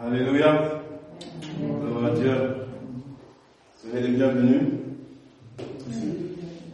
Alléluia. 0.00 0.82
Gloire 1.60 2.04
à 2.04 2.10
Dieu. 2.10 2.34
Soyez 3.76 4.08
les 4.08 4.16
bienvenus. 4.16 4.62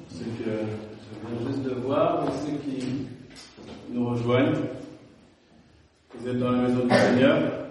Ceux 0.09 0.25
que 0.25 0.45
je 0.45 1.29
viens 1.29 1.47
juste 1.47 1.63
de 1.65 1.75
voir, 1.83 2.25
et 2.25 2.33
ceux 2.47 2.57
qui 2.59 3.07
nous 3.91 4.09
rejoignent. 4.09 4.55
Vous 6.15 6.29
êtes 6.29 6.39
dans 6.39 6.53
la 6.53 6.63
maison 6.63 6.87
du 6.87 6.95
Seigneur. 6.95 7.69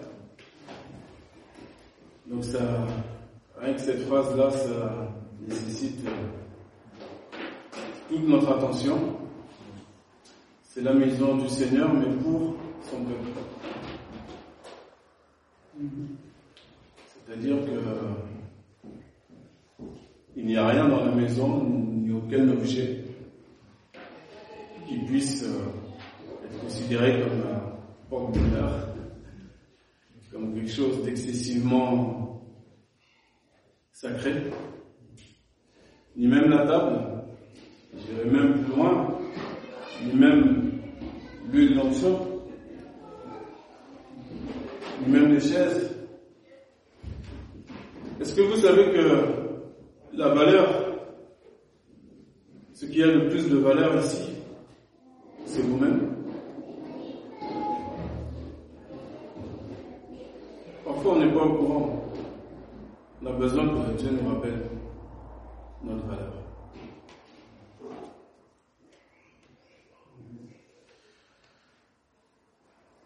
Donc 2.27 2.43
ça, 2.43 2.59
rien 3.59 3.73
que 3.73 3.81
cette 3.81 4.05
phrase-là, 4.07 4.51
ça 4.51 5.07
nécessite 5.47 6.05
euh, 6.05 7.39
toute 8.07 8.27
notre 8.27 8.51
attention. 8.51 9.23
La 10.83 10.91
maison 10.93 11.37
du 11.37 11.47
Seigneur, 11.47 11.93
mais 11.93 12.13
pour 12.21 12.55
son 12.81 13.05
peuple. 13.05 13.29
C'est-à-dire 17.07 17.55
que 17.65 17.71
il 20.35 20.45
n'y 20.45 20.57
a 20.57 20.67
rien 20.67 20.89
dans 20.89 21.05
la 21.05 21.11
maison, 21.11 21.63
ni 21.63 22.11
aucun 22.11 22.49
objet 22.49 23.05
qui 24.85 24.97
puisse 25.05 25.43
euh, 25.43 26.45
être 26.45 26.59
considéré 26.59 27.21
comme 27.21 27.49
un 27.49 28.09
porte-bonheur, 28.09 28.89
comme 30.33 30.53
quelque 30.53 30.69
chose 30.69 31.01
d'excessivement 31.05 32.41
sacré, 33.93 34.33
ni 36.17 36.27
même 36.27 36.49
la 36.49 36.67
table, 36.67 37.23
j'irai 37.95 38.29
même 38.29 38.65
plus 38.65 38.75
loin, 38.75 39.17
ni 40.03 40.13
même 40.19 40.62
l'huile 41.53 41.75
d'onction, 41.75 42.19
même 45.07 45.33
les 45.33 45.39
chaises. 45.39 45.95
Est-ce 48.19 48.33
que 48.35 48.41
vous 48.41 48.55
savez 48.55 48.91
que 48.91 50.17
la 50.17 50.29
valeur, 50.29 50.67
ce 52.73 52.87
qui 52.87 53.03
a 53.03 53.07
le 53.07 53.29
plus 53.29 53.47
de 53.49 53.57
valeur 53.57 53.95
ici, 53.99 54.31
c'est 55.45 55.61
vous-même? 55.61 56.15
Parfois 60.83 61.13
on 61.13 61.19
n'est 61.19 61.33
pas 61.33 61.43
au 61.43 61.53
courant. 61.53 62.03
On 63.21 63.27
a 63.27 63.31
besoin 63.33 63.67
que 63.67 63.97
Dieu 63.97 64.09
nous 64.11 64.27
rappelle 64.27 64.59
notre 65.83 66.05
valeur. 66.07 66.42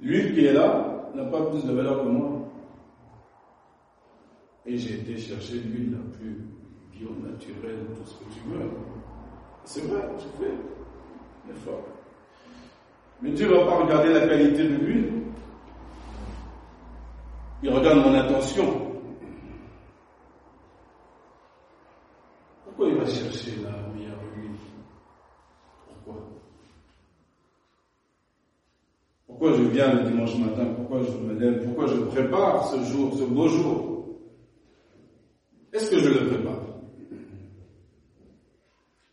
L'huile 0.07 0.33
qui 0.33 0.45
est 0.45 0.53
là 0.53 1.11
n'a 1.15 1.25
pas 1.25 1.47
plus 1.47 1.65
de 1.65 1.73
valeur 1.73 2.01
que 2.01 2.07
moi. 2.07 2.29
Et 4.65 4.77
j'ai 4.77 5.01
été 5.01 5.17
chercher 5.17 5.55
l'huile 5.55 5.97
la 5.97 6.17
plus 6.17 6.45
bio, 6.93 7.09
naturelle, 7.21 7.85
tout 7.93 8.05
ce 8.05 8.13
que 8.13 8.33
tu 8.33 8.39
veux. 8.47 8.69
C'est 9.65 9.81
vrai, 9.81 10.07
je 10.17 10.41
fais 10.41 10.53
l'effort. 11.49 11.83
Mais 13.21 13.31
Dieu 13.31 13.49
ne 13.49 13.55
va 13.55 13.65
pas 13.65 13.83
regarder 13.83 14.13
la 14.13 14.25
qualité 14.25 14.63
de 14.69 14.75
l'huile. 14.75 15.11
Il 17.61 17.69
regarde 17.69 17.97
mon 17.97 18.13
intention. 18.13 18.95
Pourquoi 22.63 22.87
il 22.87 22.95
va 22.95 23.05
chercher 23.05 23.57
la 23.61 23.71
meilleure 23.93 24.21
huile 24.37 24.55
Pourquoi 25.85 26.23
Pourquoi 29.27 29.51
je 29.51 29.56
viens 29.69 29.93
le 29.93 30.09
dimanche 30.09 30.37
matin 30.37 30.65
Pourquoi 30.75 31.01
je 31.03 31.11
me 31.17 31.33
lève 31.39 31.63
Pourquoi 31.63 31.87
je 31.87 32.01
prépare 32.01 32.67
ce 32.67 32.83
jour, 32.91 33.13
ce 33.17 33.23
beau 33.23 33.47
jour? 33.47 34.19
Est-ce 35.73 35.91
que 35.91 35.99
je 35.99 36.09
le 36.09 36.27
prépare? 36.27 36.61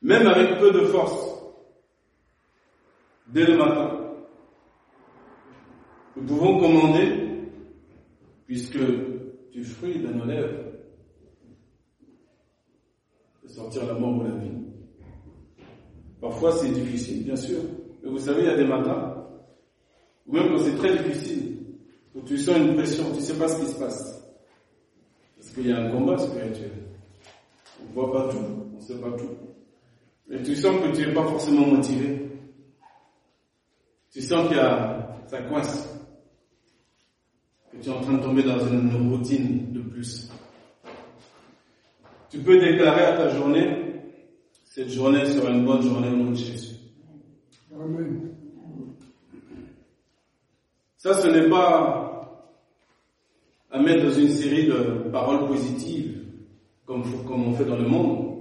Même 0.03 0.27
avec 0.27 0.59
peu 0.59 0.71
de 0.71 0.81
force, 0.87 1.35
dès 3.29 3.47
le 3.47 3.57
matin, 3.57 4.01
nous 6.17 6.25
pouvons 6.25 6.59
commander, 6.59 7.49
puisque 8.47 8.79
du 9.51 9.65
fruit 9.65 9.99
de 9.99 10.09
nos 10.09 10.25
lèvres, 10.27 10.59
de 13.43 13.49
sortir 13.49 13.87
la 13.87 13.95
mort 13.95 14.19
ou 14.19 14.25
la 14.25 14.31
vie. 14.37 14.51
Parfois 16.21 16.53
c'est 16.53 16.71
difficile, 16.71 17.25
bien 17.25 17.37
sûr. 17.37 17.61
Mais 18.03 18.11
vous 18.11 18.19
savez, 18.19 18.43
il 18.43 18.47
y 18.47 18.51
a 18.51 18.57
des 18.57 18.67
matins, 18.67 19.14
ou 20.27 20.33
même 20.33 20.49
quand 20.51 20.65
c'est 20.65 20.77
très 20.77 21.03
difficile, 21.03 21.59
où 22.15 22.21
tu 22.23 22.39
sens 22.39 22.57
une 22.57 22.75
pression, 22.75 23.11
tu 23.11 23.17
ne 23.17 23.21
sais 23.21 23.39
pas 23.39 23.49
ce 23.49 23.61
qui 23.61 23.71
se 23.71 23.79
passe. 23.79 24.25
Parce 25.37 25.51
qu'il 25.51 25.69
y 25.69 25.73
a 25.73 25.79
un 25.79 25.91
combat 25.91 26.17
spirituel. 26.17 26.73
On 27.81 27.89
ne 27.89 27.95
voit 27.95 28.13
pas 28.13 28.33
tout, 28.33 28.39
on 28.73 28.77
ne 28.77 28.81
sait 28.81 28.99
pas 28.99 29.11
tout. 29.13 29.31
Mais 30.29 30.43
tu 30.43 30.57
sens 30.57 30.81
que 30.81 30.97
tu 30.97 31.07
n'es 31.07 31.13
pas 31.13 31.25
forcément 31.25 31.67
motivé. 31.67 32.31
Tu 34.11 34.23
sens 34.23 34.49
qu'il 34.49 34.57
y 34.57 34.61
a, 34.61 35.17
ça 35.27 35.43
coince. 35.43 35.89
Que 37.73 37.79
tu 37.79 37.91
es 37.91 37.93
en 37.93 38.01
train 38.01 38.15
de 38.15 38.23
tomber 38.23 38.43
dans 38.45 38.67
une 38.67 39.11
routine 39.11 39.73
de 39.73 39.81
plus. 39.81 40.31
Tu 42.31 42.39
peux 42.39 42.59
déclarer 42.59 43.05
à 43.05 43.17
ta 43.17 43.29
journée, 43.29 44.03
cette 44.65 44.91
journée 44.91 45.27
sera 45.27 45.51
une 45.51 45.65
bonne 45.65 45.83
journée 45.83 46.09
au 46.09 46.17
nom 46.17 46.31
de 46.31 46.37
Jésus. 46.37 46.74
Ça, 51.05 51.13
ce 51.21 51.29
n'est 51.29 51.51
pas 51.51 52.49
à 53.71 53.79
mettre 53.79 54.05
dans 54.05 54.11
une 54.15 54.31
série 54.31 54.65
de 54.65 55.11
paroles 55.13 55.47
positives, 55.49 56.19
comme, 56.87 57.03
on 57.29 57.53
fait 57.53 57.67
dans 57.67 57.77
le 57.77 57.87
monde, 57.87 58.39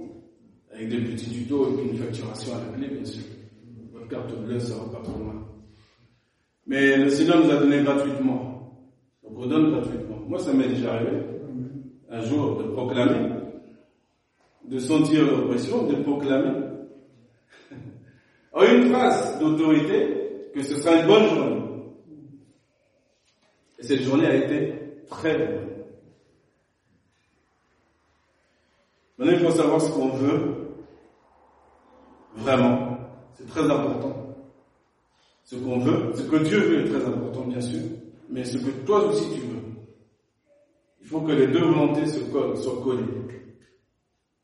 avec 0.72 0.88
des 0.88 1.02
petits 1.02 1.28
tutos 1.28 1.68
et 1.68 1.76
puis 1.76 1.90
une 1.90 1.98
facturation 1.98 2.54
à 2.54 2.60
la 2.60 2.78
clé, 2.78 2.88
bien 2.88 3.04
sûr. 3.04 3.22
Votre 3.92 4.08
carte 4.08 4.34
bleue 4.46 4.58
sera 4.58 4.90
pas 4.90 5.02
trop 5.04 5.18
loin. 5.18 5.46
Mais 6.66 6.96
le 6.96 7.10
Seigneur 7.10 7.44
nous 7.44 7.50
a 7.50 7.56
donné 7.56 7.82
gratuitement. 7.82 8.80
Donc 9.22 9.32
on 9.36 9.46
donne 9.46 9.70
gratuitement. 9.70 10.20
Moi, 10.26 10.38
ça 10.38 10.54
m'est 10.54 10.68
déjà 10.68 10.94
arrivé, 10.94 11.18
un 12.08 12.20
jour, 12.20 12.56
de 12.56 12.62
proclamer, 12.62 13.28
de 14.66 14.78
sentir 14.78 15.26
l'oppression, 15.26 15.86
de 15.86 15.96
proclamer, 15.96 16.60
en 18.54 18.62
une 18.62 18.88
phrase 18.88 19.38
d'autorité, 19.38 20.48
que 20.54 20.62
ce 20.62 20.76
sera 20.76 21.02
une 21.02 21.06
bonne 21.06 21.28
journée. 21.28 21.63
Et 23.84 23.86
cette 23.86 24.02
journée 24.02 24.26
a 24.26 24.34
été 24.34 24.72
très 25.10 25.36
bonne. 25.36 25.68
Maintenant, 29.18 29.32
il 29.34 29.44
faut 29.44 29.50
savoir 29.50 29.78
ce 29.78 29.90
qu'on 29.90 30.08
veut 30.08 30.54
vraiment. 32.34 32.96
C'est 33.34 33.46
très 33.46 33.64
important. 33.70 34.36
Ce 35.42 35.56
qu'on 35.56 35.80
veut, 35.80 36.14
ce 36.14 36.22
que 36.22 36.36
Dieu 36.36 36.60
veut 36.60 36.86
est 36.86 36.88
très 36.88 37.04
important, 37.04 37.42
bien 37.42 37.60
sûr, 37.60 37.82
mais 38.30 38.44
ce 38.44 38.56
que 38.56 38.70
toi 38.86 39.04
aussi 39.04 39.28
tu 39.34 39.40
veux. 39.40 39.60
Il 41.02 41.06
faut 41.06 41.20
que 41.20 41.32
les 41.32 41.48
deux 41.48 41.64
volontés 41.64 42.06
soient 42.06 42.82
collées. 42.82 43.04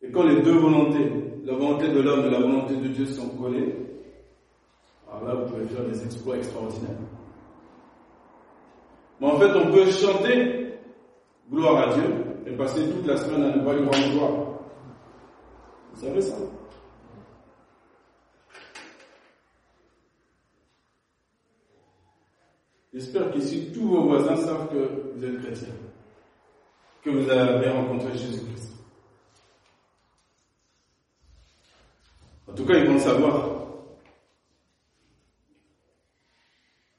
Et 0.03 0.11
quand 0.11 0.25
les 0.25 0.43
deux 0.43 0.59
volontés, 0.59 1.11
la 1.47 1.55
volonté 1.55 1.89
de 1.89 2.01
l'homme 2.01 2.27
et 2.27 2.31
la 2.31 2.41
volonté 2.41 2.77
de 2.77 2.89
Dieu 2.89 3.07
sont 3.07 3.31
collées, 3.31 3.75
alors 5.09 5.25
là, 5.25 5.34
vous 5.34 5.51
pouvez 5.51 5.65
faire 5.65 5.87
des 5.87 6.05
exploits 6.05 6.37
extraordinaires. 6.37 6.99
Mais 9.20 9.26
en 9.26 9.38
fait, 9.38 9.53
on 9.54 9.70
peut 9.70 9.91
chanter 9.91 10.78
gloire 11.50 11.88
à 11.88 11.94
Dieu 11.94 12.04
et 12.47 12.56
passer 12.56 12.88
toute 12.91 13.06
la 13.06 13.16
semaine 13.19 13.42
à 13.44 13.56
ne 13.56 13.64
pas 13.64 13.75
lui 13.75 13.84
rendre 13.84 14.10
gloire. 14.12 14.60
Vous 15.92 16.00
savez 16.00 16.20
ça? 16.22 16.36
J'espère 22.92 23.30
qu'ici, 23.30 23.71
tous 23.72 23.86
vos 23.89 24.03
voisins 24.03 24.36
savent 24.36 24.68
que 24.68 25.12
vous 25.15 25.24
êtes 25.24 25.41
chrétien, 25.42 25.68
que 27.03 27.10
vous 27.10 27.30
avez 27.30 27.68
rencontré 27.71 28.12
Jésus-Christ. 28.16 28.72
En 32.48 32.53
tout 32.54 32.65
cas, 32.65 32.74
ils 32.74 32.86
vont 32.86 32.95
le 32.95 32.98
savoir. 32.98 33.48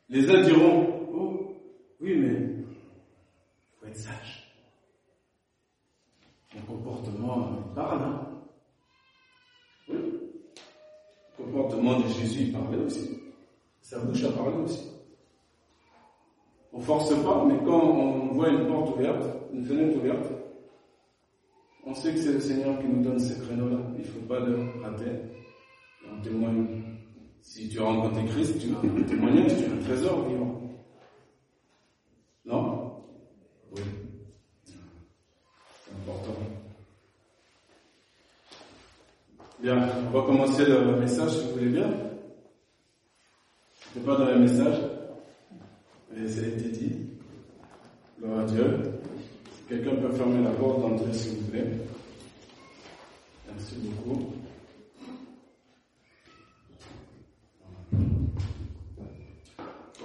Les 0.08 0.30
uns 0.30 0.42
diront, 0.44 0.91
oui, 2.02 2.16
mais 2.18 2.34
il 2.34 2.66
faut 3.80 3.86
être 3.86 3.96
sage. 3.98 4.54
Mon 6.56 6.62
comportement 6.62 7.54
parle, 7.76 8.02
hein 8.04 8.28
Oui. 9.88 9.96
Le 11.40 11.46
comportement 11.46 12.00
de 12.00 12.08
Jésus, 12.08 12.42
il 12.42 12.52
parlait 12.52 12.78
aussi. 12.78 13.20
Sa 13.82 14.00
bouche 14.00 14.24
a 14.24 14.32
parlé 14.32 14.58
aussi. 14.58 14.92
On 16.74 16.80
force 16.80 17.10
pas, 17.24 17.46
mais 17.46 17.58
quand 17.66 17.82
on 17.82 18.34
voit 18.34 18.50
une 18.50 18.68
porte 18.68 18.96
ouverte, 18.96 19.24
une 19.54 19.66
fenêtre 19.66 19.98
ouverte, 19.98 20.28
on 21.86 21.94
sait 21.94 22.14
que 22.14 22.20
c'est 22.20 22.34
le 22.34 22.40
Seigneur 22.40 22.80
qui 22.80 22.88
nous 22.88 23.04
donne 23.04 23.20
ces 23.20 23.40
créneaux-là. 23.42 23.80
Il 23.96 24.02
ne 24.02 24.06
faut 24.06 24.28
pas 24.28 24.40
le 24.40 24.58
rater. 24.82 25.12
On 26.10 26.22
témoigne 26.22 26.68
Si 27.42 27.68
tu 27.70 27.80
rencontres 27.80 28.24
Christ, 28.28 28.60
tu 28.60 28.68
as 28.74 28.80
un 28.80 29.04
témoignage, 29.04 29.58
tu 29.58 29.66
as 29.66 29.74
un 29.74 29.78
trésor 29.78 30.28
vivant. 30.30 30.62
Non 32.46 33.04
Oui. 33.72 33.82
C'est 34.64 34.76
Bien, 39.62 39.88
on 40.08 40.10
va 40.10 40.26
commencer 40.26 40.66
le 40.66 40.96
message 41.00 41.34
si 41.38 41.46
vous 41.46 41.52
voulez 41.52 41.70
bien. 41.70 41.88
C'est 43.94 44.04
pas 44.04 44.16
dans 44.16 44.26
le 44.26 44.40
message, 44.40 44.78
mais 46.12 46.28
ça 46.28 46.42
a 46.42 46.48
été 46.48 46.70
dit. 46.70 46.96
Gloire 48.18 48.40
à 48.40 48.44
Dieu. 48.46 48.66
Si 49.54 49.64
quelqu'un 49.70 49.98
peut 49.98 50.12
fermer 50.14 50.44
la 50.44 50.50
porte 50.50 50.82
d'entrée 50.82 51.14
s'il 51.14 51.38
vous 51.38 51.52
plaît. 51.52 51.72
Merci 53.48 53.76
beaucoup. 53.84 54.34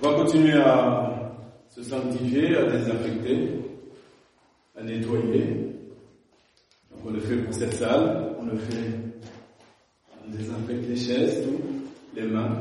On 0.03 0.11
va 0.11 0.15
continuer 0.17 0.53
à 0.61 1.33
se 1.71 1.83
sanctifier, 1.83 2.57
à 2.59 2.65
désinfecter, 2.71 3.61
à 4.77 4.83
nettoyer. 4.83 5.76
On 7.17 7.19
le 7.19 7.25
fait 7.25 7.37
pour 7.37 7.55
cette 7.55 7.73
salle, 7.73 8.35
on 8.39 8.45
le 8.45 8.57
fait, 8.59 8.91
on 10.23 10.31
désinfecte 10.31 10.87
les 10.87 10.97
chaises, 10.97 11.45
tout, 11.45 11.63
les 12.15 12.27
mains. 12.27 12.59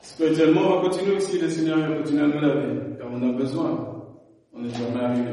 Spirituellement, 0.00 0.62
on 0.62 0.80
va 0.80 0.88
continuer 0.88 1.14
aussi, 1.14 1.38
le 1.38 1.48
Seigneur 1.48 1.78
va 1.78 1.98
continuer 1.98 2.22
à 2.22 2.26
nous 2.26 2.40
laver, 2.40 2.96
car 2.98 3.06
on 3.12 3.22
a 3.22 3.32
besoin. 3.32 4.04
On 4.52 4.62
n'est 4.62 4.74
jamais 4.74 5.00
arrivé. 5.00 5.30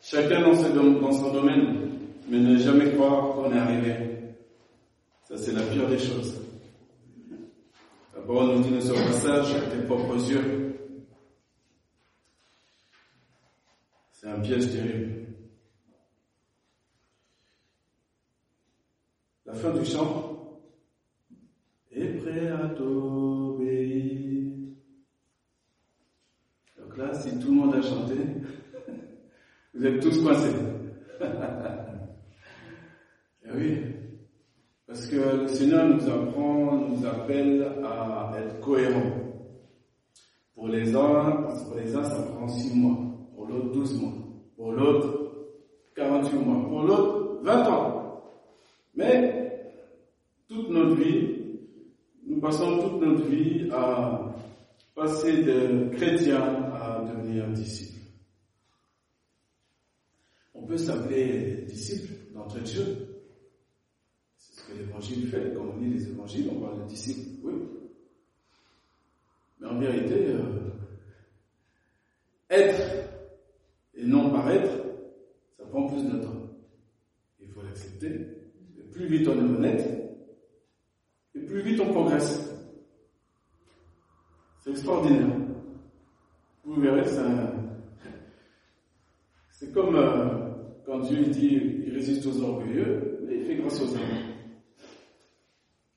Chacun 0.00 0.40
dans, 0.40 1.00
dans 1.02 1.12
son 1.12 1.34
domaine, 1.34 1.90
mais 2.30 2.38
ne 2.38 2.56
jamais 2.56 2.92
croire 2.92 3.34
qu'on 3.34 3.52
est 3.52 3.58
arrivé. 3.58 3.94
Ça, 5.24 5.36
c'est 5.36 5.52
la 5.52 5.64
pire 5.64 5.86
des 5.86 5.98
choses. 5.98 6.40
La 8.14 8.22
parole 8.22 8.56
nous 8.56 8.62
dit 8.62 8.70
ne 8.70 8.80
sois 8.80 8.96
pas 8.96 9.12
sage 9.12 9.54
à 9.54 9.60
tes 9.68 9.82
propres 9.84 10.30
yeux. 10.30 10.78
C'est 14.12 14.28
un 14.28 14.40
piège 14.40 14.70
terrible. 14.70 15.25
Fin 19.56 19.70
du 19.70 19.84
chant 19.84 20.32
est 21.90 22.18
prêt 22.20 22.48
à 22.48 22.68
t'obéir. 22.68 24.52
Donc 26.78 26.96
là, 26.96 27.12
si 27.14 27.38
tout 27.38 27.48
le 27.48 27.54
monde 27.54 27.74
a 27.74 27.82
chanté, 27.82 28.14
vous 29.74 29.86
êtes 29.86 30.00
tous 30.00 30.22
coincés. 30.22 30.54
Et 33.44 33.50
oui, 33.54 33.78
parce 34.86 35.06
que 35.06 35.16
le 35.42 35.48
Seigneur 35.48 35.88
nous 35.88 36.08
apprend, 36.08 36.76
nous 36.88 37.06
appelle 37.06 37.62
à 37.84 38.32
être 38.38 38.60
cohérents. 38.60 39.22
Pour 40.54 40.68
les 40.68 40.94
uns, 40.94 41.46
pour 41.66 41.76
les 41.76 41.94
uns, 41.94 42.02
ça 42.02 42.22
prend 42.22 42.48
6 42.48 42.74
mois. 42.76 42.98
Pour 43.34 43.46
l'autre, 43.46 43.72
12 43.72 44.00
mois. 44.00 44.12
Pour 44.56 44.72
l'autre, 44.72 45.32
48 45.94 46.36
mois. 46.38 46.68
Pour 46.68 46.82
l'autre, 46.82 47.38
20 47.42 47.68
ans. 47.68 47.95
Mais, 48.96 49.72
toute 50.48 50.70
notre 50.70 50.96
vie, 50.96 51.58
nous 52.26 52.40
passons 52.40 52.78
toute 52.80 53.00
notre 53.00 53.24
vie 53.26 53.68
à 53.70 54.34
passer 54.94 55.44
de 55.44 55.90
chrétien 55.94 56.40
à 56.72 57.04
devenir 57.04 57.48
disciple. 57.48 58.00
On 60.54 60.62
peut 60.62 60.78
s'appeler 60.78 61.64
disciple 61.68 62.14
d'entrée 62.34 62.62
de 62.62 62.66
jeu 62.66 63.16
que 64.68 64.76
l'évangile 64.78 65.28
fait. 65.28 65.52
Quand 65.54 65.64
on 65.74 65.80
lit 65.80 65.90
les 65.90 66.08
évangiles, 66.08 66.50
on 66.52 66.60
parle 66.60 66.82
de 66.82 66.88
disciples, 66.88 67.28
oui. 67.44 67.52
Mais 69.60 69.68
en 69.68 69.78
vérité, 69.78 70.26
euh, 70.28 70.70
être 72.50 72.80
et 73.94 74.04
non 74.04 74.30
paraître, 74.30 74.72
ça 75.56 75.64
prend 75.66 75.86
plus 75.86 76.04
de 76.04 76.18
temps. 76.18 76.50
Il 77.40 77.48
faut 77.48 77.62
l'accepter. 77.62 78.45
Plus 78.96 79.06
vite 79.06 79.28
on 79.28 79.36
est 79.36 79.56
honnête, 79.56 79.96
et 81.34 81.40
plus 81.40 81.60
vite 81.60 81.80
on 81.80 81.92
progresse. 81.92 82.50
C'est 84.60 84.70
extraordinaire. 84.70 85.28
Vous 86.64 86.80
verrez, 86.80 87.04
c'est 89.50 89.72
comme 89.72 89.94
euh, 89.94 90.48
quand 90.84 91.00
Dieu 91.00 91.24
dit 91.26 91.60
il 91.86 91.92
résiste 91.92 92.26
aux 92.26 92.42
orgueilleux, 92.42 93.20
mais 93.26 93.36
il 93.36 93.44
fait 93.44 93.56
grâce 93.56 93.80
aux 93.80 93.94
hommes. 93.94 94.00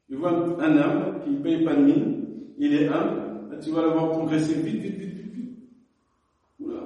Tu 0.07 0.15
vois 0.15 0.61
un 0.61 0.77
homme 0.77 1.21
qui 1.23 1.31
ne 1.31 1.41
paye 1.41 1.63
pas 1.63 1.75
de 1.75 1.83
mine, 1.83 2.25
il 2.57 2.73
est 2.73 2.87
humble, 2.87 3.59
tu 3.61 3.71
vas 3.71 3.81
le 3.81 3.89
voir 3.89 4.11
progresser 4.11 4.55
vite, 4.55 4.81
vite, 4.81 4.97
vite, 4.97 5.13
vite, 5.13 5.33
vite. 5.33 5.57
Oula. 6.59 6.81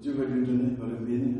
Dieu 0.00 0.12
va 0.12 0.24
lui 0.24 0.46
donner, 0.46 0.74
va 0.76 0.86
le 0.86 0.96
bénir. 1.04 1.36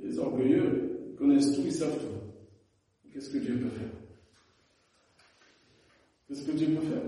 Les 0.00 0.18
orgueilleux 0.18 0.88
ils 1.10 1.16
tout, 1.46 1.62
ils 1.64 1.72
savent 1.72 1.98
tout. 1.98 3.10
Qu'est-ce 3.12 3.30
que 3.30 3.38
Dieu 3.38 3.58
peut 3.58 3.70
faire? 3.70 3.88
Qu'est-ce 6.26 6.44
que 6.44 6.52
Dieu 6.52 6.74
peut 6.74 6.86
faire? 6.86 7.02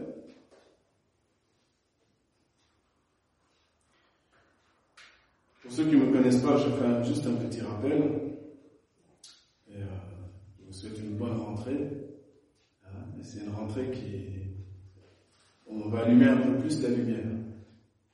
Pour 5.63 5.73
ceux 5.73 5.85
qui 5.85 5.97
ne 5.97 6.07
me 6.07 6.13
connaissent 6.13 6.43
pas, 6.43 6.57
je 6.57 6.71
fais 6.71 7.05
juste 7.05 7.27
un 7.27 7.35
petit 7.35 7.61
rappel. 7.61 7.93
Euh, 9.71 9.85
je 10.59 10.67
vous 10.67 10.73
souhaite 10.73 10.99
une 10.99 11.17
bonne 11.17 11.37
rentrée. 11.37 11.79
Hein, 12.87 13.05
c'est 13.23 13.45
une 13.45 13.51
rentrée 13.51 13.91
qui. 13.91 14.27
On 15.67 15.89
va 15.89 16.01
allumer 16.01 16.27
un 16.27 16.39
peu 16.39 16.59
plus 16.59 16.83
la 16.83 16.89
lumière. 16.89 17.25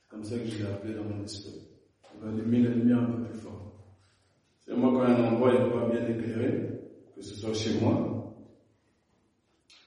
C'est 0.03 0.09
comme 0.09 0.25
ça 0.25 0.39
que 0.39 0.47
je 0.47 0.59
l'ai 0.59 0.67
appelé 0.67 0.95
dans 0.95 1.05
mon 1.05 1.25
esprit. 1.25 1.63
On 2.15 2.19
va 2.25 2.31
allumer 2.31 2.63
la 2.63 2.71
lumière 2.71 2.99
un 2.99 3.13
peu 3.13 3.23
plus 3.23 3.39
fort. 3.39 3.46
Moi 4.77 4.93
quand 4.93 5.03
un 5.03 5.25
endroit 5.33 5.53
n'est 5.53 5.71
pas 5.71 5.89
bien 5.89 6.07
éclairé, 6.07 6.67
que 7.15 7.23
ce 7.23 7.35
soit 7.35 7.55
chez 7.55 7.81
moi, 7.81 8.17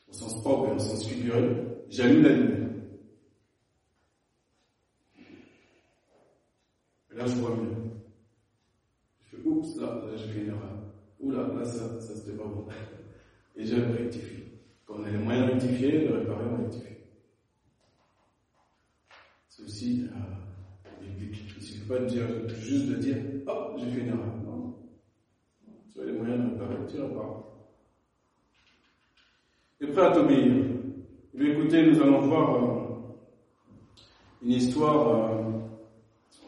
au 0.10 0.14
sens 0.14 0.42
propre 0.42 0.70
et 0.70 0.76
au 0.76 0.80
sens 0.80 1.08
figuré, 1.08 1.48
j'allume 1.90 2.24
la 2.24 2.30
lumière. 2.30 2.70
Et 7.12 7.16
là, 7.16 7.26
je 7.26 7.36
vois 7.36 7.56
mieux. 7.56 7.76
Je 9.20 9.38
fais 9.38 9.44
oups, 9.46 9.76
là, 9.78 9.88
là, 10.06 10.16
je 10.16 10.24
fais 10.28 10.40
une 10.42 10.48
erreur. 10.50 10.80
Oula, 11.20 11.48
là, 11.54 11.66
ça, 11.66 12.00
ça 12.00 12.16
c'était 12.16 12.38
pas 12.38 12.46
bon. 12.46 12.68
Et 13.56 13.66
je 13.66 13.76
rectifie. 13.76 14.44
Quand 14.86 14.96
on 15.00 15.04
a 15.04 15.10
les 15.10 15.18
moyens 15.18 15.48
de 15.48 15.52
rectifier, 15.52 16.08
de 16.08 16.14
réparer, 16.14 16.46
on 16.46 16.64
rectifie. 16.64 16.96
C'est 19.50 19.64
aussi 19.64 20.08
euh, 20.16 21.02
biblique. 21.04 21.44
Il 21.50 21.58
ne 21.58 21.62
suffit 21.62 21.88
pas 21.88 22.00
de 22.00 22.06
dire, 22.06 22.50
juste 22.60 22.88
de 22.88 22.96
dire, 22.96 23.18
oh, 23.48 23.76
j'ai 23.78 23.92
fait 23.92 24.02
une 24.02 24.08
erreur. 24.10 24.36
Non. 24.46 24.76
Tu 25.92 26.00
as 26.02 26.06
les 26.06 26.14
Et 29.82 29.88
prêt 29.88 30.02
à 30.02 30.12
t'obéir. 30.12 30.54
Eh 31.38 31.52
écoutez, 31.52 31.84
nous 31.86 32.02
allons 32.02 32.22
voir 32.22 32.56
euh, 32.56 32.80
une 34.44 34.52
histoire 34.52 35.08
euh, 35.08 35.44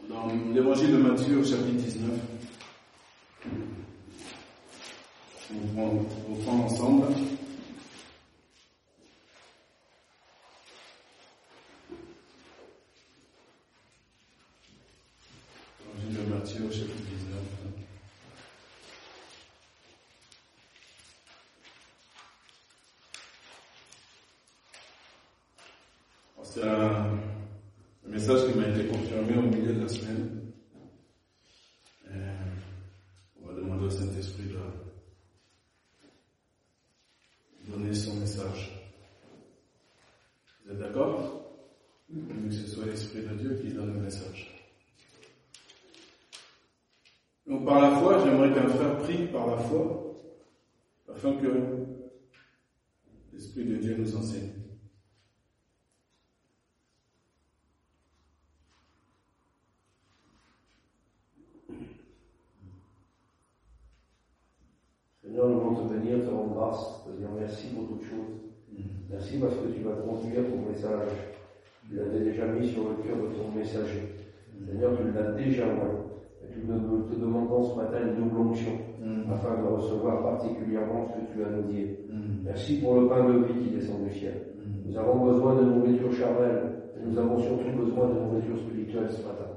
dans 0.08 0.26
l'évangile 0.52 0.92
de 0.92 0.96
Matthieu 0.96 1.38
au 1.38 1.44
chapitre 1.44 1.76
19. 1.76 2.10
On 5.76 6.34
reprend 6.34 6.64
ensemble. 6.64 7.04
L'évangile 15.80 16.26
de 16.26 16.34
Matthieu 16.34 16.64
au 16.66 16.70
chapitre 16.70 16.96
19. 16.96 17.22
C'est 26.54 26.68
un, 26.68 27.18
message 28.06 28.52
qui 28.52 28.58
m'a 28.58 28.68
été 28.68 28.86
confirmé 28.86 29.38
au 29.38 29.42
milieu 29.42 29.72
de 29.72 29.80
la 29.80 29.88
semaine. 29.88 30.52
Euh, 32.10 32.34
on 33.40 33.46
va 33.46 33.54
demander 33.54 33.86
au 33.86 33.90
Saint-Esprit 33.90 34.50
de 37.66 37.72
donner 37.72 37.94
son 37.94 38.16
message. 38.16 38.70
Vous 40.66 40.72
êtes 40.72 40.78
d'accord 40.78 41.42
Que 42.10 42.50
ce 42.50 42.66
soit 42.66 42.84
l'Esprit 42.84 43.22
de 43.22 43.34
Dieu 43.34 43.58
qui 43.62 43.72
donne 43.72 43.94
le 43.94 44.00
message. 44.02 44.54
Donc 47.46 47.64
par 47.64 47.80
la 47.80 47.96
foi, 47.98 48.22
j'aimerais 48.22 48.52
qu'un 48.52 48.68
frère 48.68 48.98
prie 49.62 49.74
par 49.74 49.84
la 49.84 49.84
foi, 49.84 50.14
afin 51.08 51.36
que 51.36 51.48
l'Esprit 53.32 53.64
de 53.64 53.76
Dieu 53.76 53.96
nous 53.98 54.16
enseigne. 54.16 54.50
Seigneur, 65.22 65.48
nous 65.48 65.60
voulons 65.60 65.88
te 65.88 65.94
bénir, 65.94 66.24
te 66.24 66.30
rendre 66.30 66.54
grâce, 66.54 67.04
te 67.06 67.10
dire 67.18 67.28
merci 67.38 67.68
pour 67.68 67.88
toutes 67.88 68.02
choses. 68.02 68.42
Merci 69.10 69.38
parce 69.38 69.54
que 69.54 69.68
tu 69.68 69.82
vas 69.82 69.92
conduire 69.92 70.42
ton 70.50 70.68
message. 70.70 71.08
Tu 71.88 71.96
l'avais 71.96 72.20
déjà 72.20 72.46
mis 72.46 72.66
sur 72.66 72.88
le 72.88 72.94
cœur 73.02 73.16
de 73.16 73.34
ton 73.34 73.50
messager. 73.56 74.14
Seigneur, 74.66 74.96
tu 74.96 75.12
l'as 75.12 75.32
déjà 75.32 75.66
envoyé. 75.66 75.98
Et 76.42 76.66
nous 76.66 77.02
te 77.02 77.14
demandons 77.14 77.62
ce 77.62 77.76
matin 77.76 77.98
une 78.06 78.16
double 78.16 78.38
onction 78.38 78.72
afin 79.30 79.62
de 79.62 79.66
recevoir 79.66 80.22
ce 81.08 81.20
que 81.20 81.38
tu 81.38 81.44
as 81.44 81.50
nous 81.50 81.72
dire. 81.72 81.88
Merci 82.44 82.80
pour 82.80 83.00
le 83.00 83.08
pain 83.08 83.24
de 83.28 83.44
vie 83.44 83.64
qui 83.64 83.70
descend 83.76 84.04
du 84.04 84.10
ciel. 84.10 84.34
Nous 84.86 84.96
avons 84.98 85.24
besoin 85.24 85.56
de 85.56 85.64
nourriture 85.64 86.12
charnelle, 86.12 86.72
et 86.96 87.06
nous 87.08 87.18
avons 87.18 87.38
surtout 87.38 87.76
besoin 87.76 88.08
de 88.08 88.14
nourriture 88.14 88.58
spirituelle 88.58 89.10
ce 89.10 89.22
matin. 89.22 89.50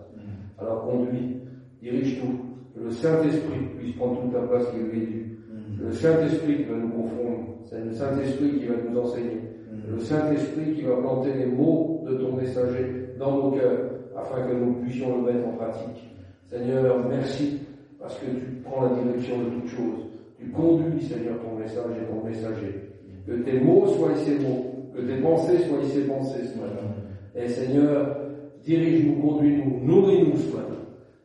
Alors 0.58 0.86
conduis, 0.86 1.42
dirige 1.82 2.22
tout, 2.22 2.40
que 2.74 2.84
le 2.86 2.92
Saint-Esprit 2.92 3.60
puisse 3.78 3.96
prendre 3.96 4.22
toute 4.22 4.34
la 4.34 4.42
place 4.42 4.68
qui 4.72 4.78
lui 4.80 5.04
est 5.04 5.06
due. 5.06 5.38
Le 5.82 5.92
Saint-Esprit 5.92 6.58
qui 6.58 6.64
va 6.64 6.78
nous 6.78 6.90
confondre, 6.90 7.58
c'est 7.66 7.84
le 7.84 7.92
Saint-Esprit 7.92 8.60
qui 8.60 8.66
va 8.66 8.76
nous 8.90 9.00
enseigner. 9.00 9.42
Le 9.90 10.00
Saint-Esprit 10.00 10.74
qui 10.74 10.82
va 10.84 10.96
planter 10.98 11.34
les 11.34 11.48
mots 11.48 12.04
de 12.08 12.16
ton 12.16 12.36
messager 12.38 13.14
dans 13.20 13.36
nos 13.36 13.52
cœurs, 13.52 13.92
afin 14.16 14.48
que 14.48 14.54
nous 14.54 14.74
puissions 14.76 15.18
le 15.18 15.34
mettre 15.34 15.48
en 15.48 15.52
pratique. 15.54 16.16
Seigneur, 16.46 17.06
merci, 17.10 17.60
parce 18.00 18.18
que 18.20 18.26
tu 18.26 18.62
prends 18.64 18.84
la 18.84 19.02
direction 19.02 19.40
de 19.40 19.50
toutes 19.50 19.68
choses. 19.68 20.05
Tu 20.46 20.52
conduis, 20.52 21.02
Seigneur, 21.02 21.40
ton 21.42 21.58
message 21.58 21.92
et 22.00 22.06
ton 22.06 22.24
messager. 22.24 22.92
Que 23.26 23.34
tes 23.42 23.60
mots 23.60 23.88
soient 23.88 24.16
ces 24.16 24.38
mots, 24.38 24.92
que 24.96 25.02
tes 25.02 25.20
pensées 25.20 25.58
soient 25.68 25.84
ces 25.92 26.02
pensées 26.02 26.46
ce 26.54 26.60
matin. 26.60 26.94
Et 27.36 27.48
Seigneur, 27.50 28.16
dirige-nous, 28.64 29.22
conduis-nous, 29.22 29.84
nourris-nous 29.84 30.38
ce 30.38 30.56
matin. 30.56 30.76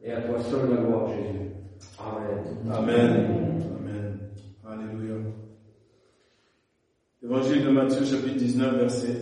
Et 0.02 0.12
à 0.12 0.22
toi 0.22 0.40
seul 0.40 0.70
la 0.70 0.76
gloire, 0.76 1.08
Jésus. 1.08 1.50
Amen. 1.98 2.38
Amen. 2.72 3.62
Amen. 3.78 4.18
Alléluia. 4.66 5.16
Évangile 7.22 7.64
de 7.64 7.70
Matthieu 7.70 8.04
chapitre 8.06 8.38
19 8.38 8.78
verset 8.78 9.20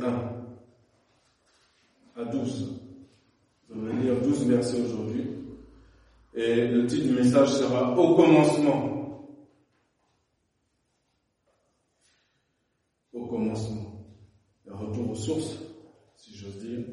1 2.16 2.20
à 2.20 2.24
12. 2.24 2.80
On 3.74 3.80
va 3.80 3.92
lire 4.00 4.20
12 4.22 4.46
versets 4.46 4.80
aujourd'hui. 4.80 5.24
Et 6.34 6.68
le 6.68 6.86
titre 6.86 7.08
du 7.08 7.14
message 7.14 7.48
sera 7.48 7.98
Au 7.98 8.14
commencement. 8.14 8.98
Au 13.12 13.26
commencement. 13.26 13.84
Un 14.70 14.76
si 16.16 16.36
j'ose 16.36 16.58
dire. 16.58 16.84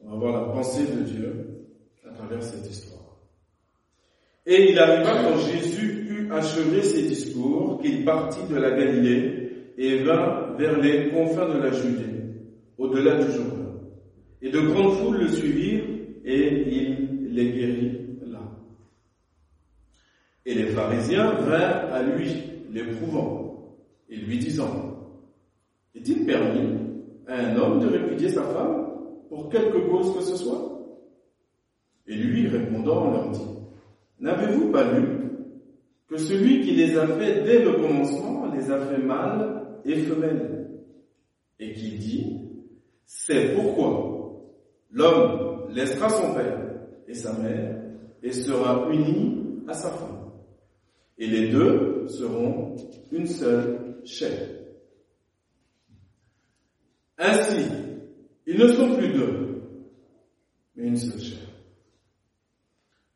On 0.00 0.10
va 0.10 0.16
voir 0.16 0.32
la 0.32 0.52
pensée 0.52 0.84
de 0.86 1.02
Dieu 1.02 1.66
à 2.08 2.12
travers 2.14 2.42
cette 2.42 2.68
histoire. 2.68 3.00
Et 4.46 4.72
il 4.72 4.78
arriva 4.78 5.22
quand 5.22 5.38
Jésus 5.38 6.06
eut 6.08 6.32
achevé 6.32 6.82
ses 6.82 7.02
discours 7.02 7.80
qu'il 7.80 8.04
partit 8.04 8.42
de 8.50 8.56
la 8.56 8.72
Galilée 8.72 9.50
et 9.78 10.02
vint 10.02 10.54
vers 10.58 10.80
les 10.80 11.10
confins 11.10 11.48
de 11.48 11.58
la 11.58 11.70
Judée, 11.70 12.34
au-delà 12.78 13.22
du 13.22 13.32
Jourdain. 13.32 13.80
Et 14.40 14.50
de 14.50 14.60
grandes 14.60 14.96
foules 14.96 15.18
le 15.18 15.28
suivirent 15.28 15.84
et 16.24 16.78
il 16.78 17.34
les 17.34 17.52
guérit 17.52 18.00
là. 18.26 18.42
Et 20.44 20.54
les 20.54 20.66
pharisiens 20.66 21.32
vinrent 21.34 21.92
à 21.92 22.02
lui, 22.02 22.32
l'éprouvant, 22.72 23.78
et 24.08 24.16
lui 24.16 24.38
disant, 24.38 24.92
est-il 25.94 26.26
permis 26.26 26.81
un 27.34 27.56
homme 27.56 27.80
de 27.80 27.88
répudier 27.88 28.28
sa 28.28 28.42
femme 28.42 28.88
pour 29.28 29.48
quelque 29.48 29.88
cause 29.90 30.14
que 30.14 30.22
ce 30.22 30.36
soit? 30.36 30.68
Et 32.06 32.14
lui, 32.14 32.48
répondant, 32.48 33.10
leur 33.10 33.30
dit, 33.30 33.46
N'avez-vous 34.20 34.70
pas 34.70 34.92
lu 34.92 35.06
que 36.08 36.16
celui 36.16 36.60
qui 36.60 36.72
les 36.72 36.96
a 36.96 37.06
fait 37.06 37.42
dès 37.42 37.64
le 37.64 37.72
commencement 37.72 38.46
les 38.54 38.70
a 38.70 38.78
fait 38.78 38.98
mâles 38.98 39.62
et 39.84 39.96
femelles? 39.96 40.68
Et 41.58 41.72
qui 41.72 41.98
dit, 41.98 42.40
c'est 43.04 43.54
pourquoi 43.54 44.42
l'homme 44.90 45.68
laissera 45.70 46.08
son 46.08 46.34
père 46.34 46.58
et 47.08 47.14
sa 47.14 47.32
mère 47.38 47.82
et 48.22 48.32
sera 48.32 48.88
uni 48.90 49.62
à 49.68 49.72
sa 49.72 49.90
femme. 49.90 50.30
Et 51.18 51.26
les 51.26 51.48
deux 51.48 52.06
seront 52.08 52.76
une 53.10 53.26
seule 53.26 53.96
chair. 54.04 54.61
Ainsi, 57.18 57.68
ils 58.46 58.58
ne 58.58 58.68
sont 58.68 58.96
plus 58.96 59.08
deux, 59.08 59.62
mais 60.74 60.88
une 60.88 60.96
seule 60.96 61.20
chair. 61.20 61.48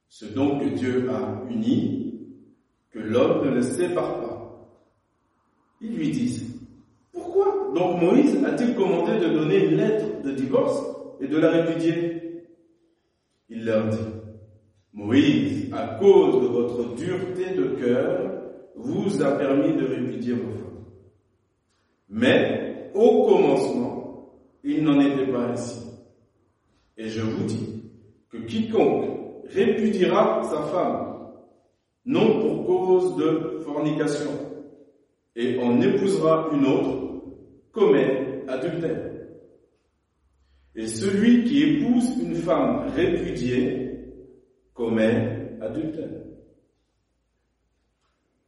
Ce 0.08 0.24
donc 0.26 0.62
que 0.62 0.68
Dieu 0.74 1.10
a 1.10 1.44
uni, 1.50 2.20
que 2.90 2.98
l'homme 2.98 3.46
ne 3.46 3.54
le 3.54 3.62
sépare 3.62 4.20
pas. 4.20 4.32
Ils 5.80 5.96
lui 5.96 6.10
disent, 6.10 6.58
pourquoi 7.12 7.72
donc 7.74 8.00
Moïse 8.00 8.42
a-t-il 8.44 8.74
commandé 8.74 9.18
de 9.18 9.28
donner 9.28 9.66
une 9.66 9.76
lettre 9.76 10.22
de 10.22 10.32
divorce 10.32 10.82
et 11.20 11.28
de 11.28 11.36
la 11.36 11.50
répudier? 11.50 12.46
Il 13.48 13.64
leur 13.64 13.88
dit, 13.88 13.98
Moïse, 14.92 15.72
à 15.74 15.98
cause 15.98 16.42
de 16.42 16.48
votre 16.48 16.94
dureté 16.94 17.54
de 17.54 17.64
cœur, 17.76 18.42
vous 18.74 19.22
a 19.22 19.32
permis 19.36 19.74
de 19.74 19.84
répudier 19.84 20.34
vos 20.34 20.50
femmes. 20.50 20.84
Au 22.96 23.26
commencement, 23.26 24.32
il 24.64 24.82
n'en 24.82 24.98
était 25.00 25.30
pas 25.30 25.48
ainsi. 25.50 25.86
Et 26.96 27.08
je 27.08 27.20
vous 27.20 27.44
dis 27.44 27.84
que 28.30 28.38
quiconque 28.38 29.10
répudiera 29.44 30.42
sa 30.44 30.62
femme, 30.62 31.30
non 32.04 32.40
pour 32.40 32.66
cause 32.66 33.16
de 33.16 33.60
fornication, 33.64 34.30
et 35.36 35.58
en 35.58 35.80
épousera 35.80 36.48
une 36.52 36.66
autre, 36.66 37.22
commet 37.70 38.42
adultère. 38.48 39.12
Et 40.74 40.86
celui 40.86 41.44
qui 41.44 41.62
épouse 41.62 42.18
une 42.22 42.34
femme 42.36 42.88
répudiée 42.94 43.86
commet 44.72 45.58
adultère. 45.60 46.22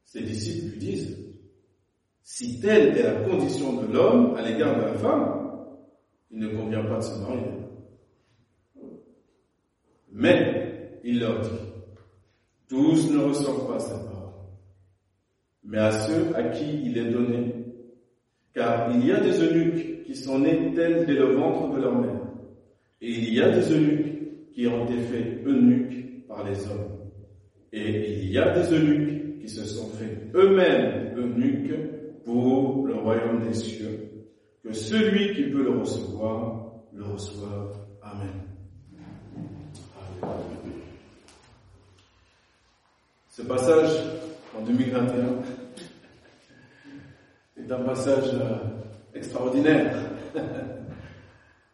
Ses 0.05 0.23
disciples 0.23 0.73
lui 0.73 0.79
disent, 0.79 1.28
si 2.31 2.61
telle 2.61 2.95
est 2.95 3.03
la 3.03 3.23
condition 3.23 3.81
de 3.81 3.91
l'homme 3.91 4.37
à 4.37 4.43
l'égard 4.43 4.77
de 4.77 4.83
la 4.83 4.93
femme, 4.93 5.51
il 6.31 6.41
ne 6.41 6.49
convient 6.49 6.85
pas 6.85 6.99
de 6.99 7.03
se 7.03 7.19
marier. 7.23 7.41
Mais, 10.13 11.01
il 11.05 11.21
leur 11.21 11.41
dit, 11.41 11.49
tous 12.69 13.11
ne 13.11 13.25
reçoivent 13.25 13.67
pas 13.67 13.79
cette 13.79 14.05
parole, 14.05 14.35
mais 15.65 15.79
à 15.79 15.91
ceux 15.91 16.37
à 16.37 16.43
qui 16.51 16.83
il 16.85 16.99
est 16.99 17.11
donné, 17.11 17.65
car 18.53 18.95
il 18.95 19.07
y 19.07 19.11
a 19.11 19.21
des 19.21 19.43
eunuques 19.43 20.05
qui 20.05 20.15
sont 20.15 20.39
nés 20.39 20.75
tels 20.75 21.07
dès 21.07 21.15
le 21.15 21.33
ventre 21.33 21.75
de 21.75 21.81
leur 21.81 21.99
mère, 21.99 22.29
et 23.01 23.11
il 23.11 23.33
y 23.33 23.41
a 23.41 23.49
des 23.49 23.73
eunuques 23.73 24.53
qui 24.53 24.67
ont 24.67 24.85
été 24.85 24.99
faits 24.99 25.47
eunuques 25.47 26.27
par 26.29 26.47
les 26.47 26.63
hommes, 26.67 27.09
et 27.73 28.13
il 28.21 28.31
y 28.31 28.37
a 28.37 28.51
des 28.51 28.71
eunuques 28.71 29.41
qui 29.41 29.49
se 29.49 29.65
sont 29.65 29.89
faits 29.97 30.31
eux-mêmes 30.35 31.17
eunuques 31.17 31.98
pour 32.29 32.87
le 32.87 32.95
royaume 32.95 33.41
des 33.41 33.55
cieux, 33.55 34.27
que 34.63 34.71
celui 34.75 35.35
qui 35.35 35.45
peut 35.45 35.63
le 35.63 35.79
recevoir, 35.79 36.75
le 36.93 37.03
reçoive. 37.05 37.75
Amen. 38.03 38.43
Ce 43.31 43.41
passage 43.41 44.05
en 44.55 44.61
2021 44.61 45.39
est 47.65 47.73
un 47.73 47.85
passage 47.85 48.31
extraordinaire. 49.15 49.97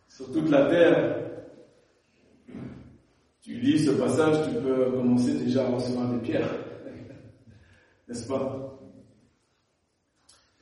Sur 0.08 0.30
toute 0.30 0.50
la 0.50 0.66
terre, 0.66 1.16
tu 3.42 3.54
lis 3.54 3.84
ce 3.84 3.90
passage, 3.90 4.50
tu 4.50 4.54
peux 4.60 4.92
commencer 4.92 5.34
déjà 5.34 5.66
à 5.66 5.70
recevoir 5.70 6.12
des 6.12 6.20
pierres. 6.20 6.54
N'est-ce 8.08 8.28
pas? 8.28 8.73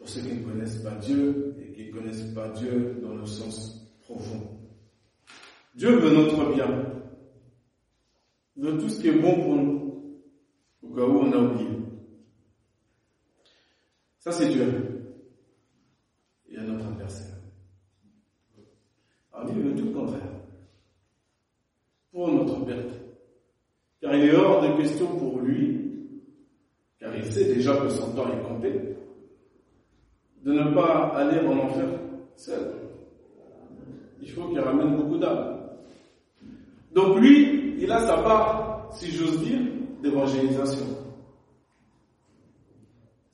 Pour 0.03 0.09
ceux 0.09 0.23
qui 0.23 0.35
ne 0.35 0.45
connaissent 0.45 0.83
pas 0.83 0.97
Dieu 0.97 1.55
et 1.61 1.71
qui 1.71 1.87
ne 1.87 1.93
connaissent 1.93 2.35
pas 2.35 2.49
Dieu 2.49 2.99
dans 3.01 3.15
le 3.15 3.25
sens 3.25 3.89
profond. 4.01 4.59
Dieu 5.77 5.95
veut 5.95 6.11
notre 6.11 6.53
bien. 6.53 6.67
Veut 8.57 8.79
tout 8.79 8.89
ce 8.89 9.01
qui 9.01 9.11
est 9.11 9.21
bon 9.21 9.33
pour 9.37 9.55
nous, 9.55 10.21
au 10.83 10.89
cas 10.89 11.03
où 11.03 11.19
on 11.21 11.33
a 11.33 11.37
oublié. 11.39 11.69
Ça, 14.19 14.33
c'est 14.33 14.49
Dieu. 14.49 14.67
Il 16.49 16.55
y 16.55 16.59
a 16.59 16.65
notre 16.65 16.89
adversaire. 16.89 17.37
Alors, 19.33 19.51
il 19.51 19.63
veut 19.63 19.77
tout 19.77 19.85
le 19.85 19.93
contraire. 19.93 20.33
Pour 22.11 22.29
notre 22.29 22.65
perte. 22.65 22.91
Car 24.01 24.17
il 24.17 24.25
est 24.25 24.35
hors 24.35 24.63
de 24.63 24.83
question 24.83 25.17
pour 25.17 25.39
lui, 25.39 25.93
car 26.99 27.15
il 27.15 27.25
sait 27.25 27.55
déjà 27.55 27.77
que 27.77 27.89
son 27.89 28.13
temps 28.17 28.27
est 28.33 28.43
compté, 28.43 28.97
de 30.45 30.53
ne 30.53 30.75
pas 30.75 31.13
aller 31.17 31.47
en 31.47 31.59
enfer 31.59 31.89
seul. 32.37 32.75
Il 34.21 34.31
faut 34.31 34.49
qu'il 34.49 34.61
ramène 34.61 34.97
beaucoup 34.97 35.19
d'âmes. 35.19 35.59
Donc 36.93 37.19
lui, 37.19 37.77
il 37.79 37.91
a 37.91 38.01
sa 38.01 38.19
part, 38.23 38.89
si 38.93 39.11
j'ose 39.11 39.41
dire, 39.43 39.61
d'évangélisation. 40.03 40.87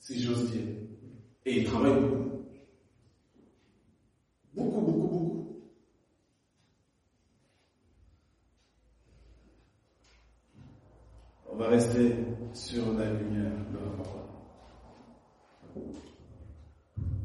si 0.08 0.22
j'ose 0.22 0.50
dire. 0.50 0.64
Et 1.44 1.58
il 1.58 1.64
travaille 1.64 1.92
beaucoup. 2.00 2.30
Beaucoup, 4.54 4.80
beaucoup, 4.80 5.08
beaucoup. 5.08 5.62
On 11.52 11.56
va 11.56 11.68
rester 11.68 12.14
sur 12.54 12.92
la 12.94 13.12
lumière 13.12 13.52
de 13.70 13.78
la 13.78 14.02
parole. 14.02 14.28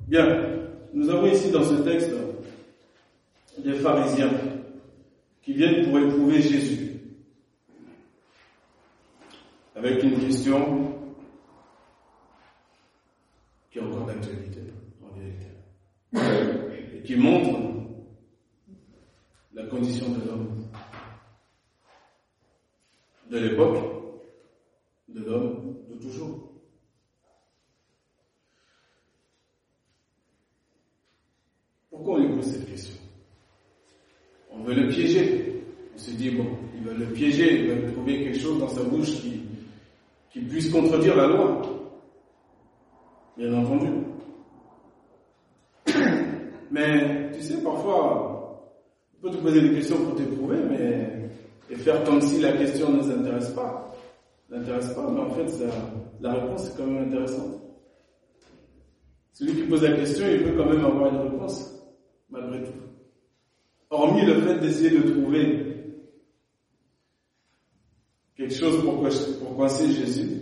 Bien, 0.08 0.26
nous 0.94 1.10
avons 1.10 1.28
ici 1.28 1.50
dans 1.50 1.64
ce 1.64 1.76
texte 1.76 2.12
des 3.58 3.74
pharisiens 3.74 4.32
qui 5.42 5.54
viennent 5.54 5.86
pour 5.86 5.98
éprouver 5.98 6.42
Jésus. 6.42 7.00
Avec 9.76 10.04
une 10.04 10.20
question 10.20 10.94
qui 13.72 13.80
est 13.80 13.82
encore 13.82 14.06
d'actualité, 14.06 14.60
en 15.02 15.18
vérité, 15.18 15.48
et 16.98 17.02
qui 17.04 17.16
montre 17.16 17.60
la 19.54 19.64
condition 19.68 20.10
de 20.10 20.28
l'homme. 20.28 20.68
De 23.32 23.38
l'époque, 23.40 23.78
de 25.08 25.24
l'homme 25.24 25.78
de 25.90 25.96
toujours. 25.96 26.43
Pourquoi 32.04 32.22
on 32.22 32.28
lui 32.28 32.36
pose 32.36 32.52
cette 32.52 32.70
question? 32.70 32.96
On 34.52 34.62
veut 34.64 34.74
le 34.74 34.90
piéger. 34.90 35.64
On 35.96 35.98
se 35.98 36.12
dit, 36.12 36.32
bon, 36.32 36.48
il 36.76 36.84
va 36.86 36.94
le 36.94 37.06
piéger, 37.06 37.62
il 37.62 37.72
va 37.72 37.92
trouver 37.94 38.26
quelque 38.26 38.40
chose 38.40 38.60
dans 38.60 38.68
sa 38.68 38.84
bouche 38.84 39.22
qui, 39.22 39.40
qui 40.30 40.42
puisse 40.42 40.70
contredire 40.70 41.16
la 41.16 41.28
loi. 41.28 41.62
Bien 43.38 43.54
entendu. 43.54 43.88
Mais 46.72 47.32
tu 47.32 47.42
sais, 47.42 47.64
parfois, 47.64 48.68
on 49.18 49.22
peut 49.22 49.32
te 49.32 49.42
poser 49.42 49.62
des 49.62 49.74
questions 49.74 50.04
pour 50.04 50.16
t'éprouver, 50.16 50.58
mais 50.70 51.30
et 51.70 51.76
faire 51.76 52.04
comme 52.04 52.20
si 52.20 52.42
la 52.42 52.52
question 52.52 52.92
ne 52.92 52.98
nous 52.98 53.12
intéresse 53.12 53.52
pas. 53.52 53.96
N'intéresse 54.50 54.94
pas, 54.94 55.10
mais 55.10 55.22
en 55.22 55.30
fait, 55.30 55.50
la 56.20 56.34
réponse 56.34 56.68
est 56.68 56.78
quand 56.78 56.86
même 56.86 57.08
intéressante. 57.08 57.62
Celui 59.32 59.54
qui 59.54 59.62
pose 59.70 59.84
la 59.84 59.94
question, 59.94 60.26
il 60.30 60.44
peut 60.44 60.58
quand 60.58 60.70
même 60.70 60.84
avoir 60.84 61.14
une 61.14 61.32
réponse, 61.32 61.73
malgré 62.34 62.64
tout. 62.64 62.80
Hormis 63.90 64.26
le 64.26 64.42
fait 64.42 64.60
d'essayer 64.60 64.90
de 64.90 65.12
trouver 65.12 66.04
quelque 68.36 68.54
chose 68.54 68.84
pour, 68.84 69.02
pour 69.40 69.56
coincer 69.56 69.92
Jésus, 69.92 70.42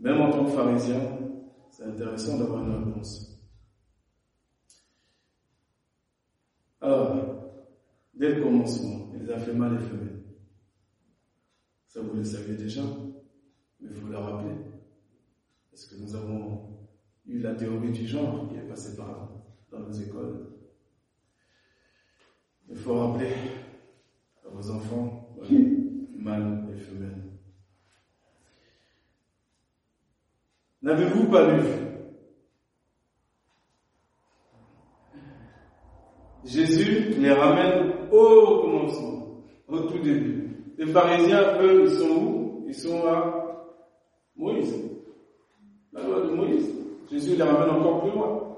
même 0.00 0.20
en 0.20 0.30
tant 0.30 0.44
que 0.44 0.50
pharisien, 0.50 1.00
c'est 1.70 1.84
intéressant 1.84 2.38
d'avoir 2.38 2.64
une 2.64 2.84
réponse. 2.84 3.40
Alors, 6.80 7.14
dès 8.14 8.34
le 8.34 8.42
commencement, 8.42 9.12
il 9.14 9.30
a 9.30 9.38
fait 9.38 9.52
mal 9.52 9.74
et 9.74 9.78
fait 9.78 10.24
Ça, 11.86 12.00
vous 12.00 12.16
le 12.16 12.24
savez 12.24 12.56
déjà, 12.56 12.82
mais 13.78 13.90
il 13.90 13.94
faut 13.94 14.08
le 14.08 14.18
rappeler. 14.18 14.56
Parce 15.70 15.86
que 15.86 15.94
nous 15.96 16.16
avons 16.16 16.79
eu 17.30 17.38
la 17.38 17.54
théorie 17.54 17.92
du 17.92 18.06
genre 18.06 18.48
qui 18.48 18.56
est 18.56 18.68
passée 18.68 18.96
par 18.96 19.08
là, 19.08 19.28
dans 19.70 19.78
nos 19.80 19.92
écoles. 19.92 20.46
Il 22.68 22.76
faut 22.76 22.94
rappeler 22.94 23.32
à 24.44 24.48
vos 24.48 24.70
enfants, 24.70 25.36
mâles 26.16 26.66
et 26.74 26.78
femelles. 26.78 27.22
N'avez-vous 30.82 31.28
pas 31.28 31.52
lu? 31.52 31.62
Jésus 36.44 37.10
les 37.18 37.32
ramène 37.32 37.92
au 38.10 38.62
commencement, 38.62 39.44
au 39.68 39.80
tout 39.80 39.98
début. 39.98 40.56
Les 40.78 40.86
pharisiens, 40.86 41.60
eux, 41.60 41.84
ils 41.84 41.90
sont 41.90 42.24
où? 42.24 42.64
Ils 42.66 42.74
sont 42.74 43.06
à 43.06 43.76
Moïse. 44.34 44.74
La 45.92 46.02
loi 46.02 46.22
de 46.22 46.30
Moïse. 46.34 46.80
Jésus 47.10 47.36
les 47.36 47.42
ramène 47.42 47.70
encore 47.70 48.02
plus 48.02 48.12
loin. 48.12 48.50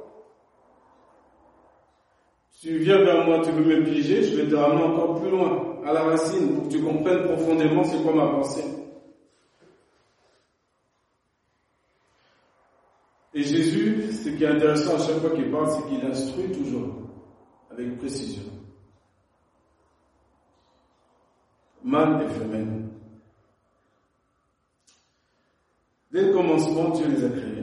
Tu 2.61 2.79
viens 2.79 3.03
vers 3.03 3.27
moi, 3.27 3.41
tu 3.41 3.51
veux 3.51 3.81
me 3.81 3.85
piéger, 3.85 4.23
je 4.23 4.37
vais 4.37 4.49
te 4.49 4.55
ramener 4.55 4.85
encore 4.85 5.21
plus 5.21 5.31
loin, 5.31 5.81
à 5.85 5.93
la 5.93 6.03
racine, 6.05 6.55
pour 6.55 6.69
que 6.69 6.69
tu 6.69 6.83
comprennes 6.83 7.25
profondément 7.25 7.83
c'est 7.83 8.01
quoi 8.03 8.15
ma 8.15 8.27
pensée. 8.29 8.65
Et 13.35 13.43
Jésus, 13.43 14.13
ce 14.13 14.29
qui 14.29 14.45
est 14.45 14.49
intéressant 14.49 14.95
à 14.95 14.99
chaque 14.99 15.19
fois 15.19 15.31
qu'il 15.31 15.51
parle, 15.51 15.71
c'est 15.71 15.89
qu'il 15.89 16.05
instruit 16.07 16.53
toujours, 16.53 16.95
avec 17.71 17.99
précision. 17.99 18.43
Mâle 21.83 22.27
et 22.27 22.29
femelle. 22.29 22.83
Dès 26.13 26.27
le 26.27 26.33
commencement, 26.33 26.91
Dieu 26.91 27.09
les 27.09 27.25
a 27.25 27.31
créés. 27.31 27.62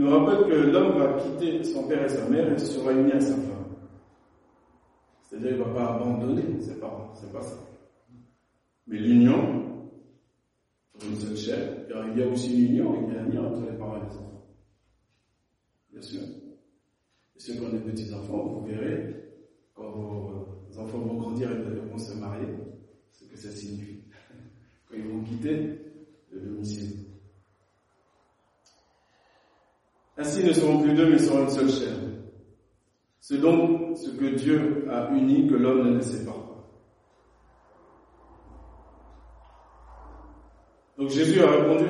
Nous 0.00 0.08
rappelle 0.08 0.48
que 0.48 0.54
l'homme 0.54 0.98
va 0.98 1.12
quitter 1.20 1.62
son 1.62 1.86
père 1.86 2.02
et 2.02 2.08
sa 2.08 2.26
mère 2.26 2.50
et 2.50 2.58
se 2.58 2.80
réunir 2.80 3.16
à 3.16 3.20
sa 3.20 3.34
femme. 3.34 3.76
C'est-à-dire 5.20 5.50
qu'il 5.50 5.58
ne 5.58 5.64
va 5.64 5.74
pas 5.74 5.94
abandonner 5.96 6.58
ses 6.58 6.80
parents, 6.80 7.12
c'est 7.12 7.30
pas 7.30 7.42
ça. 7.42 7.58
Mais 8.86 8.96
l'union, 8.96 9.92
une 11.06 11.16
seule 11.16 11.36
chair, 11.36 11.86
car 11.86 12.08
il 12.08 12.18
y 12.18 12.22
a 12.22 12.28
aussi 12.28 12.56
l'union, 12.56 12.94
il 13.06 13.14
y 13.14 13.18
a 13.18 13.20
un 13.20 13.28
lien 13.28 13.44
entre 13.44 13.70
les 13.70 13.76
parents 13.76 13.98
et 13.98 14.06
les 14.06 14.16
enfants. 14.16 14.46
Bien 15.92 16.00
sûr. 16.00 16.22
Et 16.22 17.38
ceux 17.38 17.52
qui 17.52 17.60
ont 17.60 17.68
des 17.68 17.80
petits-enfants, 17.80 18.54
vous 18.54 18.64
verrez, 18.64 19.16
quand 19.74 19.90
vos 19.90 20.78
enfants 20.78 20.98
vont 21.00 21.16
grandir 21.16 21.50
et 21.50 21.56
vont 21.90 21.98
se 21.98 22.14
marier, 22.14 22.48
ce 23.12 23.26
que 23.26 23.36
ça 23.36 23.50
signifie. 23.50 24.00
Quand 24.88 24.96
ils 24.96 25.08
vont 25.08 25.22
quitter 25.24 25.78
le 26.32 26.40
domicile. 26.40 26.99
Ainsi 30.20 30.44
ne 30.44 30.52
seront 30.52 30.82
plus 30.82 30.92
deux, 30.92 31.08
mais 31.08 31.18
seront 31.18 31.44
une 31.44 31.48
seule 31.50 31.70
chair. 31.70 31.94
C'est 33.20 33.38
donc 33.38 33.96
ce 33.96 34.10
que 34.10 34.34
Dieu 34.34 34.86
a 34.90 35.10
uni 35.12 35.46
que 35.46 35.54
l'homme 35.54 35.88
ne 35.88 35.94
le 35.94 36.00
pas. 36.26 36.36
Donc 40.98 41.08
Jésus 41.08 41.40
a 41.40 41.50
répondu. 41.50 41.86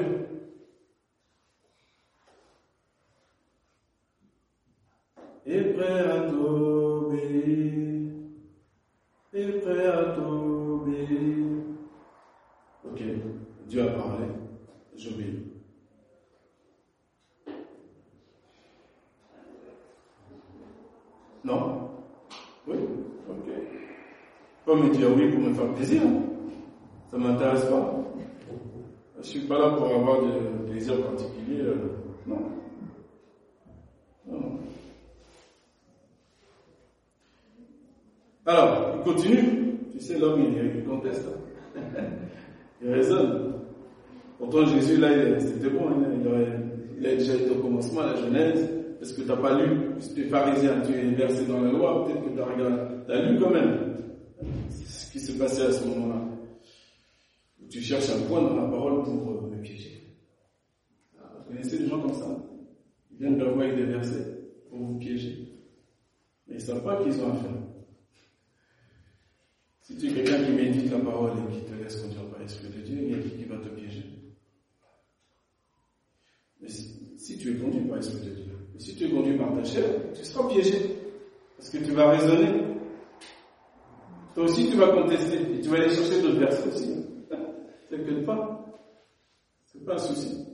Et 5.47 5.63
prêt 5.73 6.01
à 6.09 6.31
t'obéir. 6.31 8.13
Et 9.33 9.47
prêt 9.59 9.87
à 9.87 10.05
t'obéir. 10.15 11.47
Ok, 12.85 13.03
Dieu 13.67 13.83
a 13.83 13.91
parlé, 13.91 14.27
Non? 21.45 21.89
Oui? 22.67 22.77
Ok. 23.29 23.53
Pas 24.67 24.75
me 24.75 24.91
dire 24.91 25.09
oui 25.17 25.31
pour 25.31 25.41
me 25.41 25.55
faire 25.55 25.73
plaisir. 25.75 26.03
Ça 27.11 27.19
ne 27.19 27.25
m'intéresse 27.25 27.65
pas. 27.65 28.01
Je 29.17 29.19
ne 29.19 29.25
suis 29.25 29.41
pas 29.41 29.59
là 29.59 29.71
pour 29.71 29.87
avoir 29.87 30.23
des 30.23 30.71
plaisirs 30.71 31.03
particuliers. 31.03 31.61
Euh, 31.61 31.75
non. 32.27 32.39
non. 34.31 34.59
Alors, 38.47 38.95
il 38.97 39.03
continue. 39.03 39.79
Tu 39.93 40.01
sais, 40.01 40.19
l'homme, 40.19 40.43
il, 40.43 40.85
conteste. 40.85 41.27
il 42.83 42.91
raisonne. 42.91 43.55
Pourtant, 44.39 44.65
Jésus, 44.67 44.97
là, 44.99 45.09
c'était 45.39 45.71
bon. 45.71 45.89
Hein. 45.89 46.07
Il, 46.15 47.01
il, 47.01 47.07
a 47.07 47.17
déjà 47.17 47.35
été 47.35 47.51
au 47.51 47.61
commencement, 47.63 48.03
à 48.03 48.07
la 48.07 48.17
Genèse. 48.17 48.80
Est-ce 49.01 49.15
que 49.15 49.23
tu 49.23 49.29
n'as 49.29 49.37
pas 49.37 49.63
lu 49.63 49.93
Si 49.99 50.15
tu 50.15 50.23
es 50.23 50.29
pharisien, 50.29 50.83
tu 50.83 50.93
es 50.93 51.11
versé 51.13 51.47
dans 51.47 51.61
la 51.61 51.71
loi, 51.71 52.05
peut-être 52.05 52.25
que 52.25 52.35
tu 52.35 52.41
as, 52.41 52.45
regardé, 52.45 53.13
as 53.13 53.31
lu 53.31 53.39
quand 53.41 53.51
même 53.51 53.91
ce 54.71 55.13
qui 55.13 55.21
s'est 55.21 55.39
passé 55.39 55.63
à 55.63 55.73
ce 55.73 55.85
moment-là. 55.87 56.23
Tu 57.71 57.81
cherches 57.81 58.11
un 58.11 58.21
point 58.23 58.43
dans 58.43 58.57
la 58.57 58.69
parole 58.69 59.05
pour 59.05 59.31
euh, 59.31 59.49
me 59.49 59.63
piéger. 59.63 60.17
Ah, 61.19 61.33
vous 61.39 61.45
connaissez 61.45 61.79
des 61.79 61.87
gens 61.87 62.01
comme 62.01 62.15
ça 62.15 62.27
Ils 63.11 63.19
viennent 63.19 63.43
vous 63.43 63.61
avec 63.61 63.77
des 63.77 63.85
versets 63.85 64.27
pour 64.69 64.79
vous 64.79 64.99
piéger. 64.99 65.49
Mais 66.47 66.55
ils 66.55 66.59
ne 66.59 66.63
savent 66.63 66.83
pas 66.83 67.03
qu'ils 67.03 67.21
ont 67.23 67.33
affaire. 67.33 67.51
Si 69.83 69.97
tu 69.97 70.09
es 70.09 70.13
quelqu'un 70.13 70.45
qui 70.45 70.53
médite 70.53 70.91
la 70.91 70.99
parole 70.99 71.33
et 71.39 71.55
qui 71.55 71.65
te 71.65 71.75
laisse 71.75 71.97
conduire 71.97 72.29
par 72.29 72.41
l'Esprit 72.41 72.69
de 72.69 72.83
Dieu, 72.83 72.99
il 73.03 73.11
y 73.11 73.15
a 73.15 73.19
qui 73.19 73.45
va 73.45 73.57
te 73.59 73.69
piéger. 73.69 74.05
Mais 76.61 76.69
si, 76.69 77.17
si 77.17 77.39
tu 77.39 77.53
es 77.53 77.55
conduit 77.55 77.87
par 77.87 77.97
l'Esprit 77.97 78.27
de 78.27 78.35
Dieu, 78.35 78.40
si 78.81 78.97
tu 78.97 79.05
es 79.05 79.11
conduit 79.11 79.37
par 79.37 79.55
ta 79.55 79.63
chair, 79.63 79.85
tu 80.15 80.25
seras 80.25 80.49
piégé. 80.49 80.97
Parce 81.57 81.69
que 81.69 81.79
tu 81.79 81.93
vas 81.93 82.11
raisonner. 82.11 82.65
Toi 84.35 84.45
aussi, 84.45 84.71
tu 84.71 84.77
vas 84.77 84.89
contester. 84.89 85.55
Et 85.55 85.61
tu 85.61 85.69
vas 85.69 85.77
aller 85.77 85.91
chercher 85.91 86.23
d'autres 86.23 86.39
versets 86.39 86.69
aussi. 86.69 87.05
T'inquiète 87.91 88.25
pas. 88.25 88.65
C'est 89.67 89.85
pas 89.85 89.95
un 89.95 89.99
souci. 89.99 90.47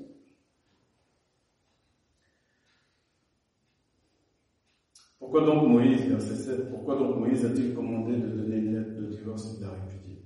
Pourquoi 5.21 5.47
donc 5.47 5.69
Moïse, 5.69 6.07
verset 6.07 6.35
7, 6.35 6.71
pourquoi 6.71 6.97
donc 6.97 7.19
Moïse 7.19 7.45
a-t-il 7.45 7.75
commandé 7.75 8.17
de 8.17 8.29
donner 8.29 8.57
une 8.57 8.75
lettre 8.75 9.01
de 9.01 9.07
divorce 9.07 9.55
et 9.55 9.59
de 9.59 9.65
la 9.65 9.73
répudier? 9.73 10.23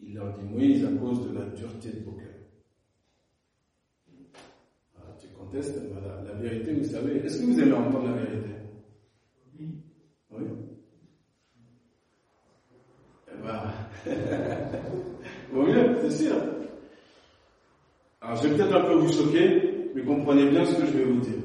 Il 0.00 0.14
leur 0.14 0.36
dit 0.36 0.44
Moïse 0.44 0.84
à 0.84 0.92
cause 0.92 1.28
de 1.28 1.34
la 1.34 1.46
dureté 1.46 1.90
de 1.90 2.04
vos 2.04 2.12
cœurs. 2.12 2.33
La 5.54 6.32
vérité, 6.34 6.74
vous 6.74 6.84
savez. 6.84 7.16
Est-ce 7.18 7.40
que 7.40 7.46
vous 7.46 7.60
aimez 7.60 7.72
entendre 7.72 8.08
la 8.08 8.12
vérité? 8.12 8.50
Oui. 9.58 9.68
Oui. 10.30 10.44
Eh 13.28 13.42
ben, 13.42 13.72
vaut 15.52 15.62
mieux, 15.62 15.96
c'est 16.02 16.24
sûr. 16.24 16.34
Alors, 18.20 18.36
je 18.36 18.48
vais 18.48 18.56
peut-être 18.56 18.74
un 18.74 18.84
peu 18.84 18.94
vous 18.94 19.12
choquer, 19.12 19.90
mais 19.94 20.02
comprenez 20.02 20.50
bien 20.50 20.64
ce 20.64 20.76
que 20.76 20.86
je 20.86 20.92
vais 20.92 21.04
vous 21.04 21.20
dire. 21.20 21.42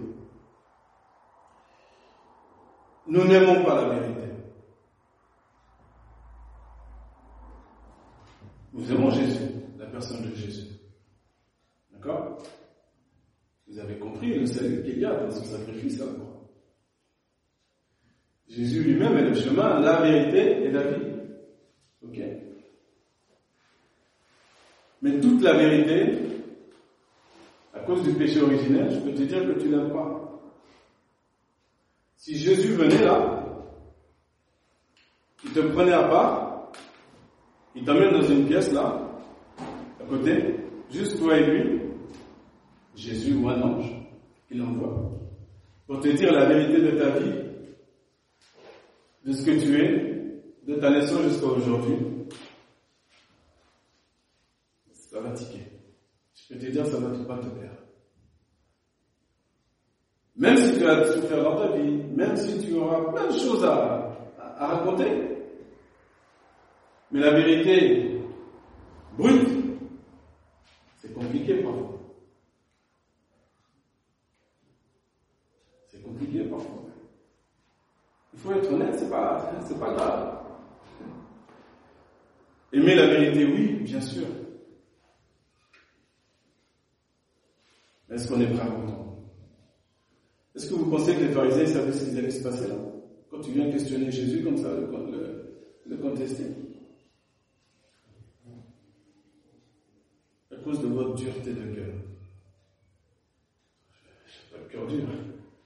Nous 3.05 3.25
n'aimons 3.25 3.63
pas 3.63 3.75
la 3.81 3.89
vérité. 3.99 4.19
Nous 8.71 8.91
aimons 8.91 9.09
Jésus, 9.09 9.49
la 9.77 9.87
personne 9.87 10.29
de 10.29 10.35
Jésus. 10.35 10.67
D'accord 11.91 12.37
Vous 13.67 13.79
avez 13.79 13.97
compris 13.97 14.33
le 14.35 14.45
dans 15.29 15.35
ce 15.35 15.45
sacrifice 15.45 15.97
croix. 15.97 16.49
Jésus 18.47 18.83
lui-même 18.83 19.17
est 19.17 19.29
le 19.29 19.35
chemin, 19.35 19.79
la 19.79 20.01
vérité 20.01 20.63
et 20.63 20.71
la 20.71 20.91
vie. 20.91 21.05
Ok 22.03 22.19
Mais 25.01 25.19
toute 25.19 25.41
la 25.43 25.53
vérité, 25.53 26.17
à 27.73 27.79
cause 27.81 28.03
du 28.03 28.13
péché 28.13 28.41
originel, 28.41 28.89
je 28.91 28.99
peux 28.99 29.13
te 29.13 29.21
dire 29.21 29.45
que 29.45 29.59
tu 29.59 29.69
n'aimes 29.69 29.93
pas. 29.93 30.41
Si 32.15 32.35
Jésus 32.37 32.73
venait 32.73 33.03
là, 33.03 33.45
il 35.45 35.51
te 35.51 35.59
prenait 35.59 35.93
à 35.93 36.03
part, 36.03 36.71
il 37.75 37.85
t'amène 37.85 38.11
dans 38.11 38.23
une 38.23 38.45
pièce 38.47 38.73
là, 38.73 38.99
à 40.01 40.03
côté, 40.05 40.55
juste 40.91 41.17
toi 41.19 41.37
et 41.37 41.45
lui, 41.45 41.81
Jésus 42.95 43.35
ou 43.35 43.47
un 43.47 43.61
ange, 43.61 43.89
il 44.51 44.61
envoie, 44.61 45.18
pour 45.89 45.99
te 46.01 46.07
dire 46.09 46.31
la 46.31 46.45
vérité 46.45 46.81
de 46.83 46.91
ta 46.99 47.09
vie, 47.17 47.33
de 49.25 49.33
ce 49.33 49.43
que 49.43 49.59
tu 49.59 49.83
es, 49.83 50.43
de 50.67 50.75
ta 50.79 50.91
naissance 50.91 51.23
jusqu'à 51.23 51.47
aujourd'hui, 51.47 51.95
ça 54.93 55.19
va 55.19 55.31
tiquer. 55.31 55.63
Je 56.35 56.53
peux 56.53 56.59
te 56.59 56.65
dire, 56.67 56.85
ça 56.85 56.99
va 56.99 57.09
pas 57.25 57.39
te 57.39 57.47
perdre. 57.47 57.79
Même 60.35 60.57
si 60.57 60.77
tu 60.77 60.85
as 60.85 61.11
souffert 61.11 61.43
dans 61.43 61.57
ta 61.57 61.75
vie, 61.75 62.03
même 62.15 62.37
si 62.37 62.63
tu 62.67 62.75
auras 62.75 63.11
plein 63.11 63.25
de 63.25 63.39
choses 63.39 63.65
à, 63.65 64.15
raconter. 64.59 65.09
Mais 67.11 67.19
la 67.19 67.31
vérité 67.31 68.21
brute, 69.17 69.49
c'est 70.97 71.13
compliqué 71.15 71.55
parfois. 71.63 71.99
C'est 75.87 76.03
compliqué 76.03 76.43
parfois. 76.43 76.83
Il 78.33 78.39
faut 78.39 78.51
être 78.53 78.71
honnête, 78.71 78.98
c'est 79.09 79.15
pas, 79.15 79.51
c'est 79.67 79.79
pas 79.79 79.93
grave. 79.93 80.35
Aimer 82.71 82.95
la 82.95 83.07
vérité, 83.07 83.45
oui, 83.45 83.83
bien 83.83 84.01
sûr. 84.01 84.27
Est-ce 88.11 88.27
qu'on 88.27 88.41
est 88.41 88.47
prêt 88.47 88.61
à 88.61 88.71
entendre 88.71 89.05
est-ce 90.55 90.71
que 90.71 90.73
vous 90.73 90.89
pensez 90.89 91.15
que 91.15 91.21
les 91.21 91.29
pharisiens 91.29 91.65
savaient 91.67 91.93
ce 91.93 92.09
qui 92.09 92.17
allait 92.17 92.31
se 92.31 92.43
passer 92.43 92.67
là? 92.67 92.75
Quand 93.31 93.39
tu 93.39 93.51
viens 93.51 93.71
questionner 93.71 94.11
Jésus 94.11 94.43
comme 94.43 94.57
ça, 94.57 94.67
le, 94.73 95.95
contester 95.97 96.43
À 100.51 100.55
cause 100.61 100.81
de 100.81 100.87
votre 100.87 101.15
dureté 101.15 101.53
de 101.53 101.75
cœur. 101.75 101.93
Je 104.25 104.53
pas 104.53 104.61
le 104.61 104.69
cœur 104.69 104.87
dur. 104.87 105.07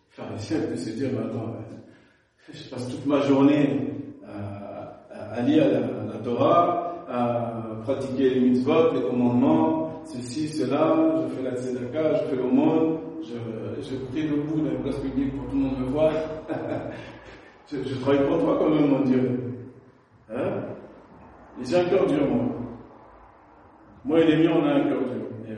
Pharisien 0.10 0.62
peut 0.62 0.76
se 0.76 0.90
dire, 0.92 1.12
maintenant, 1.12 1.56
je 2.52 2.70
passe 2.70 2.88
toute 2.90 3.06
ma 3.06 3.22
journée 3.22 3.80
à, 4.26 5.42
lire 5.42 5.66
la, 5.72 6.18
Torah, 6.20 7.06
à 7.10 7.62
pratiquer 7.84 8.32
les 8.32 8.40
mitzvot, 8.42 8.94
les 8.94 9.02
commandements, 9.02 10.02
ceci, 10.06 10.48
cela, 10.50 10.96
je 11.24 11.36
fais 11.36 11.44
la 11.44 11.56
tzedaka, 11.56 12.16
je 12.16 12.24
fais 12.30 12.36
l'aumône, 12.36 13.00
je, 13.22 13.82
je 13.82 13.96
prie 14.08 14.28
debout 14.28 14.62
dans 14.62 14.72
la 14.72 14.80
place 14.80 14.98
publique 14.98 15.36
pour 15.36 15.48
tout 15.50 15.56
le 15.56 15.62
monde 15.62 15.80
me 15.80 15.86
voit. 15.86 16.12
je, 17.72 17.78
je, 17.84 17.96
travaille 17.96 18.28
pour 18.28 18.40
toi 18.40 18.58
quand 18.60 18.70
même, 18.70 18.90
mon 18.90 19.02
Dieu. 19.02 19.40
Hein? 20.30 20.64
J'ai 21.62 21.78
un 21.78 21.86
cœur 21.86 22.06
dur, 22.08 22.28
moi. 22.28 22.46
Moi 24.06 24.20
et 24.20 24.28
les 24.28 24.44
miens, 24.44 24.58
on 24.58 24.66
a 24.66 24.74
un 24.74 24.84
cœur 24.84 25.00
dur. 25.00 25.28
Eh. 25.48 25.54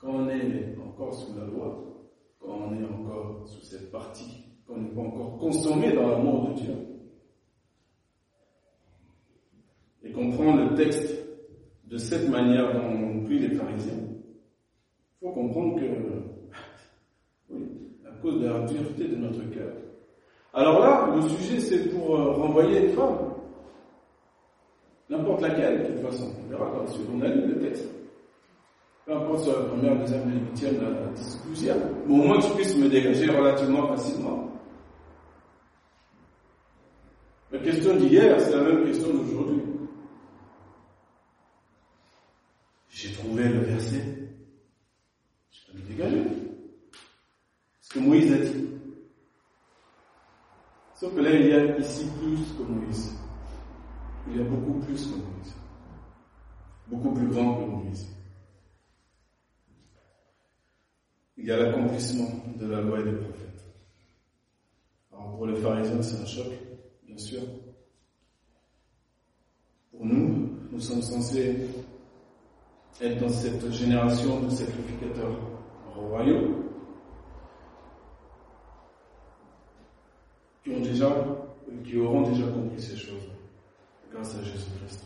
Quand 0.00 0.08
on 0.08 0.28
est 0.28 0.76
encore 0.84 1.14
sous 1.14 1.34
la 1.38 1.44
loi, 1.44 1.95
quand 2.46 2.58
on 2.68 2.80
est 2.80 2.84
encore 2.84 3.42
sous 3.46 3.62
cette 3.62 3.90
partie, 3.90 4.44
quand 4.66 4.74
on 4.74 4.80
n'est 4.82 4.88
pas 4.90 5.00
encore 5.00 5.38
consommé 5.38 5.92
dans 5.92 6.08
l'amour 6.08 6.48
de 6.48 6.54
Dieu, 6.54 6.74
et 10.04 10.12
qu'on 10.12 10.30
prend 10.30 10.54
le 10.54 10.74
texte 10.74 11.14
de 11.84 11.98
cette 11.98 12.28
manière 12.28 12.72
dont 12.72 13.20
on 13.20 13.24
prie 13.24 13.40
les 13.40 13.54
pharisiens, 13.56 13.98
il 13.98 15.26
faut 15.26 15.32
comprendre 15.32 15.80
que, 15.80 15.86
oui, 17.50 17.64
à 18.06 18.12
cause 18.22 18.40
de 18.40 18.46
la 18.46 18.60
dureté 18.60 19.08
de 19.08 19.16
notre 19.16 19.50
cœur. 19.50 19.72
Alors 20.54 20.80
là, 20.80 21.14
le 21.14 21.22
sujet, 21.28 21.60
c'est 21.60 21.90
pour 21.90 22.16
euh, 22.16 22.32
renvoyer 22.32 22.86
une 22.86 22.92
femme. 22.92 23.34
N'importe 25.10 25.42
laquelle, 25.42 25.82
de 25.82 25.92
toute 25.92 26.10
façon. 26.10 26.32
On 26.44 26.50
verra 26.50 26.70
quand 26.70 26.84
on 27.14 27.20
a 27.20 27.28
lu 27.28 27.46
le 27.46 27.58
texte. 27.60 27.95
Peu 29.06 29.16
importe 29.16 29.44
sur 29.44 29.52
la 29.52 29.68
première, 29.68 29.98
deuxième, 30.00 30.28
la 30.28 30.40
huitième, 30.40 30.82
la 30.82 31.06
discussion. 31.12 31.76
Mais 32.06 32.12
au 32.12 32.16
moins 32.16 32.40
que 32.40 32.62
je 32.62 32.76
me 32.76 32.88
dégager 32.88 33.30
relativement 33.30 33.86
facilement. 33.88 34.50
La 37.52 37.58
question 37.60 37.96
d'hier, 37.96 38.40
c'est 38.40 38.56
la 38.56 38.62
même 38.62 38.84
question 38.84 39.12
d'aujourd'hui. 39.12 39.62
J'ai 42.90 43.12
trouvé 43.12 43.48
le 43.48 43.60
verset 43.60 44.16
ce 47.80 47.88
que 47.94 47.98
Moïse 48.00 48.32
a 48.32 48.38
dit. 48.38 48.68
Sauf 50.94 51.14
que 51.14 51.20
là, 51.20 51.30
il 51.30 51.46
y 51.46 51.52
a 51.52 51.78
ici 51.78 52.06
plus 52.18 52.52
que 52.58 52.62
Moïse. 52.62 53.14
Il 54.28 54.38
y 54.38 54.40
a 54.40 54.44
beaucoup 54.44 54.80
plus 54.80 55.06
que 55.06 55.12
Moïse. 55.12 55.54
Beaucoup 56.88 57.12
plus 57.12 57.28
grand 57.28 57.56
que 57.56 57.70
Moïse. 57.70 58.15
Il 61.36 61.46
y 61.46 61.52
a 61.52 61.56
l'accomplissement 61.58 62.28
de 62.58 62.66
la 62.66 62.80
loi 62.80 63.00
et 63.00 63.04
des 63.04 63.12
prophètes. 63.12 63.64
Alors 65.12 65.36
pour 65.36 65.46
les 65.46 65.56
pharisiens, 65.56 66.02
c'est 66.02 66.22
un 66.22 66.26
choc, 66.26 66.52
bien 67.06 67.18
sûr. 67.18 67.42
Pour 69.90 70.04
nous, 70.04 70.50
nous 70.70 70.80
sommes 70.80 71.02
censés 71.02 71.68
être 73.00 73.20
dans 73.20 73.28
cette 73.28 73.70
génération 73.70 74.40
de 74.40 74.50
sacrificateurs 74.50 75.36
au 75.96 76.00
royaume, 76.08 76.64
qui 80.64 80.70
ont 80.70 80.80
déjà, 80.80 81.14
qui 81.84 81.98
auront 81.98 82.22
déjà 82.30 82.46
compris 82.48 82.80
ces 82.80 82.96
choses 82.96 83.30
grâce 84.10 84.34
à 84.36 84.42
Jésus-Christ. 84.42 85.04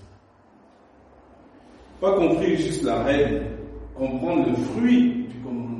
Pas 2.00 2.16
compris 2.16 2.56
juste 2.56 2.82
la 2.82 3.02
règle, 3.02 3.46
comprendre 3.94 4.48
le 4.48 4.56
fruit 4.56 5.26
du 5.28 5.38
commandement. 5.40 5.79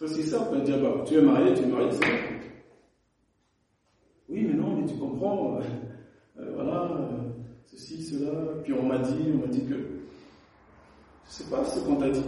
C'est 0.00 0.06
aussi 0.06 0.22
ça, 0.22 0.40
on 0.40 0.54
peut 0.54 0.62
dire, 0.62 0.80
bah, 0.80 1.04
tu 1.04 1.14
es 1.14 1.20
marié, 1.20 1.52
tu 1.52 1.62
es 1.62 1.66
marié, 1.66 1.90
c'est 1.90 2.06
Oui, 4.30 4.46
mais 4.48 4.54
non, 4.54 4.74
mais 4.80 4.86
tu 4.86 4.96
comprends, 4.96 5.58
euh, 5.58 5.60
euh, 6.38 6.52
voilà, 6.54 6.90
euh, 6.92 7.28
ceci, 7.66 8.02
cela, 8.02 8.30
puis 8.64 8.72
on 8.72 8.84
m'a 8.84 8.96
dit, 9.00 9.30
on 9.34 9.40
m'a 9.40 9.46
dit 9.48 9.62
que 9.66 9.74
je 9.74 11.30
sais 11.30 11.50
pas 11.50 11.62
ce 11.66 11.80
qu'on 11.80 11.96
t'a 11.96 12.08
dit. 12.08 12.24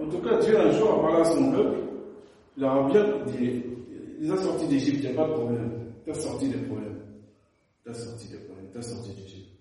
En 0.00 0.08
tout 0.08 0.18
cas, 0.22 0.40
Dieu 0.40 0.58
un 0.58 0.72
jour 0.72 0.94
a 0.94 1.02
parlé 1.02 1.20
à 1.20 1.24
son 1.24 1.52
peuple, 1.52 1.78
il 2.56 2.64
a 2.64 2.88
bien 2.88 3.24
dit, 3.26 3.62
il 4.20 4.32
a 4.32 4.36
sorti 4.38 4.66
d'Égypte, 4.66 5.04
il 5.04 5.10
n'y 5.10 5.16
a 5.16 5.22
pas 5.22 5.28
de 5.28 5.34
problème. 5.34 5.70
Tu 6.02 6.10
as 6.10 6.14
sorti 6.14 6.48
des 6.48 6.58
problèmes. 6.62 6.98
Tu 7.84 7.90
as 7.90 7.94
sorti 7.94 8.28
des 8.28 8.38
problèmes, 8.38 8.70
tu 8.72 8.78
as 8.78 8.82
sorti 8.82 9.12
d'Égypte. 9.12 9.56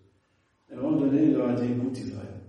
Et 0.71 0.73
à 0.73 0.79
un 0.79 0.81
moment 0.81 1.01
donné, 1.01 1.25
il 1.25 1.33
leur 1.33 1.49
a 1.49 1.53
dit, 1.53 1.71
écoute 1.71 1.99
Israël, 1.99 2.41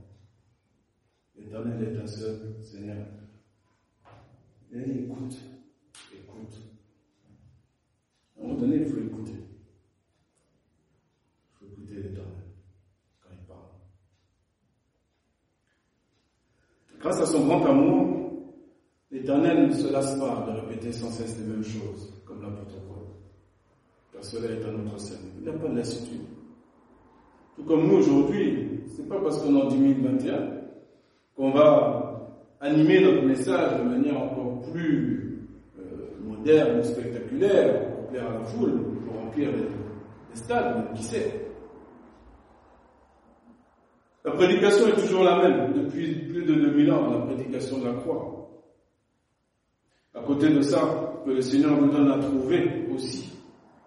l'éternel 1.36 1.94
est 1.94 2.00
un 2.02 2.06
seul 2.06 2.56
Seigneur. 2.62 3.04
Dit, 4.72 4.78
écoute, 4.78 5.36
écoute. 6.14 6.54
À 8.34 8.40
un 8.40 8.46
moment 8.46 8.58
donné, 8.58 8.76
il 8.76 8.86
faut 8.86 9.00
écouter. 9.00 9.34
Il 11.50 11.58
faut 11.58 11.66
écouter 11.66 11.94
l'éternel 11.96 12.44
quand 13.20 13.28
il 13.32 13.46
parle. 13.46 13.68
Grâce 17.00 17.20
à 17.20 17.26
son 17.26 17.44
grand 17.46 17.62
amour, 17.66 18.32
l'éternel 19.10 19.68
ne 19.68 19.74
se 19.74 19.92
lasse 19.92 20.18
pas 20.18 20.46
de 20.46 20.52
répéter 20.60 20.90
sans 20.90 21.10
cesse 21.10 21.38
les 21.38 21.44
mêmes 21.44 21.62
choses, 21.62 22.22
comme 22.24 22.40
l'apôtre 22.40 22.80
Paul. 22.88 23.04
Car 24.10 24.24
cela 24.24 24.52
est 24.52 24.64
un 24.64 24.86
autre 24.86 24.98
salut. 24.98 25.32
Il 25.36 25.42
n'y 25.42 25.50
a 25.50 25.52
pas 25.52 25.68
de 25.68 25.76
lassitude. 25.76 26.22
Tout 27.56 27.64
comme 27.64 27.88
nous 27.88 27.98
aujourd'hui, 27.98 28.80
c'est 28.96 29.06
pas 29.06 29.20
parce 29.20 29.38
qu'on 29.42 29.54
est 29.54 29.62
en 29.62 29.68
2021 29.68 30.62
qu'on 31.36 31.50
va 31.50 32.11
animer 32.62 33.00
notre 33.00 33.24
message 33.26 33.78
de 33.78 33.82
manière 33.82 34.22
encore 34.22 34.60
plus 34.72 35.46
euh, 35.78 35.82
moderne, 36.24 36.82
spectaculaire, 36.82 37.90
pour 37.90 38.06
plaire 38.08 38.30
à 38.30 38.34
la 38.34 38.44
foule, 38.44 38.82
pour 39.04 39.20
remplir 39.20 39.50
les, 39.50 39.58
les 39.58 40.36
stades, 40.36 40.94
qui 40.94 41.02
sait? 41.02 41.48
La 44.24 44.30
prédication 44.30 44.86
est 44.86 45.00
toujours 45.00 45.24
la 45.24 45.42
même 45.42 45.72
depuis 45.72 46.14
plus 46.26 46.44
de 46.44 46.54
2000 46.54 46.92
ans, 46.92 47.10
la 47.10 47.26
prédication 47.26 47.78
de 47.78 47.86
la 47.86 47.94
croix. 47.94 48.48
À 50.14 50.20
côté 50.20 50.48
de 50.50 50.60
ça, 50.60 51.20
que 51.24 51.30
le 51.30 51.40
Seigneur 51.40 51.80
nous 51.80 51.90
donne 51.90 52.10
à 52.10 52.18
trouver 52.18 52.86
aussi 52.94 53.32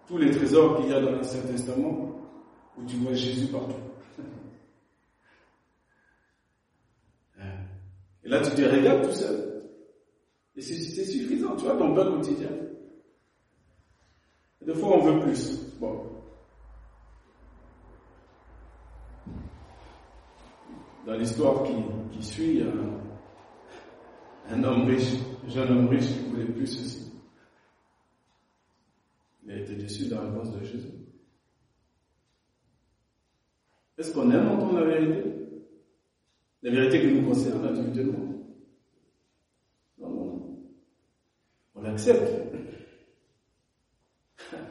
tous 0.06 0.18
les 0.18 0.30
trésors 0.30 0.76
qu'il 0.76 0.90
y 0.90 0.94
a 0.94 1.00
dans 1.00 1.12
l'Ancien 1.12 1.40
Testament, 1.40 2.10
où 2.76 2.84
tu 2.84 2.96
vois 2.96 3.14
Jésus 3.14 3.46
partout. 3.46 3.72
Et 8.26 8.28
là, 8.28 8.40
tu 8.40 8.50
te 8.56 8.62
regardes 8.62 9.06
tout 9.06 9.14
seul. 9.14 9.62
Et 10.56 10.60
c'est 10.60 11.04
suffisant, 11.04 11.54
tu 11.54 11.64
vois, 11.64 11.76
ton 11.76 11.94
pain 11.94 12.10
quotidien. 12.10 12.50
Et 14.60 14.64
des 14.64 14.74
fois, 14.74 14.96
on 14.96 15.04
veut 15.04 15.20
plus. 15.20 15.60
Bon. 15.78 16.10
Dans 21.06 21.14
l'histoire 21.14 21.62
qui, 21.62 22.20
suit, 22.20 22.62
un, 22.62 23.00
un 24.52 24.64
homme 24.64 24.86
riche, 24.88 25.14
un 25.46 25.48
jeune 25.48 25.70
homme 25.70 25.88
riche 25.88 26.08
qui 26.08 26.28
voulait 26.28 26.46
plus 26.46 26.66
ceci. 26.66 27.12
Il 29.44 29.52
a 29.52 29.58
été 29.58 29.76
déçu 29.76 30.06
de 30.06 30.16
la 30.16 30.22
de 30.22 30.64
Jésus. 30.64 30.88
Est-ce 33.96 34.12
qu'on 34.12 34.28
aime 34.32 34.48
entendre 34.48 34.80
la 34.80 34.98
vérité 34.98 35.45
La 36.62 36.70
vérité 36.70 37.00
qui 37.00 37.14
nous 37.14 37.26
concerne 37.26 37.64
individuellement 37.66 38.34
Non, 39.98 40.08
non, 40.08 40.24
non. 40.24 40.58
On 41.74 41.82
l'accepte. 41.82 42.32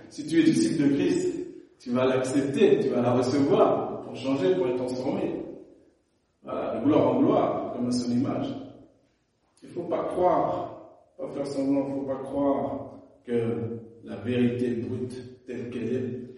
Si 0.09 0.25
tu 0.27 0.39
es 0.39 0.43
disciple 0.43 0.83
de 0.83 0.95
Christ, 0.95 1.35
tu 1.79 1.89
vas 1.91 2.05
l'accepter, 2.05 2.79
tu 2.79 2.89
vas 2.89 3.01
la 3.01 3.11
recevoir 3.11 4.01
pour 4.01 4.15
changer, 4.15 4.55
pour 4.55 4.67
être 4.67 4.77
transformé. 4.77 5.43
Voilà, 6.41 6.79
de 6.79 6.85
gloire 6.85 7.07
en 7.07 7.19
gloire, 7.19 7.73
comme 7.73 7.87
à 7.87 7.91
son 7.91 8.11
image. 8.11 8.47
Il 9.61 9.69
ne 9.69 9.73
faut 9.73 9.83
pas 9.83 10.05
croire, 10.05 11.11
pas 11.17 11.27
faire 11.29 11.47
semblant, 11.47 11.87
il 11.87 11.89
ne 11.89 11.95
faut 11.95 12.07
pas 12.07 12.23
croire 12.23 12.91
que 13.25 13.79
la 14.03 14.15
vérité 14.17 14.75
brute 14.75 15.45
telle 15.45 15.69
qu'elle 15.69 15.93
est, 15.93 16.35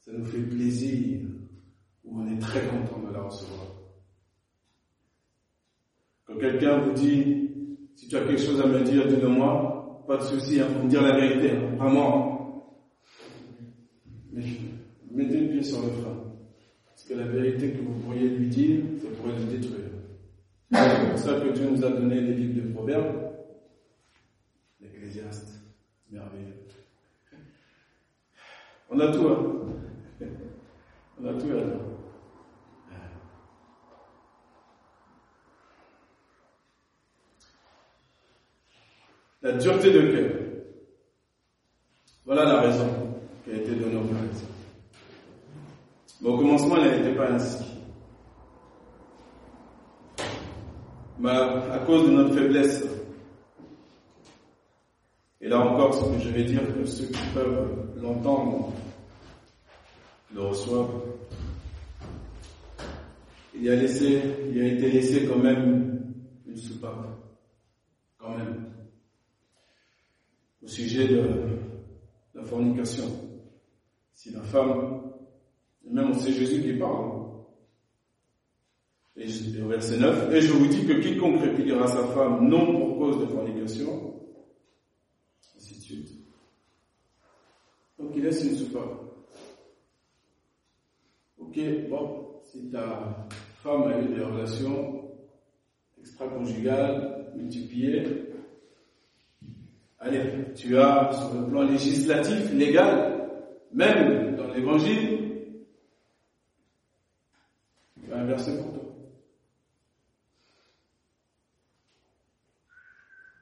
ça 0.00 0.12
nous 0.12 0.24
fait 0.24 0.42
plaisir, 0.42 1.20
ou 2.04 2.20
on 2.20 2.26
est 2.26 2.38
très 2.40 2.60
content 2.66 2.98
de 3.08 3.14
la 3.14 3.22
recevoir. 3.22 3.73
Quand 6.26 6.36
quelqu'un 6.36 6.78
vous 6.78 6.92
dit, 6.92 7.50
si 7.96 8.08
tu 8.08 8.16
as 8.16 8.24
quelque 8.24 8.40
chose 8.40 8.60
à 8.60 8.66
me 8.66 8.82
dire, 8.82 9.06
dis-le-moi, 9.06 10.04
pas 10.06 10.16
de 10.16 10.22
souci, 10.22 10.60
hein, 10.60 10.66
pour 10.72 10.84
me 10.84 10.88
dire 10.90 11.02
la 11.02 11.16
vérité, 11.18 11.50
hein, 11.50 11.76
vraiment. 11.76 12.74
Mais 14.32 14.42
mettez 15.10 15.40
le 15.40 15.48
pied 15.48 15.62
sur 15.62 15.82
le 15.82 15.90
frein. 15.90 16.16
Parce 16.86 17.04
que 17.04 17.14
la 17.14 17.26
vérité 17.26 17.72
que 17.72 17.82
vous 17.82 18.00
pourriez 18.00 18.28
lui 18.28 18.48
dire, 18.48 18.80
ça 19.02 19.08
pourrait 19.16 19.38
le 19.38 19.44
détruire. 19.44 19.84
C'est 20.72 21.10
pour 21.10 21.18
ça 21.18 21.40
que 21.40 21.52
Dieu 21.52 21.70
nous 21.70 21.84
a 21.84 21.90
donné 21.90 22.20
les 22.20 22.34
livres 22.34 22.62
de 22.62 22.72
Proverbes, 22.72 23.30
l'Ecclésiaste, 24.80 25.60
merveilleux. 26.10 26.54
On 28.90 28.98
a 28.98 29.12
tout, 29.12 29.28
hein. 29.28 29.60
On 31.20 31.26
a 31.26 31.34
tout 31.34 31.48
là-dedans. 31.48 31.93
La 39.44 39.52
dureté 39.52 39.90
de 39.90 40.10
cœur. 40.10 40.40
Voilà 42.24 42.44
la 42.44 42.60
raison 42.62 42.88
qui 43.44 43.50
a 43.50 43.56
été 43.56 43.74
donnée 43.74 43.96
au 43.96 44.04
Pharisien. 44.04 44.48
Mais 46.22 46.28
au 46.30 46.38
commencement, 46.38 46.76
elle 46.78 47.02
n'était 47.02 47.14
pas 47.14 47.30
ainsi. 47.30 47.62
Mais 51.18 51.28
à 51.28 51.82
cause 51.86 52.06
de 52.06 52.12
notre 52.12 52.34
faiblesse, 52.34 52.86
et 55.42 55.48
là 55.50 55.60
encore, 55.60 55.92
ce 55.92 56.10
que 56.10 56.20
je 56.20 56.30
vais 56.30 56.44
dire, 56.44 56.62
que 56.74 56.86
ceux 56.86 57.08
qui 57.08 57.26
peuvent 57.34 58.00
l'entendre 58.00 58.72
le 60.34 60.40
reçoivent, 60.40 61.02
il 63.54 63.68
a 63.68 63.72
a 63.74 63.76
été 63.76 64.90
laissé 64.90 65.26
quand 65.26 65.38
même 65.38 66.14
une 66.46 66.56
soupape. 66.56 67.08
Quand 68.18 68.38
même. 68.38 68.73
Sujet 70.74 71.06
de 71.06 71.22
la 72.34 72.42
fornication. 72.42 73.04
Si 74.12 74.32
la 74.32 74.40
femme, 74.40 75.04
même 75.88 76.12
c'est 76.14 76.32
Jésus 76.32 76.62
qui 76.62 76.72
parle. 76.72 77.28
Et 79.16 79.28
au 79.62 79.68
verset 79.68 79.98
9, 79.98 80.34
et 80.34 80.40
je 80.40 80.52
vous 80.52 80.66
dis 80.66 80.84
que 80.84 80.94
quiconque 80.94 81.40
répudiera 81.40 81.86
sa 81.86 82.04
femme 82.08 82.48
non 82.48 82.76
pour 82.76 82.98
cause 82.98 83.20
de 83.20 83.26
fornication, 83.26 84.20
ainsi 85.56 85.76
de 85.76 85.80
suite. 85.80 86.12
Donc 87.96 88.10
il 88.16 88.24
laisse 88.24 88.42
une 88.42 88.56
soupape. 88.56 89.00
Ok, 91.38 91.56
bon, 91.88 92.40
si 92.42 92.68
ta 92.72 93.28
femme 93.62 93.84
a 93.84 94.00
eu 94.00 94.08
des 94.08 94.24
relations 94.24 95.08
extra-conjugales, 96.00 97.32
multipliées, 97.36 98.33
allez, 100.04 100.52
tu 100.54 100.78
as 100.78 101.10
sur 101.12 101.40
le 101.40 101.48
plan 101.48 101.62
législatif, 101.62 102.52
légal, 102.52 103.28
même 103.72 104.36
dans 104.36 104.46
l'évangile, 104.52 105.24
un 108.14 108.24
verset 108.24 108.56
pour 108.58 108.72
toi. 108.72 108.82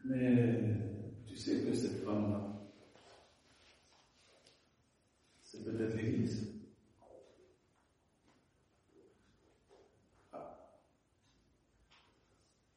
Mais 0.05 0.61
tu 1.27 1.37
sais 1.37 1.61
que 1.61 1.73
cette 1.73 2.05
femme-là, 2.05 2.41
c'est 5.43 5.65
peut-être 5.65 5.97
l'Église. 5.97 6.61
Ah. 10.33 10.59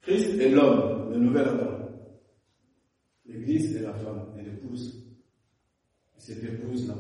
Christ 0.02 0.39
est 0.39 0.50
l'homme, 0.50 1.12
le 1.12 1.17
nouvel 1.17 1.48
Adam. 1.48 1.89
L'Église 3.26 3.76
est 3.76 3.82
la 3.82 3.93
femme 3.93 4.36
et 4.38 4.43
l'épouse. 4.43 5.04
Et 6.17 6.19
cette 6.19 6.43
épouse-là, 6.43 6.95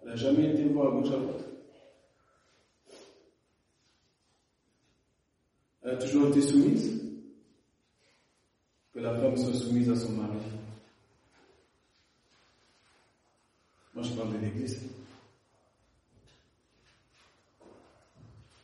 elle 0.00 0.08
n'a 0.08 0.16
jamais 0.16 0.50
été 0.52 0.64
voir 0.64 0.88
à 0.88 1.00
gauche 1.00 1.12
à 1.12 1.18
droite. 1.18 1.52
Été 6.28 6.40
soumise. 6.40 7.02
Que 8.94 9.00
la 9.00 9.14
femme 9.14 9.36
soit 9.36 9.54
soumise 9.54 9.90
à 9.90 9.96
son 9.96 10.12
mari. 10.12 10.38
Moi, 13.94 14.04
je 14.04 14.12
parle 14.12 14.32
de 14.34 14.38
l'Église. 14.38 14.80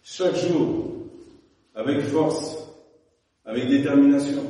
Chaque 0.03 0.37
jour, 0.37 1.07
avec 1.75 2.01
force, 2.03 2.57
avec 3.45 3.69
détermination, 3.69 4.43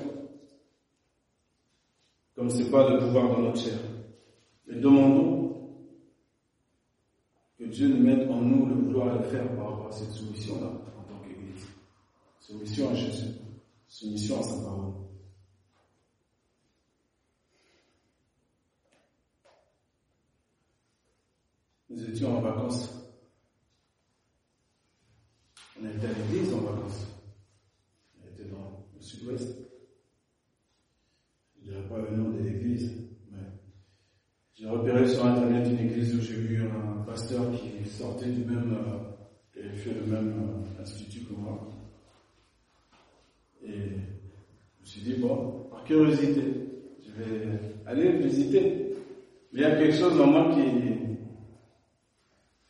comme 2.35 2.51
ce 2.51 2.59
n'est 2.59 2.71
pas 2.71 2.89
le 2.89 2.99
pouvoir 2.99 3.29
dans 3.29 3.43
notre 3.43 3.61
chair. 3.61 3.79
Et 4.69 4.77
demandons 4.77 5.73
que 7.59 7.65
Dieu 7.65 7.89
nous 7.89 8.03
mette 8.03 8.29
en 8.31 8.41
nous 8.41 8.67
le 8.67 8.75
vouloir 8.75 9.19
le 9.19 9.25
faire 9.25 9.49
par 9.57 9.71
rapport 9.71 9.89
à 9.89 9.93
cette 9.93 10.13
soumission-là. 10.13 10.88
Soumission 12.49 12.89
à 12.89 12.95
Jésus, 12.95 13.35
soumission 13.89 14.41
à 14.41 14.43
sa 14.43 14.63
parole. 14.63 14.95
Nous 21.91 22.05
étions 22.09 22.39
en 22.39 22.41
vacances. 22.41 22.89
On 25.79 25.87
était 25.91 26.07
à 26.07 26.13
l'église 26.15 26.55
en 26.55 26.61
vacances. 26.61 27.07
On 28.19 28.27
était 28.29 28.49
dans 28.49 28.87
le 28.95 29.03
sud-ouest. 29.03 29.55
Je 31.55 31.67
ne 31.67 31.71
dirais 31.71 31.87
pas 31.87 31.99
le 31.99 32.17
nom 32.17 32.31
de 32.31 32.39
l'église, 32.39 33.11
mais 33.31 33.45
j'ai 34.55 34.71
repéré 34.71 35.07
sur 35.07 35.27
internet 35.27 35.69
une 35.69 35.87
église 35.87 36.15
où 36.15 36.23
j'ai 36.23 36.41
vu 36.41 36.67
un 36.67 37.03
pasteur 37.03 37.53
qui 37.53 37.87
sortait 37.91 38.33
du 38.33 38.47
même, 38.47 38.75
fait 39.53 39.93
le 39.93 40.07
même 40.07 40.65
euh, 40.79 40.83
institut 40.83 41.27
que 41.27 41.35
moi. 41.35 41.69
Et 43.69 43.73
je 43.73 44.81
me 44.81 44.85
suis 44.85 45.01
dit, 45.03 45.15
bon, 45.15 45.67
par 45.71 45.78
curiosité, 45.89 46.43
je 47.01 47.23
vais 47.23 47.59
aller 47.87 48.13
visiter. 48.19 48.95
Mais 49.53 49.61
il 49.61 49.63
y 49.63 49.65
a 49.65 49.77
quelque 49.77 49.95
chose 49.97 50.21
en 50.21 50.27
moi 50.27 50.51
qui. 50.55 50.61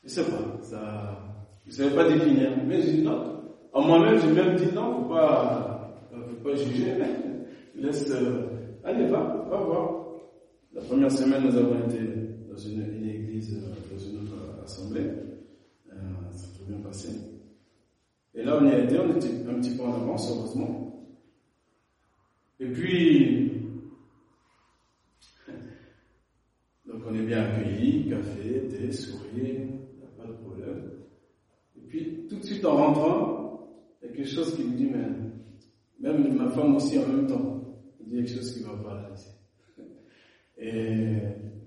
Je 0.04 0.08
sais 0.08 0.24
pas, 0.24 0.58
ça. 0.62 1.18
Je 1.66 1.70
ne 1.70 1.74
savais 1.76 1.94
pas 1.94 2.08
définir. 2.08 2.50
Mais 2.66 2.80
j'ai 2.80 2.92
dit 2.92 3.02
non. 3.02 3.42
En 3.72 3.82
moi-même, 3.82 4.20
j'ai 4.20 4.32
même 4.32 4.56
dit 4.56 4.72
non, 4.74 5.02
faut 5.02 5.14
pas, 5.14 6.00
faut 6.10 6.48
pas 6.48 6.56
juger. 6.56 6.94
Laisse, 7.74 8.10
euh, 8.10 8.46
allez, 8.84 9.06
va, 9.06 9.46
va 9.50 9.56
voir. 9.58 10.04
La 10.72 10.80
première 10.82 11.12
semaine, 11.12 11.44
nous 11.44 11.56
avons 11.56 11.78
été 11.86 11.98
dans 12.50 12.56
une, 12.56 12.82
une 12.96 13.08
église, 13.08 13.54
euh, 13.54 13.94
dans 13.94 13.98
une 14.02 14.22
autre 14.22 14.34
assemblée. 14.64 15.06
Euh, 15.92 15.94
ça 16.32 16.38
s'est 16.38 16.64
bien 16.68 16.78
passé. 16.78 17.08
Et 18.34 18.42
là, 18.42 18.58
on 18.60 18.66
y 18.66 18.70
a 18.70 18.78
été, 18.84 18.98
on 18.98 19.14
était 19.16 19.28
un 19.48 19.54
petit 19.60 19.76
peu 19.76 19.82
en 19.82 19.94
avance, 19.94 20.32
heureusement. 20.34 20.87
Et 22.60 22.66
puis, 22.66 23.52
donc 26.86 27.02
on 27.06 27.14
est 27.14 27.22
bien 27.22 27.42
accueillis, 27.42 28.08
café, 28.08 28.68
thé, 28.68 28.90
sourire, 28.92 29.68
pas 30.16 30.26
de 30.26 30.32
problème. 30.32 30.90
Et 31.76 31.86
puis, 31.86 32.26
tout 32.28 32.36
de 32.36 32.44
suite 32.44 32.64
en 32.64 32.76
rentrant, 32.76 33.38
il 34.02 34.08
y 34.08 34.12
a 34.12 34.16
quelque 34.16 34.28
chose 34.28 34.54
qui 34.56 34.64
me 34.64 34.76
dit, 34.76 34.86
mais 34.90 35.06
même 36.00 36.34
ma 36.34 36.48
femme 36.50 36.76
aussi 36.76 36.98
en 36.98 37.06
même 37.06 37.26
temps, 37.26 37.62
il 38.06 38.14
y 38.14 38.18
a 38.18 38.22
quelque 38.22 38.36
chose 38.36 38.52
qui 38.52 38.60
ne 38.60 38.66
va 38.66 38.76
pas 38.82 38.94
là. 38.94 39.14
Et 40.60 41.12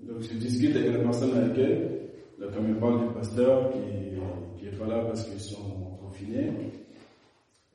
donc 0.06 0.20
je 0.20 0.34
discute 0.36 0.76
avec 0.76 0.92
la 0.92 0.98
personne 0.98 1.34
avec 1.34 1.56
elle, 1.56 2.10
là, 2.38 2.48
comme 2.54 2.68
il 2.68 2.76
parle 2.76 3.08
du 3.08 3.14
pasteur 3.14 3.72
qui, 3.72 3.78
qui 4.58 4.66
est 4.66 4.78
pas 4.78 4.86
là 4.86 5.04
parce 5.06 5.24
qu'ils 5.24 5.40
sont 5.40 5.96
confinés. 6.00 6.52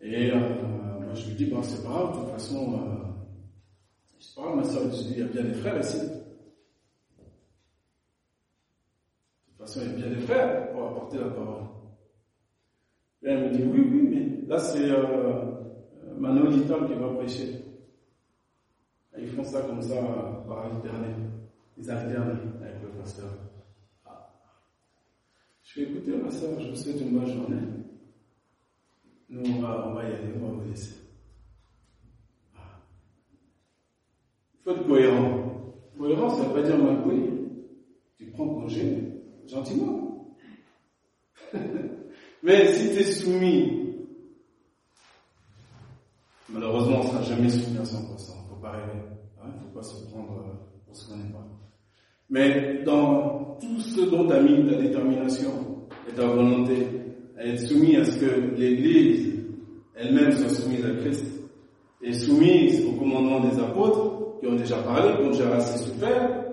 Et 0.02 0.32
euh, 0.32 0.38
moi 0.38 1.14
je 1.16 1.28
lui 1.28 1.36
dis, 1.36 1.46
bon 1.46 1.64
c'est 1.64 1.84
pas 1.84 1.90
grave, 1.90 2.14
de 2.14 2.20
toute 2.22 2.30
façon, 2.34 2.74
euh, 2.74 3.07
pas 4.38 4.44
grave, 4.44 4.56
ma 4.56 4.64
soeur, 4.64 4.84
il 5.10 5.20
y 5.20 5.22
a 5.22 5.26
bien 5.26 5.44
des 5.44 5.54
frères 5.54 5.80
ici. 5.80 5.98
De 5.98 6.06
toute 9.50 9.58
façon, 9.58 9.82
il 9.84 9.92
y 9.92 9.94
a 9.94 9.96
bien 9.96 10.10
des 10.16 10.22
frères 10.22 10.72
pour 10.72 10.88
apporter 10.88 11.18
la 11.18 11.30
parole. 11.30 11.64
Et 13.24 13.30
elle 13.30 13.50
me 13.50 13.58
dit, 13.58 13.64
oui, 13.64 13.80
oui, 13.92 14.08
mais 14.10 14.48
là 14.48 14.60
c'est 14.60 14.90
euh, 14.92 16.50
Littal 16.50 16.88
qui 16.88 16.94
va 16.94 17.10
prêcher. 17.10 17.64
Ils 19.18 19.30
font 19.30 19.44
ça 19.44 19.62
comme 19.64 19.82
ça 19.82 19.96
par 20.48 20.66
alterner. 20.66 21.16
Ils 21.78 21.90
alternent 21.90 22.54
avec 22.62 22.82
le 22.82 22.90
pasteur. 23.00 23.30
Ah. 24.06 24.34
Je 25.64 25.82
vais 25.82 25.92
écouter 25.92 26.18
ma 26.18 26.30
soeur, 26.30 26.60
je 26.60 26.70
vous 26.70 26.76
souhaite 26.76 27.02
une 27.02 27.18
bonne 27.18 27.28
journée. 27.28 27.62
Nous, 29.30 29.44
on 29.52 29.62
va, 29.62 29.88
on 29.90 29.94
va 29.94 30.04
y 30.04 30.08
aller, 30.08 30.34
on 30.36 30.46
va 30.46 30.54
vous 30.54 30.70
laisser. 30.70 30.96
Ah. 32.56 32.80
Il 34.54 34.57
faut 34.68 34.74
être 34.74 34.88
cohérent. 34.88 35.44
Cohérent, 35.98 36.30
ça 36.30 36.44
ne 36.44 36.48
veut 36.50 36.54
pas 36.54 36.62
dire 36.62 36.78
magouille. 36.78 37.30
Tu 38.18 38.26
prends 38.32 38.48
congé 38.48 39.24
gentiment. 39.48 40.36
Mais 42.44 42.74
si 42.74 42.90
tu 42.90 43.00
es 43.00 43.04
soumis, 43.04 43.96
malheureusement, 46.50 47.00
on 47.02 47.04
ne 47.04 47.10
sera 47.10 47.22
jamais 47.24 47.50
soumis 47.50 47.78
à 47.78 47.84
100%. 47.84 47.86
Il 47.90 48.44
ne 48.44 48.50
faut 48.50 48.62
pas 48.62 48.72
rêver. 48.72 49.00
Il 49.44 49.54
ne 49.54 49.60
faut 49.60 49.74
pas 49.74 49.84
se 49.84 50.06
prendre 50.12 50.44
pour 50.86 50.96
ce 50.96 51.10
qu'on 51.10 51.18
n'est 51.18 51.32
pas. 51.32 51.48
Mais 52.30 52.84
dans 52.84 53.58
tout 53.62 53.80
ce 53.80 54.02
dont 54.02 54.28
tu 54.28 54.34
as 54.34 54.42
mis 54.42 54.70
ta 54.70 54.76
détermination 54.76 55.88
et 56.10 56.12
ta 56.14 56.28
volonté 56.28 56.88
à 57.38 57.46
être 57.46 57.62
soumis 57.62 57.96
à 57.96 58.04
ce 58.04 58.20
que 58.20 58.56
l'Église 58.58 59.34
elle-même 59.96 60.32
soit 60.34 60.50
soumise 60.50 60.86
à 60.86 60.92
Christ 60.92 61.26
et 62.02 62.14
soumise 62.14 62.86
au 62.86 62.92
commandement 63.00 63.40
des 63.40 63.58
apôtres 63.60 64.17
qui 64.40 64.48
ont 64.48 64.56
déjà 64.56 64.78
parlé, 64.84 65.16
qui 65.16 65.28
ont 65.28 65.32
déjà 65.32 65.56
assez 65.56 65.78
souffert, 65.86 66.48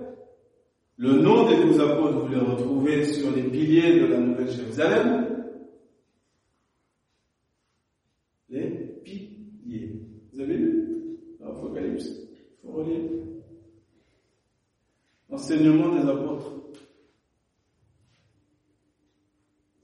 le 0.97 1.21
nom 1.21 1.49
des 1.49 1.57
douze 1.57 1.79
apôtres, 1.79 2.19
vous 2.19 2.27
les 2.29 2.39
retrouvez 2.39 3.05
sur 3.05 3.35
les 3.35 3.43
piliers 3.43 3.99
de 3.99 4.05
la 4.05 4.19
Nouvelle 4.19 4.49
Jérusalem. 4.49 5.27
Les 8.49 8.69
piliers. 9.03 10.01
Vous 10.31 10.39
avez 10.39 10.55
lu? 10.57 10.85
l'Apocalypse 11.39 12.07
Il 12.07 12.61
faut 12.61 12.71
relire. 12.71 13.01
Enseignement 15.29 15.93
des 15.93 16.09
apôtres. 16.09 16.53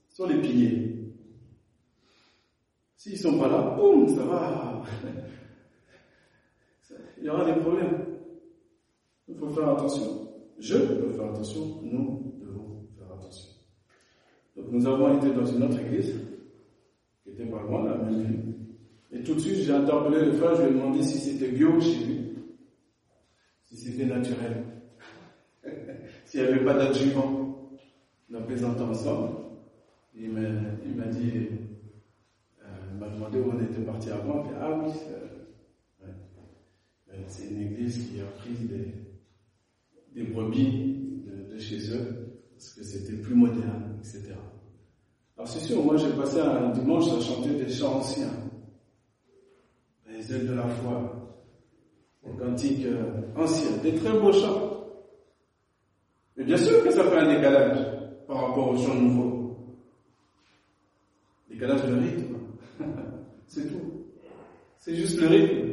Ce 0.08 0.16
sont 0.16 0.28
les 0.28 0.40
piliers. 0.40 1.12
S'ils 2.96 3.12
ne 3.14 3.18
sont 3.18 3.38
pas 3.38 3.48
là, 3.48 3.74
boum, 3.76 4.08
ça 4.08 4.24
va. 4.24 4.82
Il 7.22 7.26
y 7.26 7.30
aura 7.30 7.44
des 7.44 7.60
problèmes. 7.60 8.04
Il 9.28 9.36
faut 9.36 9.48
faire 9.50 9.68
attention. 9.68 10.28
Je 10.58 10.76
peux 10.76 11.12
faire 11.12 11.26
attention, 11.30 11.80
nous 11.82 12.34
devons 12.40 12.84
faire 12.98 13.12
attention. 13.16 13.48
Donc 14.56 14.66
nous 14.72 14.86
avons 14.86 15.16
été 15.16 15.30
dans 15.32 15.46
une 15.46 15.62
autre 15.62 15.78
église, 15.80 16.14
qui 17.22 17.30
était 17.30 17.46
pas 17.46 17.62
loin, 17.62 17.84
la 17.84 17.96
même. 17.96 18.54
Et 19.12 19.22
tout 19.22 19.34
de 19.34 19.40
suite, 19.40 19.54
j'ai 19.62 19.72
interpellé 19.72 20.24
le 20.24 20.32
frère, 20.32 20.56
je 20.56 20.62
lui 20.62 20.70
ai 20.70 20.72
demandé 20.72 21.02
si 21.02 21.18
c'était 21.18 21.52
bio 21.52 21.80
chez 21.80 22.04
lui, 22.04 22.34
si 23.66 23.76
c'était 23.76 24.06
naturel, 24.06 24.64
s'il 26.24 26.42
n'y 26.42 26.48
avait 26.48 26.64
pas 26.64 26.74
d'adjuvant. 26.74 27.70
On 28.30 28.34
a 28.34 28.40
plaisanté 28.40 28.82
ensemble. 28.82 29.28
Il 30.14 30.30
m'a, 30.30 30.40
dit, 31.06 31.32
euh, 32.62 32.66
il 32.92 32.98
m'a 32.98 33.08
demandé 33.08 33.38
où 33.38 33.52
on 33.52 33.62
était 33.62 33.82
parti 33.82 34.10
avant. 34.10 34.44
Ah 34.60 34.78
oui. 34.82 34.90
C'est 37.32 37.48
une 37.48 37.62
église 37.62 38.10
qui 38.10 38.20
a 38.20 38.24
pris 38.24 38.52
des, 40.14 40.22
brebis 40.24 41.24
de, 41.26 41.54
de, 41.54 41.58
chez 41.58 41.78
eux, 41.90 42.42
parce 42.52 42.74
que 42.74 42.82
c'était 42.84 43.16
plus 43.16 43.34
moderne, 43.34 43.96
etc. 43.98 44.34
Alors 45.36 45.48
c'est 45.48 45.60
sûr, 45.60 45.82
moi 45.82 45.96
j'ai 45.96 46.10
passé 46.10 46.40
un 46.40 46.70
dimanche 46.70 47.10
à 47.10 47.20
chanter 47.20 47.54
des 47.54 47.70
chants 47.70 47.96
anciens, 47.96 48.30
les 50.10 50.30
ailes 50.30 50.46
de 50.46 50.52
la 50.52 50.68
foi, 50.68 51.40
des 52.22 52.36
cantiques 52.36 52.84
euh, 52.84 53.22
anciens, 53.34 53.78
des 53.82 53.94
très 53.94 54.12
beaux 54.12 54.32
chants. 54.32 54.86
Mais 56.36 56.44
bien 56.44 56.58
sûr 56.58 56.84
que 56.84 56.90
ça 56.90 57.02
fait 57.04 57.16
un 57.16 57.34
décalage 57.34 57.78
par 58.26 58.48
rapport 58.48 58.68
aux 58.72 58.76
chants 58.76 58.94
nouveaux. 58.94 59.56
Décalage 61.48 61.82
de 61.86 61.94
rythme, 61.94 62.36
c'est 63.46 63.68
tout. 63.68 64.04
C'est 64.78 64.94
juste 64.94 65.18
le 65.18 65.28
rythme. 65.28 65.71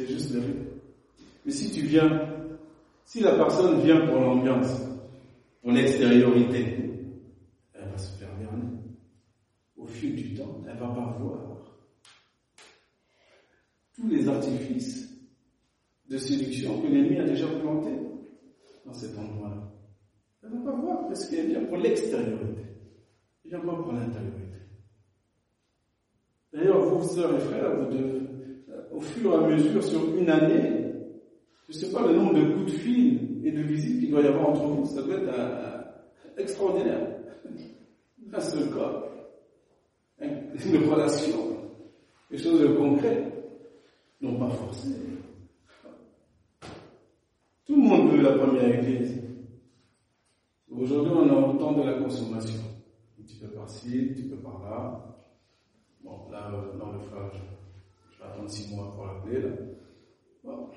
C'est 0.00 0.14
juste 0.14 0.32
le 0.32 0.40
rythme. 0.40 0.64
Mais 1.44 1.52
si 1.52 1.70
tu 1.70 1.82
viens, 1.82 2.26
si 3.04 3.20
la 3.20 3.34
personne 3.34 3.82
vient 3.82 4.06
pour 4.06 4.18
l'ambiance, 4.18 4.80
pour 5.60 5.72
l'extériorité, 5.72 6.74
elle 7.74 7.84
va 7.86 7.98
se 7.98 8.16
faire 8.16 8.34
berner. 8.38 8.78
Au 9.76 9.86
fil 9.86 10.16
du 10.16 10.32
temps, 10.32 10.62
elle 10.66 10.78
va 10.78 10.88
pas 10.88 11.18
voir 11.20 11.58
tous 13.94 14.08
les 14.08 14.26
artifices 14.26 15.06
de 16.08 16.16
séduction 16.16 16.80
que 16.80 16.86
l'ennemi 16.86 17.18
a 17.18 17.24
déjà 17.24 17.46
plantés 17.46 17.98
dans 18.86 18.94
cet 18.94 19.18
endroit-là. 19.18 19.70
Elle 20.42 20.48
ne 20.48 20.64
va 20.64 20.72
pas 20.72 20.78
voir 20.78 21.08
parce 21.08 21.26
qu'elle 21.28 21.48
vient 21.48 21.64
pour 21.64 21.76
l'extériorité. 21.76 22.62
Elle 23.44 23.50
vient 23.50 23.60
pas 23.60 23.74
pour 23.74 23.92
l'intériorité. 23.92 24.60
D'ailleurs, 26.54 26.80
vous, 26.84 27.06
sœurs 27.06 27.36
et 27.36 27.40
frères, 27.40 27.76
vous 27.76 27.94
devez, 27.94 28.29
au 28.92 29.00
fur 29.00 29.32
et 29.32 29.36
à 29.36 29.40
mesure, 29.40 29.82
sur 29.82 30.16
une 30.16 30.28
année, 30.28 30.80
je 31.68 31.74
ne 31.76 31.78
sais 31.78 31.92
pas 31.92 32.06
le 32.06 32.14
nombre 32.14 32.34
de 32.34 32.52
coups 32.52 32.72
de 32.72 32.78
fil 32.78 33.46
et 33.46 33.52
de 33.52 33.62
visites 33.62 34.00
qu'il 34.00 34.10
doit 34.10 34.22
y 34.22 34.26
avoir 34.26 34.50
entre 34.50 34.62
vous. 34.62 34.86
Ça 34.86 35.02
doit 35.02 35.16
être 35.16 35.28
un, 35.28 36.40
extraordinaire. 36.40 37.16
Un 38.32 38.40
seul 38.40 38.70
cas. 38.70 39.04
Une 40.20 40.88
relation. 40.88 41.56
Quelque 42.28 42.42
chose 42.42 42.60
de 42.60 42.68
concret. 42.74 43.32
Non 44.20 44.38
pas 44.38 44.50
forcé. 44.50 44.88
Tout 47.66 47.76
le 47.76 47.82
monde 47.82 48.10
veut 48.10 48.22
la 48.22 48.32
première 48.32 48.80
église. 48.80 49.20
Aujourd'hui, 50.70 51.12
on 51.12 51.28
a 51.28 51.48
autant 51.48 51.72
de 51.72 51.82
la 51.82 51.94
consommation. 51.94 52.60
Un 53.18 53.22
petit 53.22 53.36
peu 53.36 53.48
par-ci, 53.48 54.08
un 54.10 54.14
petit 54.14 54.28
peu 54.28 54.36
par-là. 54.36 55.16
Bon, 56.02 56.30
là, 56.30 56.50
dans 56.78 56.92
le 56.92 56.98
frère, 57.00 57.30
je, 58.20 58.26
vais 58.26 58.32
attendre 58.32 58.50
six 58.50 58.74
mois 58.74 58.92
pour 58.94 59.06
l'appeler. 59.06 59.48
Bon. 60.44 60.68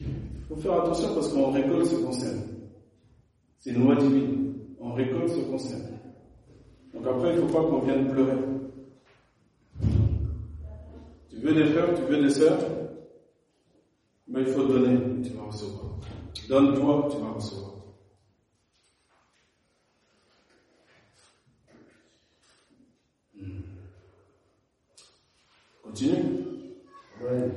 Il 0.00 0.06
faut 0.48 0.56
faire 0.56 0.82
attention 0.82 1.14
parce 1.14 1.28
qu'on 1.28 1.50
récolte 1.50 1.86
ce 1.86 1.96
qu'on 1.96 2.12
sème. 2.12 2.42
C'est 3.58 3.70
une 3.70 3.84
loi 3.84 3.96
divine. 3.96 4.54
On 4.80 4.92
récolte 4.92 5.30
ce 5.30 5.40
qu'on 5.40 5.58
sème. 5.58 5.98
Donc 6.92 7.06
après, 7.06 7.34
il 7.34 7.40
ne 7.40 7.46
faut 7.46 7.52
pas 7.52 7.68
qu'on 7.68 7.78
vienne 7.80 8.08
pleurer. 8.08 8.36
Tu 11.30 11.36
veux 11.40 11.54
des 11.54 11.66
frères, 11.66 11.94
tu 11.94 12.02
veux 12.02 12.22
des 12.22 12.30
sœurs, 12.30 12.58
mais 14.28 14.40
il 14.42 14.46
faut 14.46 14.64
donner, 14.64 15.22
tu 15.22 15.30
vas 15.30 15.44
recevoir. 15.44 15.98
Donne-toi, 16.48 17.08
tu 17.10 17.16
vas 17.18 17.32
recevoir. 17.32 17.73
Continue. 25.94 26.44
Ouais. 27.22 27.52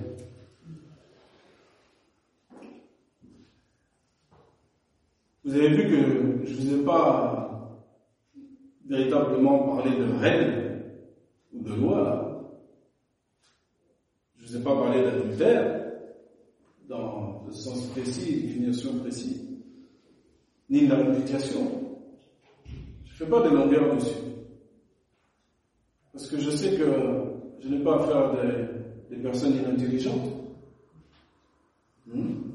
Vous 5.43 5.55
avez 5.55 5.69
vu 5.69 5.89
que 5.89 6.45
je 6.45 6.53
ne 6.53 6.57
vous 6.57 6.75
ai 6.75 6.85
pas 6.85 7.81
véritablement 8.85 9.75
parlé 9.75 9.97
de 9.97 10.03
règles 10.19 10.83
ou 11.51 11.63
de 11.63 11.73
loi 11.73 12.03
là. 12.03 12.43
Je 14.35 14.43
ne 14.43 14.47
vous 14.47 14.57
ai 14.57 14.63
pas 14.63 14.75
parlé 14.75 15.01
d'adultère 15.01 15.93
dans 16.87 17.43
le 17.47 17.51
sens 17.51 17.87
précis, 17.87 18.43
définition 18.43 18.99
précise, 18.99 19.49
ni 20.69 20.85
de 20.85 20.93
la. 20.93 21.03
Je 21.03 21.09
ne 21.13 21.17
fais 23.13 23.25
pas 23.25 23.41
de 23.49 23.55
longueur 23.55 23.95
dessus. 23.95 24.13
Parce 26.13 26.29
que 26.29 26.39
je 26.39 26.51
sais 26.51 26.77
que 26.77 27.36
je 27.61 27.69
n'ai 27.69 27.83
pas 27.83 27.95
affaire 27.95 28.17
à 28.17 28.35
des, 28.35 29.15
des 29.15 29.21
personnes 29.21 29.55
inintelligentes. 29.55 30.33
Hmm? 32.05 32.47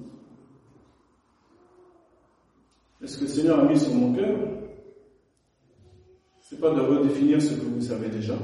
est 3.03 3.07
ce 3.07 3.19
que 3.19 3.25
le 3.25 3.29
Seigneur 3.29 3.59
a 3.61 3.65
mis 3.65 3.79
sur 3.79 3.93
mon 3.95 4.15
cœur, 4.15 4.39
c'est 6.41 6.61
pas 6.61 6.71
de 6.71 6.81
redéfinir 6.81 7.43
ce 7.43 7.55
que 7.55 7.65
vous 7.65 7.81
savez 7.81 8.09
déjà. 8.09 8.35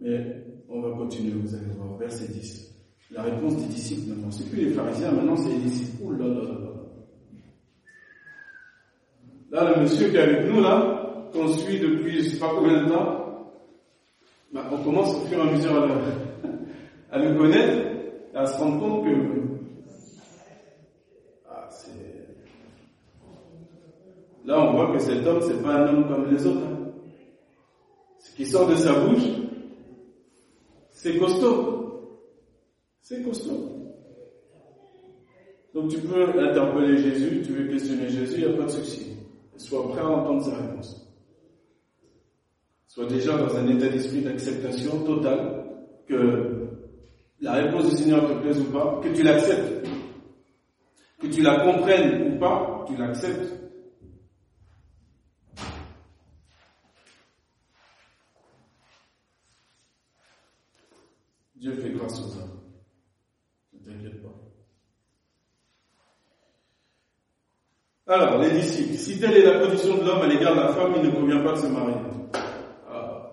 Mais 0.00 0.44
on 0.68 0.80
va 0.80 0.90
continuer, 0.96 1.32
vous 1.34 1.54
allez 1.54 1.66
voir, 1.76 1.96
verset 1.96 2.28
10. 2.28 2.74
La 3.12 3.22
réponse 3.22 3.56
des 3.56 3.66
disciples 3.66 4.10
maintenant. 4.10 4.30
C'est 4.30 4.48
plus 4.50 4.64
les 4.64 4.70
pharisiens, 4.70 5.12
maintenant 5.12 5.36
c'est 5.36 5.50
les 5.50 5.60
disciples. 5.60 6.02
Ouh 6.02 6.12
là 6.12 6.26
là 6.26 6.34
là 6.34 6.42
là. 6.42 6.66
Là, 9.50 9.74
le 9.76 9.82
monsieur 9.82 10.08
qui 10.08 10.16
est 10.16 10.20
avec 10.20 10.50
nous, 10.50 10.60
là, 10.60 11.28
qu'on 11.32 11.48
suit 11.48 11.78
depuis 11.78 12.22
je 12.24 12.30
sais 12.30 12.38
pas 12.38 12.50
combien 12.52 12.82
de 12.82 12.88
temps, 12.88 13.25
bah, 14.52 14.68
on 14.72 14.82
commence 14.82 15.14
au 15.16 15.26
fur 15.26 15.38
et 15.38 15.48
à 15.48 15.52
mesure 15.52 15.82
à 17.10 17.18
le, 17.18 17.34
connaître 17.38 17.86
et 18.34 18.36
à 18.36 18.46
se 18.46 18.58
rendre 18.58 18.80
compte 18.80 19.04
que 19.04 19.10
ah. 21.48 21.68
Là, 24.44 24.60
on 24.60 24.72
voit 24.76 24.92
que 24.92 24.98
cet 24.98 25.26
homme, 25.26 25.40
c'est 25.42 25.62
pas 25.62 25.74
un 25.74 25.88
homme 25.88 26.08
comme 26.08 26.30
les 26.30 26.46
autres. 26.46 26.60
hein. 26.64 26.92
Ce 28.20 28.34
qui 28.36 28.46
sort 28.46 28.68
de 28.68 28.76
sa 28.76 28.92
bouche, 29.00 29.24
c'est 30.90 31.18
costaud. 31.18 32.22
C'est 33.00 33.22
costaud. 33.22 33.76
Donc 35.74 35.90
tu 35.90 35.98
peux 35.98 36.22
interpeller 36.40 36.96
Jésus, 36.96 37.42
tu 37.44 37.52
veux 37.52 37.68
questionner 37.68 38.08
Jésus, 38.08 38.40
il 38.40 38.48
n'y 38.48 38.54
a 38.54 38.56
pas 38.56 38.64
de 38.64 38.70
souci. 38.70 39.16
Sois 39.58 39.88
prêt 39.88 40.00
à 40.00 40.08
entendre 40.08 40.42
sa 40.42 40.56
réponse. 40.56 41.05
Sois 42.96 43.04
déjà 43.08 43.36
dans 43.36 43.54
un 43.54 43.68
état 43.68 43.90
d'esprit 43.90 44.22
d'acceptation 44.22 45.04
totale 45.04 45.66
que 46.08 46.66
la 47.42 47.52
réponse 47.52 47.90
du 47.90 47.94
Seigneur 47.94 48.26
te 48.26 48.40
plaise 48.40 48.58
ou 48.58 48.72
pas, 48.72 49.02
que 49.02 49.08
tu 49.14 49.22
l'acceptes. 49.22 49.86
Que 51.20 51.26
tu 51.26 51.42
la 51.42 51.60
comprennes 51.60 52.32
ou 52.32 52.38
pas, 52.38 52.86
tu 52.88 52.96
l'acceptes. 52.96 53.52
Dieu 61.56 61.74
fait 61.74 61.90
grâce 61.90 62.18
aux 62.18 62.38
hommes. 62.38 62.60
Ne 63.74 63.92
t'inquiète 63.92 64.22
pas. 64.22 64.32
Alors, 68.14 68.40
les 68.40 68.52
disciples, 68.52 68.94
si 68.94 69.20
telle 69.20 69.36
est 69.36 69.44
la 69.44 69.66
condition 69.66 69.98
de 69.98 70.02
l'homme 70.02 70.22
à 70.22 70.28
l'égard 70.28 70.54
de 70.54 70.60
la 70.60 70.68
femme, 70.72 70.94
il 70.96 71.02
ne 71.02 71.10
convient 71.14 71.42
pas 71.42 71.52
de 71.52 71.58
se 71.58 71.66
marier. 71.66 71.96
Ah. 72.88 73.32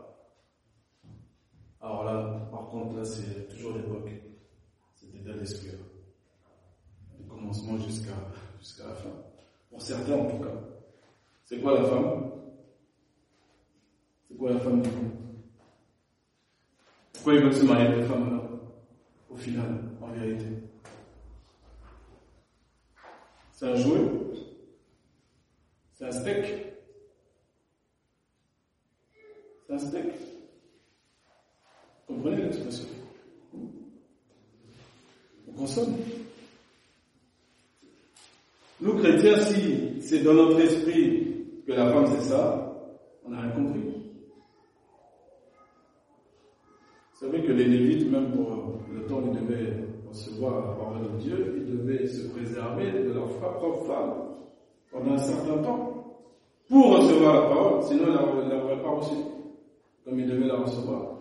Alors 1.79 2.03
là, 2.05 2.47
par 2.49 2.67
contre, 2.67 2.97
là, 2.97 3.03
c'est 3.03 3.47
toujours 3.49 3.73
l'époque. 3.73 4.09
C'est 4.95 5.07
état 5.15 5.33
d'esprit. 5.33 5.67
là. 5.67 5.77
Du 7.19 7.27
commencement 7.27 7.77
jusqu'à 7.77 8.13
jusqu'à 8.59 8.87
la 8.87 8.95
fin. 8.95 9.09
Pour 9.69 9.81
certains, 9.81 10.13
en 10.13 10.25
tout 10.25 10.43
cas. 10.43 10.55
C'est 11.45 11.59
quoi 11.59 11.79
la 11.79 11.83
femme 11.83 12.31
C'est 14.27 14.37
quoi 14.37 14.51
la 14.51 14.59
femme 14.59 14.81
du 14.81 14.89
coup 14.89 15.11
Pourquoi 17.41 17.59
se 17.59 17.65
marier 17.65 17.87
avec 17.87 17.99
les 18.01 18.05
femmes 18.05 18.27
alors 18.27 18.49
Au 19.31 19.35
final, 19.35 19.65
en 20.01 20.07
vérité? 20.11 20.45
C'est 23.51 23.65
un 23.65 23.75
jouet? 23.75 24.01
C'est 25.93 26.05
un 26.05 26.11
steak? 26.11 26.45
C'est 29.65 29.73
un 29.73 29.79
steak? 29.79 30.05
Vous 32.07 32.15
comprenez 32.15 32.43
l'expression 32.43 32.85
On 35.47 35.51
consomme. 35.53 35.95
Nous, 38.79 38.97
chrétiens, 38.99 39.39
si 39.39 40.01
c'est 40.01 40.19
dans 40.19 40.33
notre 40.33 40.59
esprit 40.59 41.47
que 41.65 41.71
la 41.71 41.91
femme 41.91 42.05
c'est 42.15 42.29
ça, 42.29 42.75
on 43.25 43.29
n'a 43.31 43.41
rien 43.41 43.51
compris. 43.51 44.02
Vous 47.23 47.31
savez 47.31 47.47
que 47.47 47.53
les 47.53 47.63
Lévites, 47.63 48.11
même 48.11 48.31
pour 48.31 48.81
le 48.93 49.05
temps 49.05 49.21
où 49.21 49.31
ils 49.33 49.39
devaient 49.39 49.87
recevoir 50.09 50.55
la 50.55 50.75
parole 50.75 51.03
de 51.03 51.19
Dieu, 51.19 51.55
ils 51.55 51.71
devaient 51.71 52.05
se 52.05 52.27
préserver 52.27 52.91
de 52.91 53.13
leur 53.13 53.27
propre 53.39 53.85
femme 53.85 54.13
pendant 54.91 55.13
un 55.13 55.17
certain 55.17 55.57
temps 55.59 56.19
pour 56.67 56.97
recevoir 56.97 57.35
la 57.35 57.41
parole, 57.47 57.83
sinon 57.83 58.07
ils 58.07 58.49
ne 58.49 58.53
l'auraient 58.53 58.81
pas 58.81 58.89
reçue 58.89 59.23
comme 60.03 60.19
ils 60.19 60.27
devaient 60.27 60.47
la 60.47 60.57
recevoir. 60.57 61.13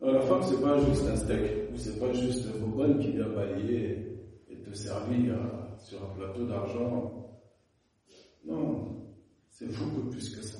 Alors 0.00 0.14
la 0.14 0.20
femme, 0.22 0.42
c'est 0.44 0.62
pas 0.62 0.78
juste 0.78 1.06
un 1.12 1.16
steak, 1.16 1.70
ou 1.74 1.76
c'est 1.76 2.00
pas 2.00 2.12
juste 2.14 2.46
un 2.46 2.58
bonbonne 2.58 3.00
qui 3.00 3.10
vient 3.10 3.28
balayer 3.28 4.18
et 4.48 4.62
te 4.62 4.74
servir 4.74 5.34
euh, 5.34 5.76
sur 5.76 5.98
un 6.02 6.14
plateau 6.16 6.46
d'argent. 6.46 7.28
Non, 8.46 9.07
c'est 9.58 9.76
beaucoup 9.76 10.08
plus 10.08 10.36
que 10.36 10.40
ça. 10.40 10.58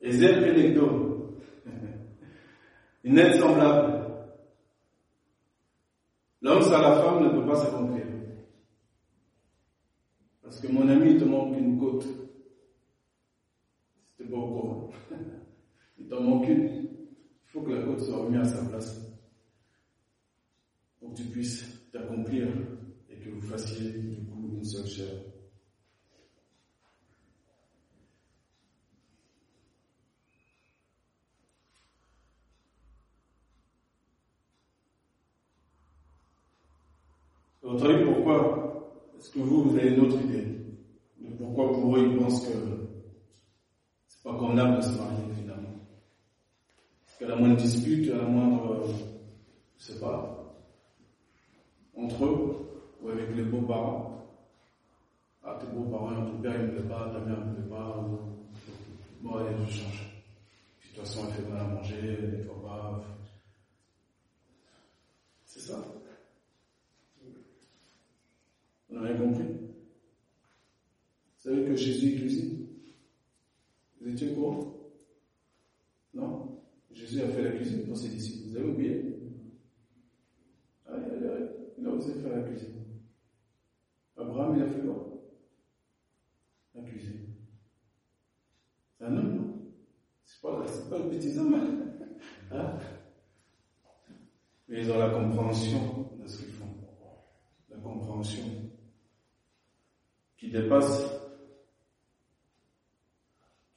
Ezel 0.00 0.42
Penecto, 0.42 1.36
une 3.04 3.18
aide 3.18 3.38
semblable. 3.38 4.00
L'homme 6.42 6.62
sans 6.62 6.80
la 6.80 7.00
femme 7.00 7.22
ne 7.22 7.28
peut 7.40 7.46
pas 7.46 7.54
s'accomplir. 7.54 8.06
Parce 10.42 10.58
que 10.60 10.72
mon 10.72 10.88
ami, 10.88 11.12
il 11.12 11.20
te 11.20 11.24
manque 11.24 11.56
une 11.56 11.78
côte. 11.78 12.04
C'était 14.16 14.28
pas 14.28 14.36
courant. 14.36 14.90
Il 15.98 16.08
t'en 16.08 16.22
manque 16.22 16.48
une. 16.48 16.64
Il 16.64 16.88
faut 17.46 17.60
que 17.60 17.70
la 17.70 17.82
côte 17.84 18.00
soit 18.00 18.16
remise 18.16 18.40
à 18.40 18.44
sa 18.44 18.64
place. 18.68 19.00
Pour 20.98 21.10
que 21.10 21.18
tu 21.18 21.24
puisses 21.24 21.90
t'accomplir 21.92 22.48
et 23.08 23.16
que 23.20 23.30
vous 23.30 23.42
fassiez 23.42 23.90
du 23.90 24.24
coup 24.24 24.50
une 24.56 24.64
seule 24.64 24.86
chair. 24.86 25.29
Votre 37.70 37.88
avis, 37.88 38.04
pourquoi 38.04 38.98
est-ce 39.16 39.30
que 39.30 39.38
vous, 39.38 39.62
vous 39.62 39.78
avez 39.78 39.90
une 39.90 40.00
autre 40.00 40.20
idée 40.20 40.42
de 41.20 41.32
pourquoi 41.38 41.70
pour 41.72 41.96
eux 41.96 42.08
ils 42.10 42.18
pensent 42.18 42.44
que 42.44 42.52
c'est 44.08 44.24
pas 44.24 44.34
convenable 44.34 44.78
de 44.78 44.82
se 44.82 44.98
marier 44.98 45.32
finalement? 45.36 45.78
Parce 47.06 47.18
qu'à 47.18 47.28
la 47.28 47.36
moindre 47.36 47.58
dispute, 47.58 48.10
à 48.10 48.16
la 48.16 48.24
moindre, 48.24 48.88
je 49.78 49.84
sais 49.84 50.00
pas, 50.00 50.52
entre 51.96 52.24
eux 52.24 52.56
ou 53.02 53.08
avec 53.08 53.36
les 53.36 53.44
beaux-parents, 53.44 54.26
ah 55.44 55.56
tes 55.60 55.68
beaux-parents, 55.68 56.26
ton 56.26 56.42
père 56.42 56.60
il 56.60 56.66
me 56.66 56.72
plaît 56.72 56.88
pas, 56.88 57.08
ta 57.12 57.20
mère 57.20 57.46
me 57.46 57.54
plaît 57.54 57.70
pas, 57.70 57.98
ou... 57.98 58.18
bon 59.22 59.36
allez 59.36 59.54
je 59.68 59.78
change. 59.78 60.24
De 60.82 60.88
toute 60.88 61.06
façon 61.06 61.20
elle 61.28 61.34
fait 61.34 61.48
mal 61.48 61.60
à 61.60 61.68
manger, 61.68 62.18
elle 62.18 62.30
nettoie 62.32 62.62
pas. 62.64 63.00
C'est 65.44 65.60
ça 65.60 65.76
on 68.89 68.89
n'a 69.00 69.08
rien 69.08 69.18
compris. 69.18 69.44
Vous 69.44 71.50
savez 71.50 71.64
que 71.64 71.74
Jésus 71.74 72.16
cuisine? 72.16 72.66
Vous 74.00 74.10
étiez 74.10 74.32
au 74.32 74.34
courant? 74.34 74.74
Non? 76.14 76.60
Jésus 76.90 77.20
a 77.22 77.28
fait 77.28 77.42
la 77.42 77.52
cuisine 77.52 77.86
pour 77.86 77.96
ses 77.96 78.08
disciples. 78.08 78.48
Vous 78.48 78.56
avez 78.56 78.68
oublié? 78.68 79.16
Allez, 80.86 81.04
allez, 81.04 81.26
allez. 81.26 81.46
Il 81.78 81.86
a 81.86 81.90
osé 81.90 82.14
faire 82.14 82.36
la 82.36 82.42
cuisine. 82.42 82.74
Abraham, 84.16 84.56
il 84.56 84.62
a 84.62 84.68
fait 84.68 84.80
quoi? 84.80 85.06
La 86.74 86.82
cuisine. 86.82 87.26
C'est 88.98 89.04
un 89.04 89.16
homme, 89.16 89.34
non 89.34 89.72
C'est 90.24 90.40
pas, 90.42 90.64
pas 90.90 90.98
le 90.98 91.10
petit 91.10 91.38
homme. 91.38 91.54
Hein? 92.52 92.76
Mais 94.68 94.80
ils 94.82 94.90
ont 94.92 94.98
la 94.98 95.10
compréhension 95.10 96.10
de 96.20 96.26
ce 96.26 96.42
qu'ils 96.42 96.52
font. 96.52 96.66
La 97.70 97.78
compréhension 97.78 98.44
qui 100.40 100.50
dépasse 100.50 101.04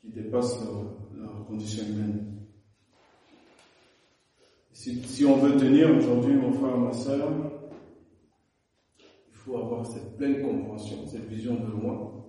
dépassent 0.06 0.60
leur, 1.16 1.46
condition 1.46 1.84
humaine. 1.86 2.46
Si, 4.72 5.26
on 5.26 5.38
veut 5.38 5.58
tenir 5.58 5.96
aujourd'hui, 5.96 6.36
mon 6.36 6.52
frère, 6.54 6.78
ma 6.78 6.94
soeur, 6.94 7.32
il 9.00 9.34
faut 9.34 9.58
avoir 9.58 9.86
cette 9.86 10.18
pleine 10.18 10.42
compréhension, 10.42 11.06
cette 11.08 11.28
vision 11.28 11.56
de 11.56 11.72
loin. 11.72 12.26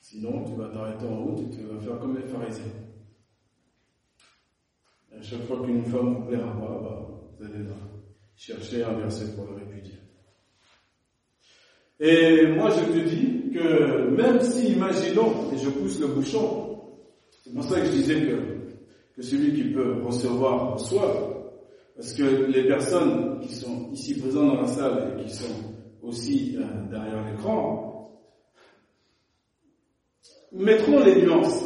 Sinon, 0.00 0.44
tu 0.44 0.54
vas 0.54 0.68
t'arrêter 0.68 1.06
en 1.06 1.24
route 1.24 1.40
et 1.40 1.50
tu 1.50 1.62
vas 1.62 1.80
faire 1.80 1.98
comme 1.98 2.16
les 2.16 2.26
pharisiens. 2.26 2.64
À 5.16 5.22
chaque 5.22 5.42
fois 5.42 5.64
qu'une 5.64 5.84
femme 5.84 6.14
vous 6.14 6.26
plaira 6.26 6.52
pas, 6.52 6.80
bah, 6.80 7.20
vous 7.38 7.44
allez 7.44 7.64
chercher 8.36 8.84
un 8.84 8.94
verset 8.94 9.34
pour 9.34 9.46
le 9.46 9.54
répudier. 9.54 9.98
Et 12.00 12.46
moi, 12.46 12.70
je 12.70 12.92
te 12.92 13.08
dis 13.08 13.50
que 13.52 14.10
même 14.10 14.40
si, 14.40 14.72
imaginons, 14.72 15.52
et 15.52 15.58
je 15.58 15.68
pousse 15.70 16.00
le 16.00 16.08
bouchon, 16.08 16.78
c'est 17.44 17.52
pour 17.52 17.64
ça 17.64 17.80
que 17.80 17.86
je 17.86 17.92
disais 17.92 18.20
que, 18.20 19.16
que 19.16 19.22
celui 19.22 19.54
qui 19.54 19.64
peut 19.70 20.02
recevoir 20.04 20.74
reçoit, 20.74 21.38
parce 21.96 22.12
que 22.12 22.46
les 22.52 22.64
personnes 22.68 23.40
qui 23.40 23.52
sont 23.54 23.90
ici 23.92 24.20
présentes 24.20 24.54
dans 24.54 24.60
la 24.60 24.68
salle 24.68 25.16
et 25.18 25.24
qui 25.24 25.34
sont 25.34 25.74
aussi 26.02 26.56
euh, 26.56 26.62
derrière 26.88 27.24
l'écran, 27.28 27.88
mettront 30.52 31.00
les 31.00 31.22
nuances. 31.22 31.64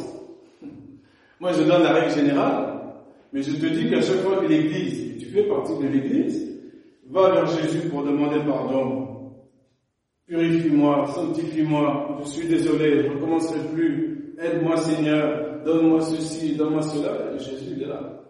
Moi, 1.39 1.51
je 1.53 1.63
donne 1.63 1.83
la 1.83 1.93
règle 1.93 2.15
générale, 2.15 2.79
mais 3.31 3.43
je 3.43 3.51
te 3.51 3.65
dis 3.67 3.89
qu'à 3.89 4.01
chaque 4.01 4.21
fois 4.21 4.37
que 4.37 4.47
l'Église, 4.47 5.11
et 5.11 5.17
tu 5.17 5.25
fais 5.27 5.43
partie 5.43 5.77
de 5.77 5.87
l'Église, 5.87 6.59
va 7.09 7.31
vers 7.31 7.45
Jésus 7.45 7.89
pour 7.89 8.03
demander 8.03 8.39
pardon, 8.47 9.02
Purifie-moi, 10.25 11.07
sanctifie-moi, 11.13 12.19
je 12.21 12.29
suis 12.29 12.47
désolé, 12.47 13.03
je 13.03 13.07
ne 13.07 13.13
recommencerai 13.15 13.67
plus. 13.73 14.35
Aide-moi 14.39 14.77
Seigneur, 14.77 15.63
donne-moi 15.65 16.01
ceci, 16.01 16.55
donne-moi 16.55 16.81
cela. 16.81 17.33
Et 17.33 17.39
Jésus 17.39 17.81
est 17.81 17.85
là. 17.85 18.23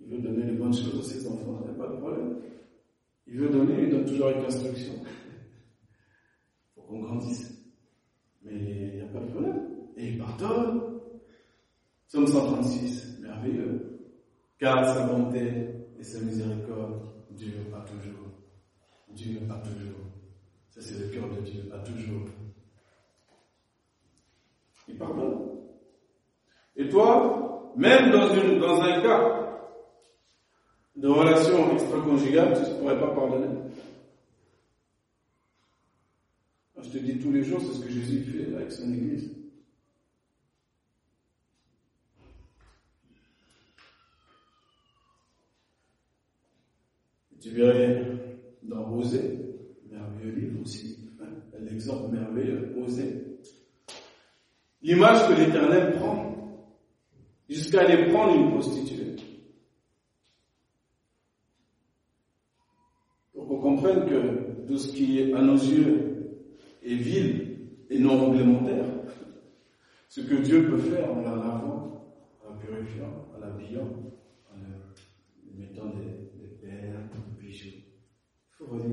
Il 0.00 0.08
veut 0.08 0.18
donner 0.18 0.44
les 0.44 0.52
bonnes 0.52 0.74
choses 0.74 1.00
à 1.00 1.02
ses 1.02 1.26
enfants, 1.26 1.60
il 1.62 1.70
n'y 1.70 1.80
a 1.80 1.84
pas 1.84 1.90
de 1.90 1.98
problème. 1.98 2.38
Il 3.26 3.38
veut 3.38 3.48
donner, 3.48 3.82
il 3.84 3.90
donne 3.90 4.04
toujours 4.04 4.28
une 4.28 4.44
instruction. 4.44 4.92
pour 6.74 6.86
qu'on 6.86 7.00
grandisse. 7.00 7.50
Mais 8.42 8.52
il 8.52 8.94
n'y 8.96 9.00
a 9.00 9.06
pas 9.06 9.20
de 9.20 9.30
problème. 9.30 9.68
Et 9.96 10.08
il 10.08 10.18
pardonne. 10.18 11.00
Psaume 12.08 12.26
136, 12.26 13.20
merveilleux. 13.20 14.00
Car 14.58 14.84
sa 14.84 15.06
bonté 15.06 15.70
et 15.98 16.04
sa 16.04 16.20
miséricorde 16.20 17.11
Dieu 17.36 17.54
a 17.74 17.80
toujours. 17.80 18.28
Dieu 19.10 19.40
a 19.50 19.54
toujours. 19.58 20.00
Ça, 20.70 20.80
c'est 20.80 20.98
le 20.98 21.08
cœur 21.08 21.28
de 21.28 21.40
Dieu, 21.40 21.70
a 21.72 21.78
toujours. 21.80 22.28
Il 24.88 24.96
pardonne. 24.96 25.52
Et 26.76 26.88
toi, 26.88 27.72
même 27.76 28.10
dans, 28.10 28.34
une, 28.34 28.58
dans 28.58 28.80
un 28.80 29.00
cas 29.02 29.42
de 30.96 31.08
relation 31.08 31.72
extra-conjugale, 31.72 32.54
tu 32.54 32.70
ne 32.70 32.78
pourrais 32.78 32.98
pas 32.98 33.14
pardonner. 33.14 33.48
Je 36.82 36.88
te 36.90 36.98
dis 36.98 37.18
tous 37.18 37.30
les 37.30 37.44
jours, 37.44 37.60
c'est 37.60 37.74
ce 37.74 37.80
que 37.80 37.90
Jésus 37.90 38.24
fait 38.24 38.54
avec 38.54 38.72
son 38.72 38.92
Église. 38.92 39.41
Tu 47.42 47.50
verrais 47.50 48.06
dans 48.62 48.88
Osée, 48.92 49.36
merveilleux 49.90 50.32
livre 50.32 50.62
aussi, 50.62 51.10
hein, 51.20 51.26
l'exemple 51.58 52.12
merveilleux, 52.12 52.72
Osée. 52.80 53.36
L'image 54.80 55.28
que 55.28 55.40
l'Éternel 55.40 55.96
prend, 55.96 56.70
jusqu'à 57.48 57.80
aller 57.80 58.12
prendre 58.12 58.36
une 58.36 58.52
prostituée. 58.52 59.16
Pour 63.32 63.48
qu'on 63.48 63.58
comprenne 63.58 64.06
que 64.08 64.66
tout 64.68 64.78
ce 64.78 64.92
qui 64.92 65.18
est 65.18 65.34
à 65.34 65.42
nos 65.42 65.56
yeux 65.56 66.46
est 66.84 66.94
vil 66.94 67.70
et 67.90 67.98
non 67.98 68.30
réglementaire, 68.30 68.86
ce 70.08 70.20
que 70.20 70.36
Dieu 70.36 70.70
peut 70.70 70.78
faire 70.78 71.12
en 71.12 71.22
la 71.22 71.30
lavant, 71.30 72.14
en 72.40 72.50
la 72.50 72.56
purifiant, 72.60 73.26
en 73.34 73.40
l'habillant, 73.40 73.88
en 74.48 75.58
mettant 75.58 75.86
des, 75.86 76.21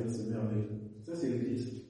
c'est 0.07 0.30
merveilleux. 0.30 0.70
Ça, 1.03 1.15
c'est 1.15 1.30
l'Église. 1.30 1.84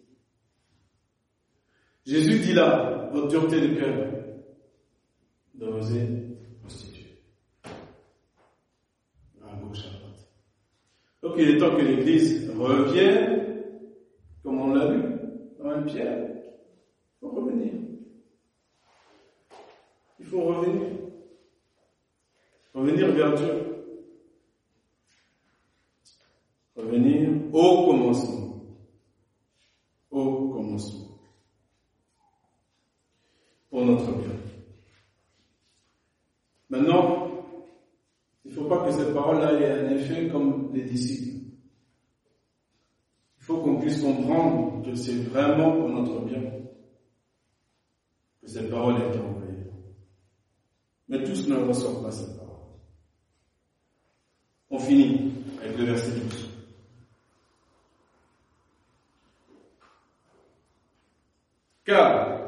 Jésus 2.06 2.40
dit 2.40 2.54
là, 2.54 3.10
votre 3.14 3.28
dureté 3.28 3.62
de 3.62 3.76
cœur, 3.76 4.14
d'oser 5.54 6.08
constituer. 6.62 7.22
À 7.64 9.56
gauche, 9.56 9.86
à 9.86 9.98
droite. 9.98 10.28
Donc 11.22 11.34
il 11.38 11.50
est 11.50 11.58
temps 11.58 11.76
que 11.76 11.82
l'Église 11.82 12.50
revienne, 12.52 13.64
comme 14.44 14.60
on 14.60 14.74
l'a 14.74 14.92
vu, 14.92 15.02
dans 15.60 15.70
un 15.70 15.82
pierre. 15.84 16.30
Il 16.30 17.20
faut 17.20 17.30
revenir. 17.32 17.74
Il 20.20 20.26
faut 20.26 20.42
revenir. 20.42 20.88
Revenir 22.74 23.12
vers 23.12 23.34
Dieu. 23.36 23.70
revenir 26.80 27.29
au 27.54 27.86
commencement. 27.86 28.64
Au 30.12 30.50
commencement. 30.50 31.08
Pour 33.70 33.86
notre 33.86 34.12
bien. 34.14 34.30
Maintenant, 36.70 37.30
il 38.46 38.52
ne 38.52 38.56
faut 38.56 38.66
pas 38.66 38.86
que 38.86 38.92
cette 38.92 39.14
parole-là 39.14 39.54
ait 39.54 39.86
un 39.86 39.90
effet 39.92 40.30
comme 40.30 40.72
les 40.74 40.84
disciples. 40.84 41.46
Il 43.40 43.44
faut 43.44 43.58
qu'on 43.58 43.80
puisse 43.80 44.02
comprendre 44.02 44.84
que 44.84 44.96
c'est 44.96 45.16
vraiment 45.16 45.72
pour 45.72 45.90
notre 45.90 46.22
bien 46.22 46.42
que 48.42 48.48
cette 48.48 48.70
parole 48.70 48.96
a 48.96 49.08
été 49.08 49.20
envoyée. 49.20 49.66
Mais 51.08 51.24
tous 51.24 51.48
ne 51.48 51.56
reçoivent 51.56 52.04
pas 52.04 52.12
cette 52.12 52.38
parole. 52.38 52.50
On 54.70 54.78
finit 54.80 55.32
avec 55.62 55.78
le 55.78 55.86
verset 55.86 56.12
12. 56.12 56.39
Car 61.90 62.40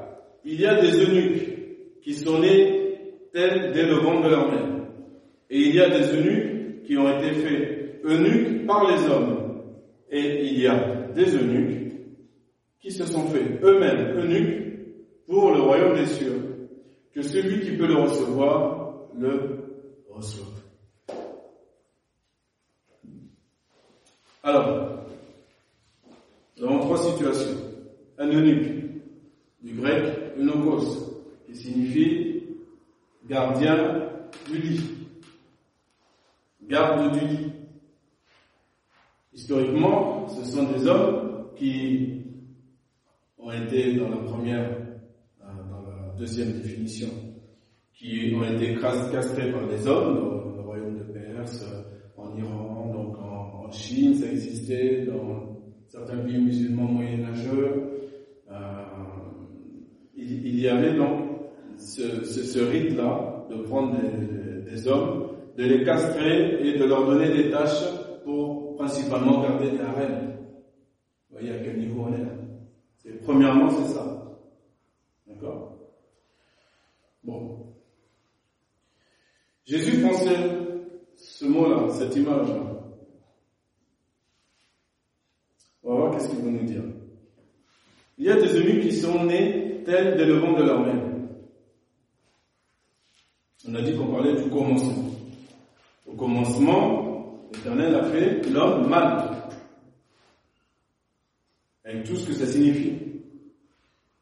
il 0.45 0.61
y 0.61 0.67
a 0.67 0.79
des 0.79 1.03
eunuques 1.03 2.01
qui 2.03 2.13
sont 2.13 2.37
nés 2.37 3.15
tels 3.33 3.71
dès 3.73 3.87
le 3.87 3.95
ventre 3.95 4.25
de 4.25 4.29
leur 4.29 4.51
mère. 4.51 4.85
Et 5.49 5.61
il 5.61 5.75
y 5.75 5.79
a 5.81 5.89
des 5.89 6.15
eunuques 6.15 6.83
qui 6.83 6.95
ont 6.95 7.17
été 7.17 7.31
faits 7.33 8.01
eunuques 8.03 8.67
par 8.67 8.87
les 8.87 9.03
hommes. 9.07 9.63
Et 10.11 10.45
il 10.45 10.59
y 10.59 10.67
a 10.67 11.07
des 11.15 11.35
eunuques 11.35 11.91
qui 12.79 12.91
se 12.91 13.03
sont 13.05 13.25
faits 13.29 13.63
eux-mêmes 13.63 14.15
eunuques 14.19 15.25
pour 15.25 15.49
le 15.51 15.61
royaume 15.61 15.95
des 15.95 16.05
cieux. 16.05 16.69
Que 17.11 17.23
celui 17.23 17.61
qui 17.61 17.71
peut 17.77 17.87
le 17.87 17.95
recevoir 17.95 19.07
le 19.17 19.57
reçoive. 20.07 20.45
Alors, 24.43 25.03
nous 26.57 26.65
avons 26.67 26.79
trois 26.79 26.97
situations. 26.97 27.57
Un 28.19 28.27
eunuque 28.27 28.80
qui 31.47 31.55
signifie 31.55 32.43
gardien 33.27 34.09
du 34.49 34.57
lit, 34.57 34.83
garde 36.67 37.13
du 37.13 37.27
lit. 37.27 37.51
Historiquement, 39.33 40.27
ce 40.27 40.43
sont 40.43 40.71
des 40.71 40.85
hommes 40.87 41.47
qui 41.55 42.23
ont 43.37 43.51
été 43.51 43.95
dans 43.95 44.09
la 44.09 44.17
première, 44.17 44.69
euh, 45.41 45.45
dans 45.69 45.81
la 45.89 46.13
deuxième 46.17 46.53
définition, 46.61 47.09
qui 47.93 48.33
ont 48.35 48.43
été 48.43 48.75
castrés 48.75 49.51
par 49.51 49.67
des 49.67 49.87
hommes 49.87 50.15
dans 50.15 50.55
le 50.55 50.61
royaume 50.61 50.97
de 50.97 51.03
Perse, 51.03 51.65
en 52.17 52.35
Iran, 52.37 52.91
donc 52.93 53.17
en, 53.17 53.65
en 53.65 53.71
Chine, 53.71 54.15
ça 54.15 54.27
existait 54.27 55.05
dans 55.05 55.57
certains 55.87 56.17
pays 56.17 56.37
musulmans 56.37 56.91
moyenâgeux, 56.91 57.70
y 60.61 60.67
avait 60.69 60.93
donc 60.93 61.31
ce, 61.77 62.59
rite-là 62.59 63.45
de 63.49 63.55
prendre 63.63 63.95
des, 63.99 64.87
hommes, 64.87 65.29
de 65.57 65.63
les 65.63 65.83
castrer 65.83 66.59
et 66.67 66.77
de 66.77 66.83
leur 66.85 67.05
donner 67.05 67.29
des 67.29 67.49
tâches 67.49 67.83
pour 68.23 68.75
principalement 68.75 69.41
garder 69.41 69.71
la 69.71 69.91
reine. 69.91 70.37
Vous 71.29 71.37
voyez 71.37 71.51
à 71.51 71.59
quel 71.59 71.77
niveau 71.79 72.05
on 72.07 72.13
est 72.13 73.19
Premièrement, 73.23 73.69
c'est 73.69 73.93
ça. 73.93 74.37
D'accord? 75.27 75.77
Bon. 77.23 77.73
Jésus 79.65 80.01
prend 80.01 80.13
ce, 81.15 81.45
mot-là, 81.45 81.89
cette 81.89 82.15
image-là. 82.15 82.63
On 85.83 85.89
va 85.89 85.95
voir 85.95 86.11
qu'est-ce 86.11 86.29
qu'il 86.29 86.39
veut 86.39 86.51
nous 86.51 86.63
dire. 86.63 86.83
Il 88.17 88.25
y 88.25 88.29
a 88.29 88.35
des 88.39 88.55
eunuques 88.55 88.83
qui 88.83 88.93
sont 88.93 89.25
nés 89.25 89.70
tels 89.83 90.17
dès 90.17 90.25
le 90.25 90.39
vent 90.39 90.53
de 90.53 90.63
leur 90.63 90.81
mère. 90.81 91.11
On 93.67 93.75
a 93.75 93.81
dit 93.81 93.95
qu'on 93.95 94.07
parlait 94.07 94.41
du 94.41 94.49
commencement. 94.49 95.05
Au 96.07 96.13
commencement, 96.13 97.47
l'Éternel 97.53 97.95
a 97.95 98.03
fait 98.03 98.41
l'homme 98.49 98.87
mal. 98.89 99.29
Avec 101.85 102.03
tout 102.05 102.15
ce 102.15 102.27
que 102.27 102.33
ça 102.33 102.47
signifie. 102.47 102.97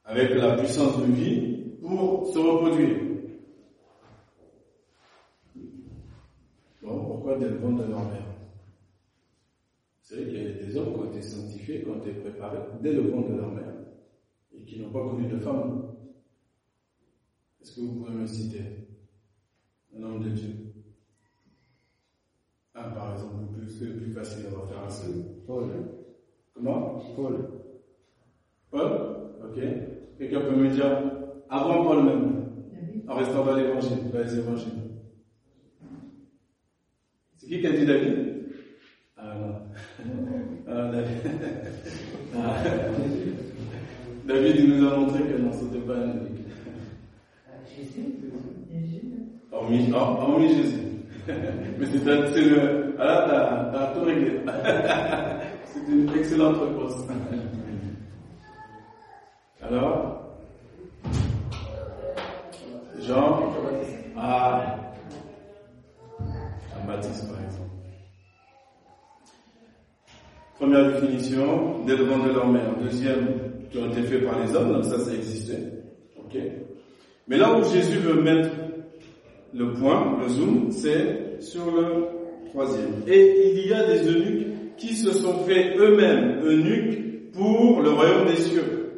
Avec 0.06 0.32
la 0.32 0.58
puissance 0.58 0.98
de 1.00 1.06
vie 1.06 1.58
pour 1.82 2.28
se 2.34 2.38
reproduire. 2.38 2.98
Bon, 6.82 7.06
pourquoi 7.06 7.38
dès 7.38 7.48
le 7.48 7.58
vent 7.58 7.72
de 7.72 7.84
leur 7.84 8.04
mère 8.06 8.26
Vous 10.02 10.16
savez 10.16 10.26
qu'il 10.26 10.44
y 10.44 10.48
a 10.48 10.66
des 10.66 10.76
hommes 10.76 10.94
qui 10.94 11.00
ont 11.00 11.12
été 11.12 11.22
sanctifiés, 11.22 11.82
qui 11.82 11.90
ont 11.90 12.00
été 12.00 12.12
préparés 12.12 12.60
dès 12.82 12.92
le 12.92 13.02
vent 13.10 13.22
de 13.22 13.36
leur 13.36 13.52
mère 13.52 13.69
et 14.60 14.66
qui 14.66 14.80
n'ont 14.80 14.92
pas 14.92 15.04
connu 15.04 15.28
de 15.28 15.38
femme. 15.40 15.94
Est-ce 17.62 17.76
que 17.76 17.82
vous 17.82 17.96
pouvez 18.00 18.14
me 18.14 18.26
citer 18.26 18.62
un 19.98 20.04
homme 20.04 20.24
de 20.24 20.30
Dieu? 20.30 20.50
Ah, 22.74 22.90
par 22.92 23.14
exemple, 23.14 23.46
c'est 23.68 23.86
le 23.86 23.98
plus 23.98 24.14
facile 24.14 24.46
à 24.86 24.90
seul. 24.90 25.26
Paul. 25.46 25.66
Comment? 26.54 27.00
Paul. 27.16 27.50
Paul? 28.72 28.92
Ok. 29.44 29.62
Quelqu'un 30.18 30.42
peut 30.42 30.56
me 30.56 30.70
dire 30.70 30.86
avant 31.50 31.84
Paul 31.84 32.06
même, 32.06 32.46
en 33.08 33.16
restant 33.16 33.46
dans 33.46 33.56
l'évangile, 33.56 34.12
dans 34.12 34.20
les 34.20 34.38
évangiles. 34.38 34.74
C'est 37.36 37.48
qui 37.48 37.60
qui 37.60 37.68
a 37.68 37.72
dit 37.72 37.86
David? 37.86 38.46
Ah 39.18 39.36
non. 39.36 39.56
Ah, 40.68 40.92
David. 40.92 41.18
Ah. 42.36 42.64
David 44.30 44.56
il 44.60 44.70
nous 44.76 44.88
a 44.88 44.96
montré 44.96 45.24
que 45.24 45.38
non, 45.42 45.52
c'était 45.52 45.80
pas 45.80 45.94
un 45.96 46.12
unique. 46.12 46.46
Hormis, 49.52 49.92
hor- 49.96 50.20
hormis 50.22 50.56
Jésus. 50.56 50.78
Mais 51.28 51.86
c'est 51.88 52.42
le. 52.44 52.96
Ah 53.00 53.06
là, 53.06 53.70
t'as- 53.74 53.94
tout 54.00 54.06
réglé. 54.06 54.40
c'est 55.66 55.92
une 55.92 56.10
excellente 56.16 56.58
réponse. 56.58 56.94
Alors? 59.64 60.22
Jean? 63.02 63.40
Ah 64.16 64.76
Un 66.80 66.88
baptiste 66.88 67.28
par 67.32 67.40
exemple. 67.42 67.70
Première 70.60 70.92
définition, 71.02 71.84
des 71.86 71.98
devants 71.98 72.20
de 72.24 72.32
leur 72.32 72.48
mère. 72.48 72.76
Deuxième, 72.80 73.49
qui 73.70 73.78
ont 73.78 73.92
été 73.92 74.02
faits 74.04 74.26
par 74.26 74.44
les 74.44 74.56
hommes, 74.56 74.74
donc 74.74 74.86
ça, 74.86 75.00
ça 75.00 75.14
existait. 75.14 75.84
Ok 76.18 76.38
Mais 77.28 77.38
là 77.38 77.58
où 77.58 77.64
Jésus 77.64 77.98
veut 78.00 78.22
mettre 78.22 78.50
le 79.54 79.74
point, 79.74 80.20
le 80.22 80.30
zoom, 80.30 80.72
c'est 80.72 81.42
sur 81.42 81.72
le 81.72 82.08
troisième. 82.50 83.04
Et 83.08 83.54
il 83.56 83.68
y 83.68 83.74
a 83.74 83.88
des 83.88 84.08
eunuques 84.08 84.76
qui 84.78 84.96
se 84.96 85.12
sont 85.12 85.44
fait 85.44 85.76
eux-mêmes 85.78 86.42
eunuques 86.44 87.32
pour 87.32 87.82
le 87.82 87.92
royaume 87.92 88.28
des 88.28 88.38
cieux. 88.42 88.94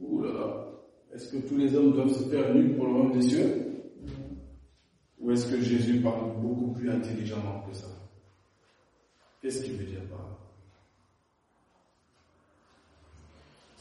Ouh 0.00 0.22
là 0.22 0.32
là. 0.32 0.66
Est-ce 1.14 1.32
que 1.32 1.48
tous 1.48 1.56
les 1.56 1.74
hommes 1.74 1.92
doivent 1.92 2.12
se 2.12 2.28
faire 2.28 2.50
eunuques 2.50 2.76
pour 2.76 2.86
le 2.86 2.92
royaume 2.92 3.18
des 3.18 3.28
cieux? 3.28 3.66
Ou 5.20 5.30
est-ce 5.32 5.50
que 5.50 5.60
Jésus 5.60 6.00
parle 6.00 6.40
beaucoup 6.40 6.72
plus 6.72 6.90
intelligemment 6.90 7.64
que 7.68 7.74
ça? 7.74 7.86
Qu'est-ce 9.40 9.62
qu'il 9.64 9.74
veut 9.74 9.84
dire 9.84 10.02
par 10.10 10.18
là? 10.18 10.35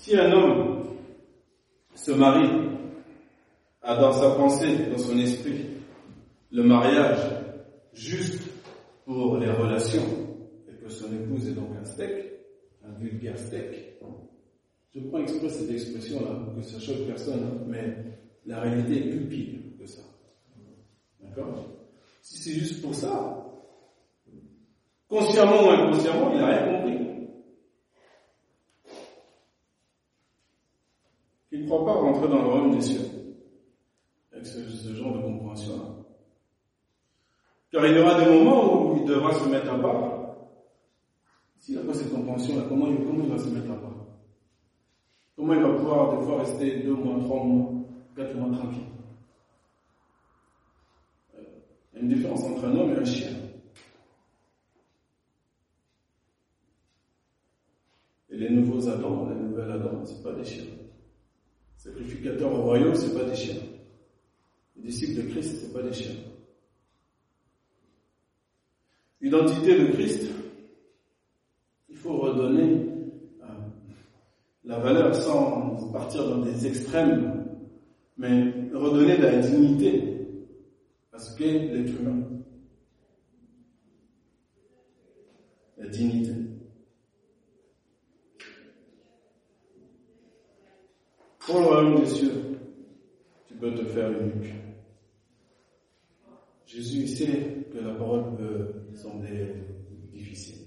Si 0.06 0.16
un 0.16 0.32
homme 0.34 0.84
se 1.96 2.12
marie, 2.12 2.48
a 3.82 3.96
dans 3.96 4.12
sa 4.12 4.36
pensée, 4.36 4.86
dans 4.92 5.00
son 5.00 5.18
esprit, 5.18 5.66
le 6.52 6.62
mariage 6.62 7.18
juste 7.92 8.44
pour 9.04 9.38
les 9.38 9.50
relations, 9.50 10.06
et 10.70 10.76
que 10.76 10.90
son 10.90 11.12
épouse 11.12 11.48
est 11.48 11.54
donc 11.54 11.70
un 11.82 11.86
steak, 11.86 12.24
un 12.84 12.92
vulgaire 13.00 13.36
steak, 13.36 13.98
je 14.94 15.00
prends 15.00 15.22
exprès 15.22 15.50
cette 15.50 15.72
expression-là 15.72 16.36
pour 16.36 16.54
que 16.54 16.62
ça 16.62 16.80
choque 16.80 17.08
personne, 17.08 17.44
hein, 17.44 17.64
mais 17.66 17.96
la 18.46 18.60
réalité 18.60 19.08
est 19.08 19.10
plus 19.10 19.26
pire 19.26 19.60
que 19.80 19.88
ça. 19.88 20.04
D'accord? 21.20 21.66
Si 22.22 22.44
c'est 22.44 22.60
juste 22.60 22.84
pour 22.84 22.94
ça, 22.94 23.44
consciemment 25.10 25.66
ou 25.66 25.70
inconsciemment, 25.72 26.32
il 26.32 26.38
n'a 26.38 26.46
rien 26.46 26.78
compris. 26.78 27.05
Il 31.56 31.62
ne 31.62 31.68
croit 31.70 31.86
pas 31.86 31.94
rentrer 31.94 32.28
dans 32.28 32.42
le 32.42 32.48
royaume 32.50 32.72
des 32.76 32.82
cieux 32.82 33.06
avec 34.34 34.46
ce, 34.46 34.68
ce 34.70 34.94
genre 34.94 35.14
de 35.16 35.22
compréhension-là. 35.22 35.86
Car 37.72 37.88
il 37.88 37.96
y 37.96 38.00
aura 38.00 38.20
des 38.22 38.30
moments 38.30 38.92
où 38.92 38.98
il 38.98 39.06
devra 39.06 39.34
se 39.34 39.48
mettre 39.48 39.72
à 39.72 39.80
part. 39.80 40.36
S'il 41.60 41.76
n'a 41.76 41.82
pas 41.84 41.94
cette 41.94 42.12
compréhension-là, 42.14 42.64
comment, 42.68 42.88
il- 42.88 43.30
va 43.30 43.38
se 43.38 43.48
mettre 43.48 43.72
à 43.72 43.76
part? 43.76 43.96
Comment 45.38 45.54
il 45.54 45.62
va 45.62 45.74
pouvoir 45.76 46.18
des 46.18 46.26
fois 46.26 46.40
rester 46.40 46.84
deux 46.84 46.94
mois, 46.94 47.24
trois 47.24 47.44
mois, 47.46 47.72
quatre 48.18 48.36
mois 48.36 48.58
tranquille? 48.58 48.82
Euh, 51.38 51.42
Il 51.94 51.96
y 51.96 52.00
a 52.00 52.02
une 52.04 52.10
différence 52.14 52.44
entre 52.44 52.66
un 52.66 52.76
homme 52.76 52.92
et 52.96 53.00
un 53.00 53.06
chien. 53.06 53.32
Et 58.30 58.36
les 58.38 58.50
nouveaux 58.50 58.90
Adam, 58.90 59.30
les 59.30 59.36
nouvelles 59.36 59.72
Adam, 59.72 60.04
c'est 60.04 60.22
pas 60.22 60.34
des 60.34 60.44
chiens. 60.44 60.66
Sacrificateurs 61.86 62.52
au 62.52 62.64
royaume, 62.64 62.96
c'est 62.96 63.14
pas 63.14 63.26
des 63.26 63.36
chiens. 63.36 63.62
Les 64.76 64.90
disciples 64.90 65.22
de 65.22 65.30
Christ, 65.30 65.56
c'est 65.62 65.72
pas 65.72 65.84
des 65.84 65.94
chiens. 65.94 66.16
L'identité 69.22 69.78
de 69.78 69.94
Christ, 69.94 70.24
il 71.88 71.96
faut 71.96 72.18
redonner 72.18 72.88
euh, 73.44 73.46
la 74.64 74.80
valeur 74.80 75.14
sans 75.14 75.92
partir 75.94 76.28
dans 76.28 76.40
des 76.40 76.66
extrêmes, 76.66 77.46
mais 78.18 78.52
redonner 78.74 79.18
de 79.18 79.24
la 79.24 79.38
dignité 79.38 80.28
à 81.14 81.20
ce 81.20 81.38
qu'est 81.38 81.68
l'être 81.68 82.02
humain. 82.02 82.24
La 85.78 85.88
dignité. 85.88 86.35
Pour 91.46 91.60
le 91.60 91.66
royaume 91.66 92.00
des 92.00 92.08
cieux, 92.08 92.32
tu 93.48 93.54
peux 93.54 93.72
te 93.76 93.84
faire 93.86 94.10
eunuque. 94.10 94.52
Jésus 96.66 97.08
sait 97.08 97.68
que 97.72 97.78
la 97.78 97.94
parole 97.94 98.36
peut 98.36 98.96
sembler 98.96 99.54
difficile. 100.12 100.66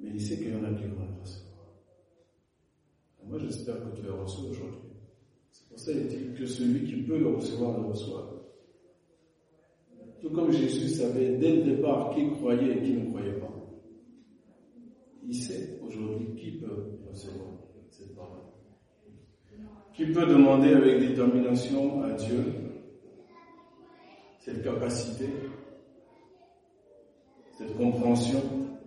Mais 0.00 0.10
il 0.12 0.20
sait 0.20 0.38
qu'il 0.38 0.52
y 0.52 0.56
en 0.56 0.64
a 0.64 0.72
qui 0.74 0.86
vont 0.86 1.06
le 1.06 1.20
recevoir. 1.20 1.54
Moi, 3.24 3.38
j'espère 3.38 3.76
que 3.76 3.96
tu 3.96 4.02
le 4.02 4.12
reçois 4.12 4.50
aujourd'hui. 4.50 4.90
C'est 5.52 5.68
pour 5.68 5.78
ça 5.78 5.92
qu'il 5.92 6.08
dit 6.08 6.36
que 6.36 6.44
celui 6.44 6.84
qui 6.84 7.02
peut 7.02 7.18
le 7.18 7.28
recevoir 7.28 7.80
le 7.80 7.86
reçoit. 7.86 8.44
Tout 10.20 10.30
comme 10.30 10.50
Jésus 10.50 10.88
savait 10.88 11.36
dès 11.36 11.56
le 11.56 11.62
départ 11.76 12.12
qui 12.12 12.28
croyait 12.32 12.78
et 12.78 12.82
qui 12.82 12.94
ne 12.94 13.08
croyait 13.10 13.38
pas. 13.38 13.54
Il 15.22 15.34
sait 15.34 15.78
aujourd'hui 15.80 16.34
qui 16.34 16.58
peut 16.58 16.98
recevoir 17.08 17.50
cette 17.88 18.16
parole. 18.16 18.53
Qui 19.94 20.06
peut 20.06 20.26
demander 20.26 20.72
avec 20.72 20.98
détermination 20.98 22.02
à 22.02 22.10
Dieu 22.10 22.44
cette 24.40 24.62
capacité, 24.64 25.28
cette 27.56 27.76
compréhension 27.76 28.42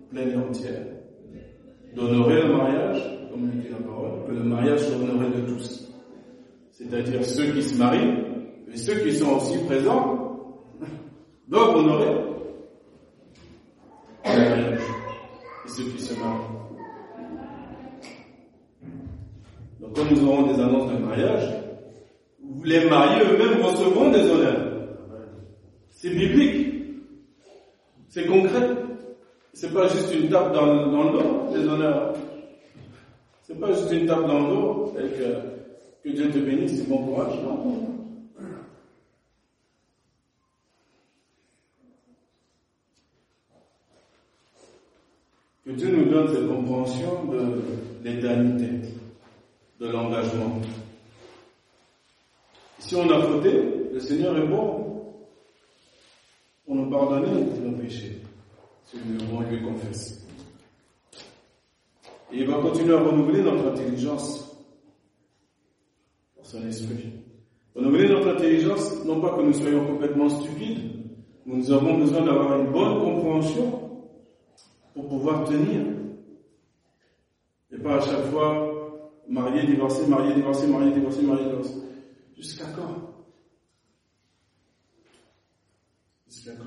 pleine 0.10 0.32
et 0.32 0.36
entière 0.36 0.86
d'honorer 1.96 2.42
le 2.44 2.54
mariage, 2.56 3.30
comme 3.32 3.50
le 3.50 3.62
dit 3.62 3.70
la 3.70 3.78
parole, 3.78 4.26
que 4.28 4.32
le 4.34 4.44
mariage 4.44 4.80
soit 4.82 4.98
honoré 4.98 5.30
de 5.30 5.48
tous. 5.48 5.90
C'est-à-dire 6.72 7.24
ceux 7.24 7.54
qui 7.54 7.64
se 7.64 7.78
marient, 7.78 8.24
et 8.72 8.78
ceux 8.78 9.00
qui 9.00 9.16
sont 9.16 9.38
aussi 9.38 9.58
présents, 9.66 10.60
doivent 11.48 11.76
honorer 11.78 12.16
le 14.26 14.40
mariage 14.40 14.82
et 15.66 15.70
ceux 15.70 15.84
qui 15.86 16.02
se 16.02 16.14
marient. 16.20 16.67
Quand 19.96 20.06
nous 20.12 20.24
aurons 20.28 20.54
des 20.54 20.60
annonces 20.62 20.92
de 20.92 20.98
mariage, 20.98 21.54
les 22.64 22.90
mariés 22.90 23.24
eux-mêmes 23.26 23.62
recevront 23.62 24.12
des 24.12 24.30
honneurs. 24.30 24.68
C'est 25.90 26.10
biblique. 26.10 26.68
C'est 28.10 28.26
concret. 28.26 28.70
C'est 29.54 29.74
pas 29.74 29.88
juste 29.88 30.14
une 30.14 30.30
tape 30.30 30.54
dans, 30.54 30.92
dans 30.92 31.04
le 31.04 31.12
dos, 31.12 31.56
les 31.56 31.68
honneurs. 31.68 32.14
C'est 33.44 33.60
pas 33.60 33.72
juste 33.74 33.92
une 33.92 34.06
tape 34.06 34.28
dans 34.28 34.40
le 34.48 34.54
dos 34.56 34.94
et 35.00 35.10
que, 35.10 36.10
que 36.10 36.16
Dieu 36.16 36.30
te 36.30 36.38
bénisse 36.38 36.82
et 36.82 36.88
bon 36.88 36.98
courage. 37.06 37.34
Non. 37.44 37.98
Que 45.66 45.72
Dieu 45.74 45.90
nous 45.90 46.06
donne 46.10 46.28
cette 46.30 46.48
compréhension 46.48 47.26
de 47.26 47.62
l'éternité, 48.02 48.88
de 49.80 49.88
l'engagement. 49.88 50.62
Si 52.80 52.96
on 52.96 53.10
a 53.10 53.22
fauté, 53.22 53.52
le 53.92 54.00
Seigneur 54.00 54.38
est 54.38 54.48
bon 54.48 55.04
pour 56.66 56.76
nous 56.76 56.90
pardonner 56.90 57.46
nos 57.62 57.78
péchés, 57.78 58.22
si 58.86 58.98
nous 59.06 59.42
lui 59.42 59.62
confesser. 59.62 60.22
Et 62.32 62.40
il 62.40 62.48
va 62.48 62.60
continuer 62.60 62.94
à 62.94 63.00
renouveler 63.00 63.42
notre 63.42 63.68
intelligence 63.68 64.58
par 66.36 66.46
son 66.46 66.68
esprit. 66.68 67.14
Renouveler 67.76 68.10
notre 68.10 68.30
intelligence, 68.30 69.06
non 69.06 69.22
pas 69.22 69.36
que 69.38 69.42
nous 69.44 69.54
soyons 69.54 69.86
complètement 69.86 70.30
stupides, 70.30 70.92
mais 71.46 71.56
nous 71.56 71.72
avons 71.72 71.98
besoin 71.98 72.26
d'avoir 72.26 72.60
une 72.60 72.72
bonne 72.72 73.00
compréhension 73.00 74.02
pour 74.94 75.08
pouvoir 75.08 75.46
tenir. 75.46 75.86
Et 77.72 77.78
pas 77.78 77.98
à 77.98 78.02
chaque 78.02 78.26
fois 78.26 78.67
marié, 79.28 79.66
divorcé, 79.66 80.08
marié, 80.08 80.34
divorcé, 80.34 80.68
marié, 80.68 80.92
divorcé, 80.92 81.22
marié, 81.22 81.46
divorcé. 81.46 81.74
Jusqu'à 82.36 82.66
quand? 82.76 83.14
Jusqu'à 86.28 86.52
quand? 86.56 86.66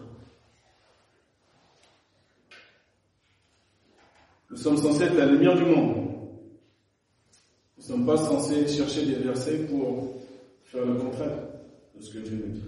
Nous 4.50 4.56
sommes 4.56 4.76
censés 4.76 5.04
être 5.04 5.16
la 5.16 5.26
lumière 5.26 5.54
du 5.54 5.64
monde. 5.64 5.96
Nous 7.76 7.82
ne 7.82 7.82
sommes 7.82 8.06
pas 8.06 8.16
censés 8.16 8.66
chercher 8.66 9.06
des 9.06 9.14
versets 9.14 9.66
pour 9.66 10.16
faire 10.64 10.84
le 10.84 10.94
contraire 10.94 11.38
de 11.94 12.02
ce 12.02 12.12
que 12.12 12.18
Dieu 12.18 12.44
nous 12.46 12.52
dit. 12.52 12.64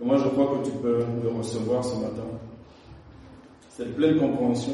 Et 0.00 0.04
moi, 0.04 0.16
je 0.18 0.28
crois 0.28 0.58
que 0.58 0.64
tu 0.64 0.72
peux 0.78 1.04
le 1.22 1.28
recevoir 1.28 1.84
ce 1.84 1.94
matin. 1.96 2.26
Cette 3.68 3.94
pleine 3.94 4.18
compréhension 4.18 4.72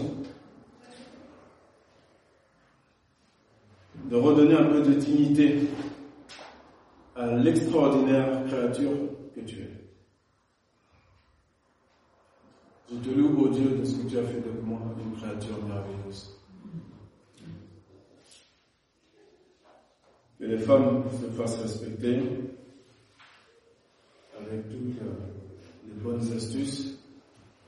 de 4.09 4.17
redonner 4.17 4.55
un 4.55 4.65
peu 4.67 4.83
de 4.83 4.95
dignité 4.95 5.69
à 7.17 7.35
l'extraordinaire 7.37 8.45
créature 8.47 8.93
que 9.35 9.41
tu 9.41 9.61
es. 9.61 9.71
Je 12.91 12.97
te 12.99 13.19
loue, 13.19 13.45
ô 13.45 13.49
Dieu, 13.49 13.79
de 13.79 13.85
ce 13.85 13.97
que 13.97 14.09
tu 14.09 14.19
as 14.19 14.23
fait 14.23 14.41
de 14.41 14.61
moi, 14.63 14.79
une 15.05 15.19
créature 15.19 15.59
merveilleuse. 15.67 16.39
Que 20.39 20.45
les 20.45 20.59
femmes 20.59 21.05
se 21.11 21.27
fassent 21.31 21.61
respecter 21.63 22.21
avec 24.39 24.69
toutes 24.69 25.01
les 25.89 25.95
bonnes 26.03 26.33
astuces 26.33 26.99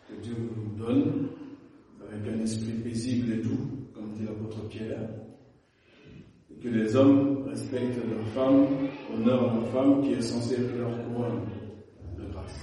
que 0.09 0.15
Dieu 0.23 0.37
nous 0.37 0.85
donne, 0.85 1.29
avec 2.07 2.33
un 2.33 2.41
esprit 2.41 2.73
paisible 2.85 3.33
et 3.33 3.37
doux, 3.39 3.89
comme 3.95 4.13
dit 4.13 4.25
l'apôtre 4.25 4.69
Pierre. 4.69 5.09
Que 6.63 6.69
les 6.69 6.97
hommes 6.97 7.45
respectent 7.49 7.97
leurs 7.97 8.27
femmes, 8.35 8.67
honorent 9.15 9.55
leur 9.55 9.69
femme 9.69 10.03
qui 10.03 10.15
est 10.15 10.21
censée 10.21 10.55
être 10.55 10.77
leur 10.77 10.91
couronne 11.05 11.43
de 12.17 12.25
grâce. 12.33 12.59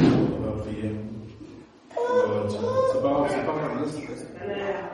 On 0.00 0.40
va 0.44 0.52
prier. 0.62 0.90
C'est 1.90 3.02
pas, 3.02 3.26
c'est 3.28 3.46
pas 3.46 3.54
grave, 3.54 3.90
c'est 3.94 4.06
pas. 4.06 4.12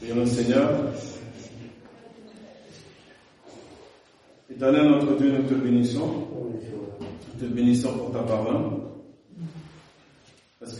Prions 0.00 0.16
le 0.16 0.26
Seigneur. 0.26 0.70
Éternel 4.50 4.88
notre 4.88 5.16
Dieu, 5.18 5.30
nous 5.30 5.42
te 5.46 5.54
bénissons. 5.54 6.26
Nous 7.34 7.40
te 7.40 7.44
bénissons 7.52 7.92
pour 7.98 8.12
ta 8.12 8.20
parole. 8.20 8.79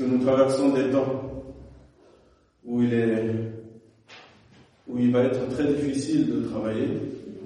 Que 0.00 0.06
nous 0.06 0.24
traversons 0.24 0.70
des 0.70 0.88
temps 0.88 1.44
où 2.64 2.82
il 2.82 2.94
est, 2.94 3.34
où 4.88 4.98
il 4.98 5.12
va 5.12 5.24
être 5.24 5.46
très 5.48 5.74
difficile 5.74 6.26
de 6.26 6.48
travailler. 6.48 6.88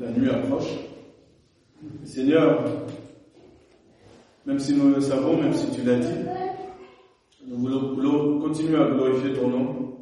La 0.01 0.13
nuit 0.13 0.31
approche. 0.31 0.73
Seigneur, 2.05 2.65
même 4.47 4.61
si 4.61 4.73
nous 4.77 4.95
le 4.95 5.01
savons, 5.01 5.43
même 5.43 5.53
si 5.53 5.69
tu 5.73 5.83
l'as 5.83 5.99
dit, 5.99 6.15
nous 7.45 7.57
voulons 7.57 8.39
continuer 8.39 8.77
à 8.77 8.87
glorifier 8.87 9.33
ton 9.33 9.49
nom 9.49 9.97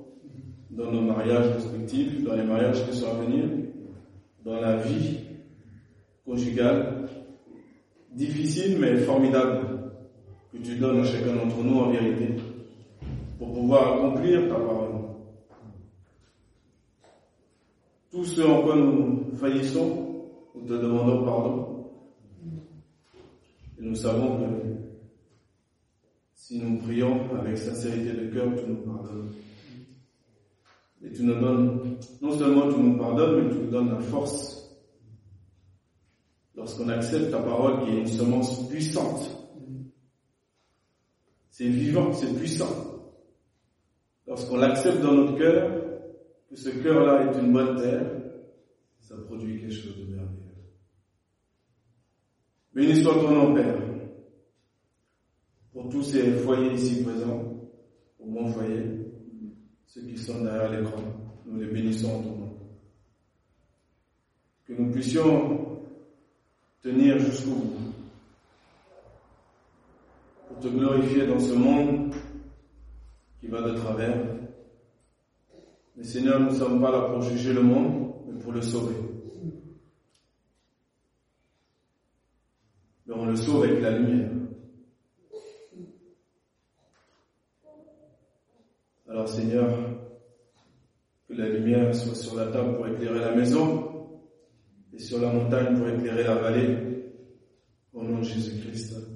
dans 0.72 0.92
nos 0.92 1.00
mariages 1.00 1.55
respectifs, 1.55 2.22
dans 2.22 2.34
les 2.34 2.44
mariages 2.44 2.84
qui 2.86 2.94
sont 2.94 3.12
à 3.12 3.14
venir, 3.14 3.44
dans 4.44 4.61
la 4.61 4.76
vie 4.76 5.20
conjugale, 6.26 7.09
difficile 8.11 8.78
mais 8.78 8.98
formidable, 8.98 9.72
que 10.53 10.59
tu 10.59 10.76
donnes 10.76 11.00
à 11.00 11.05
chacun 11.05 11.34
d'entre 11.34 11.62
nous 11.62 11.78
en 11.78 11.90
vérité, 11.90 12.36
pour 13.38 13.55
pouvoir 13.55 13.94
accomplir 13.94 14.48
ta 14.48 14.55
parole. 14.57 14.92
Tout 18.11 18.24
ce 18.26 18.42
en 18.42 18.62
quoi 18.62 18.76
nous 18.76 19.34
faillissons, 19.36 20.28
nous 20.55 20.68
te 20.68 20.74
demandons 20.74 21.24
pardon. 21.24 21.86
Et 23.78 23.82
nous 23.82 23.94
savons 23.94 24.36
que 24.36 24.44
si 26.34 26.59
nous 26.59 26.76
prions 26.78 27.34
avec 27.34 27.57
sincérité 27.57 28.12
de 28.12 28.26
cœur, 28.26 28.55
tu 28.55 28.68
nous 28.68 28.76
pardonnes. 28.76 29.30
Et 31.03 31.11
tu 31.11 31.24
nous 31.24 31.40
donnes, 31.40 31.96
non 32.20 32.38
seulement 32.38 32.70
tu 32.70 32.78
nous 32.78 32.98
pardonnes, 32.98 33.42
mais 33.42 33.50
tu 33.50 33.59
nous 33.61 33.70
donnes 33.70 33.90
la 33.90 34.00
force. 34.00 34.70
Lorsqu'on 36.55 36.90
accepte 36.90 37.30
ta 37.30 37.38
parole 37.40 37.84
qui 37.84 37.96
est 37.96 38.00
une 38.00 38.07
semence 38.07 38.68
puissante. 38.68 39.41
C'est 41.62 41.68
vivant, 41.68 42.12
c'est 42.12 42.34
puissant. 42.36 42.74
Lorsqu'on 44.26 44.56
l'accepte 44.56 45.00
dans 45.00 45.12
notre 45.12 45.38
cœur, 45.38 45.70
que 46.50 46.56
ce 46.56 46.70
cœur-là 46.70 47.30
est 47.30 47.38
une 47.38 47.52
bonne 47.52 47.80
terre, 47.80 48.20
ça 48.98 49.14
produit 49.28 49.60
quelque 49.60 49.72
chose 49.72 49.96
de 49.96 50.12
merveilleux. 50.12 50.56
Béni 52.74 53.00
soit 53.00 53.14
ton 53.14 53.30
nom, 53.30 53.54
Père, 53.54 53.76
pour 55.72 55.88
tous 55.88 56.02
ces 56.02 56.32
foyers 56.32 56.72
ici 56.72 57.04
présents, 57.04 57.54
au 58.18 58.26
mon 58.26 58.48
foyer, 58.48 58.82
ceux 59.86 60.02
qui 60.02 60.18
sont 60.18 60.42
derrière 60.42 60.72
l'écran. 60.72 61.00
Nous 61.46 61.60
les 61.60 61.68
bénissons 61.68 62.10
en 62.12 62.22
ton 62.24 62.38
nom. 62.38 62.58
Que 64.64 64.72
nous 64.72 64.90
puissions 64.90 65.78
tenir 66.80 67.20
jusqu'au 67.20 67.54
bout 67.54 67.91
te 70.62 70.68
glorifier 70.68 71.26
dans 71.26 71.40
ce 71.40 71.54
monde 71.54 72.14
qui 73.40 73.48
va 73.48 73.62
de 73.62 73.74
travers. 73.74 74.16
Mais 75.96 76.04
Seigneur, 76.04 76.38
nous 76.38 76.50
ne 76.50 76.54
sommes 76.54 76.80
pas 76.80 76.92
là 76.92 77.00
pour 77.00 77.20
juger 77.22 77.52
le 77.52 77.62
monde, 77.62 78.14
mais 78.26 78.40
pour 78.40 78.52
le 78.52 78.62
sauver. 78.62 78.94
Mais 83.06 83.14
on 83.14 83.26
le 83.26 83.36
sauve 83.36 83.64
avec 83.64 83.82
la 83.82 83.98
lumière. 83.98 84.30
Alors 89.08 89.28
Seigneur, 89.28 89.68
que 91.28 91.34
la 91.34 91.48
lumière 91.48 91.94
soit 91.94 92.14
sur 92.14 92.36
la 92.36 92.46
table 92.46 92.76
pour 92.76 92.86
éclairer 92.86 93.18
la 93.18 93.34
maison 93.34 93.90
et 94.94 94.98
sur 94.98 95.20
la 95.20 95.32
montagne 95.32 95.76
pour 95.76 95.88
éclairer 95.88 96.22
la 96.22 96.36
vallée. 96.36 96.78
Au 97.92 98.02
nom 98.02 98.20
de 98.20 98.24
Jésus-Christ. 98.24 99.11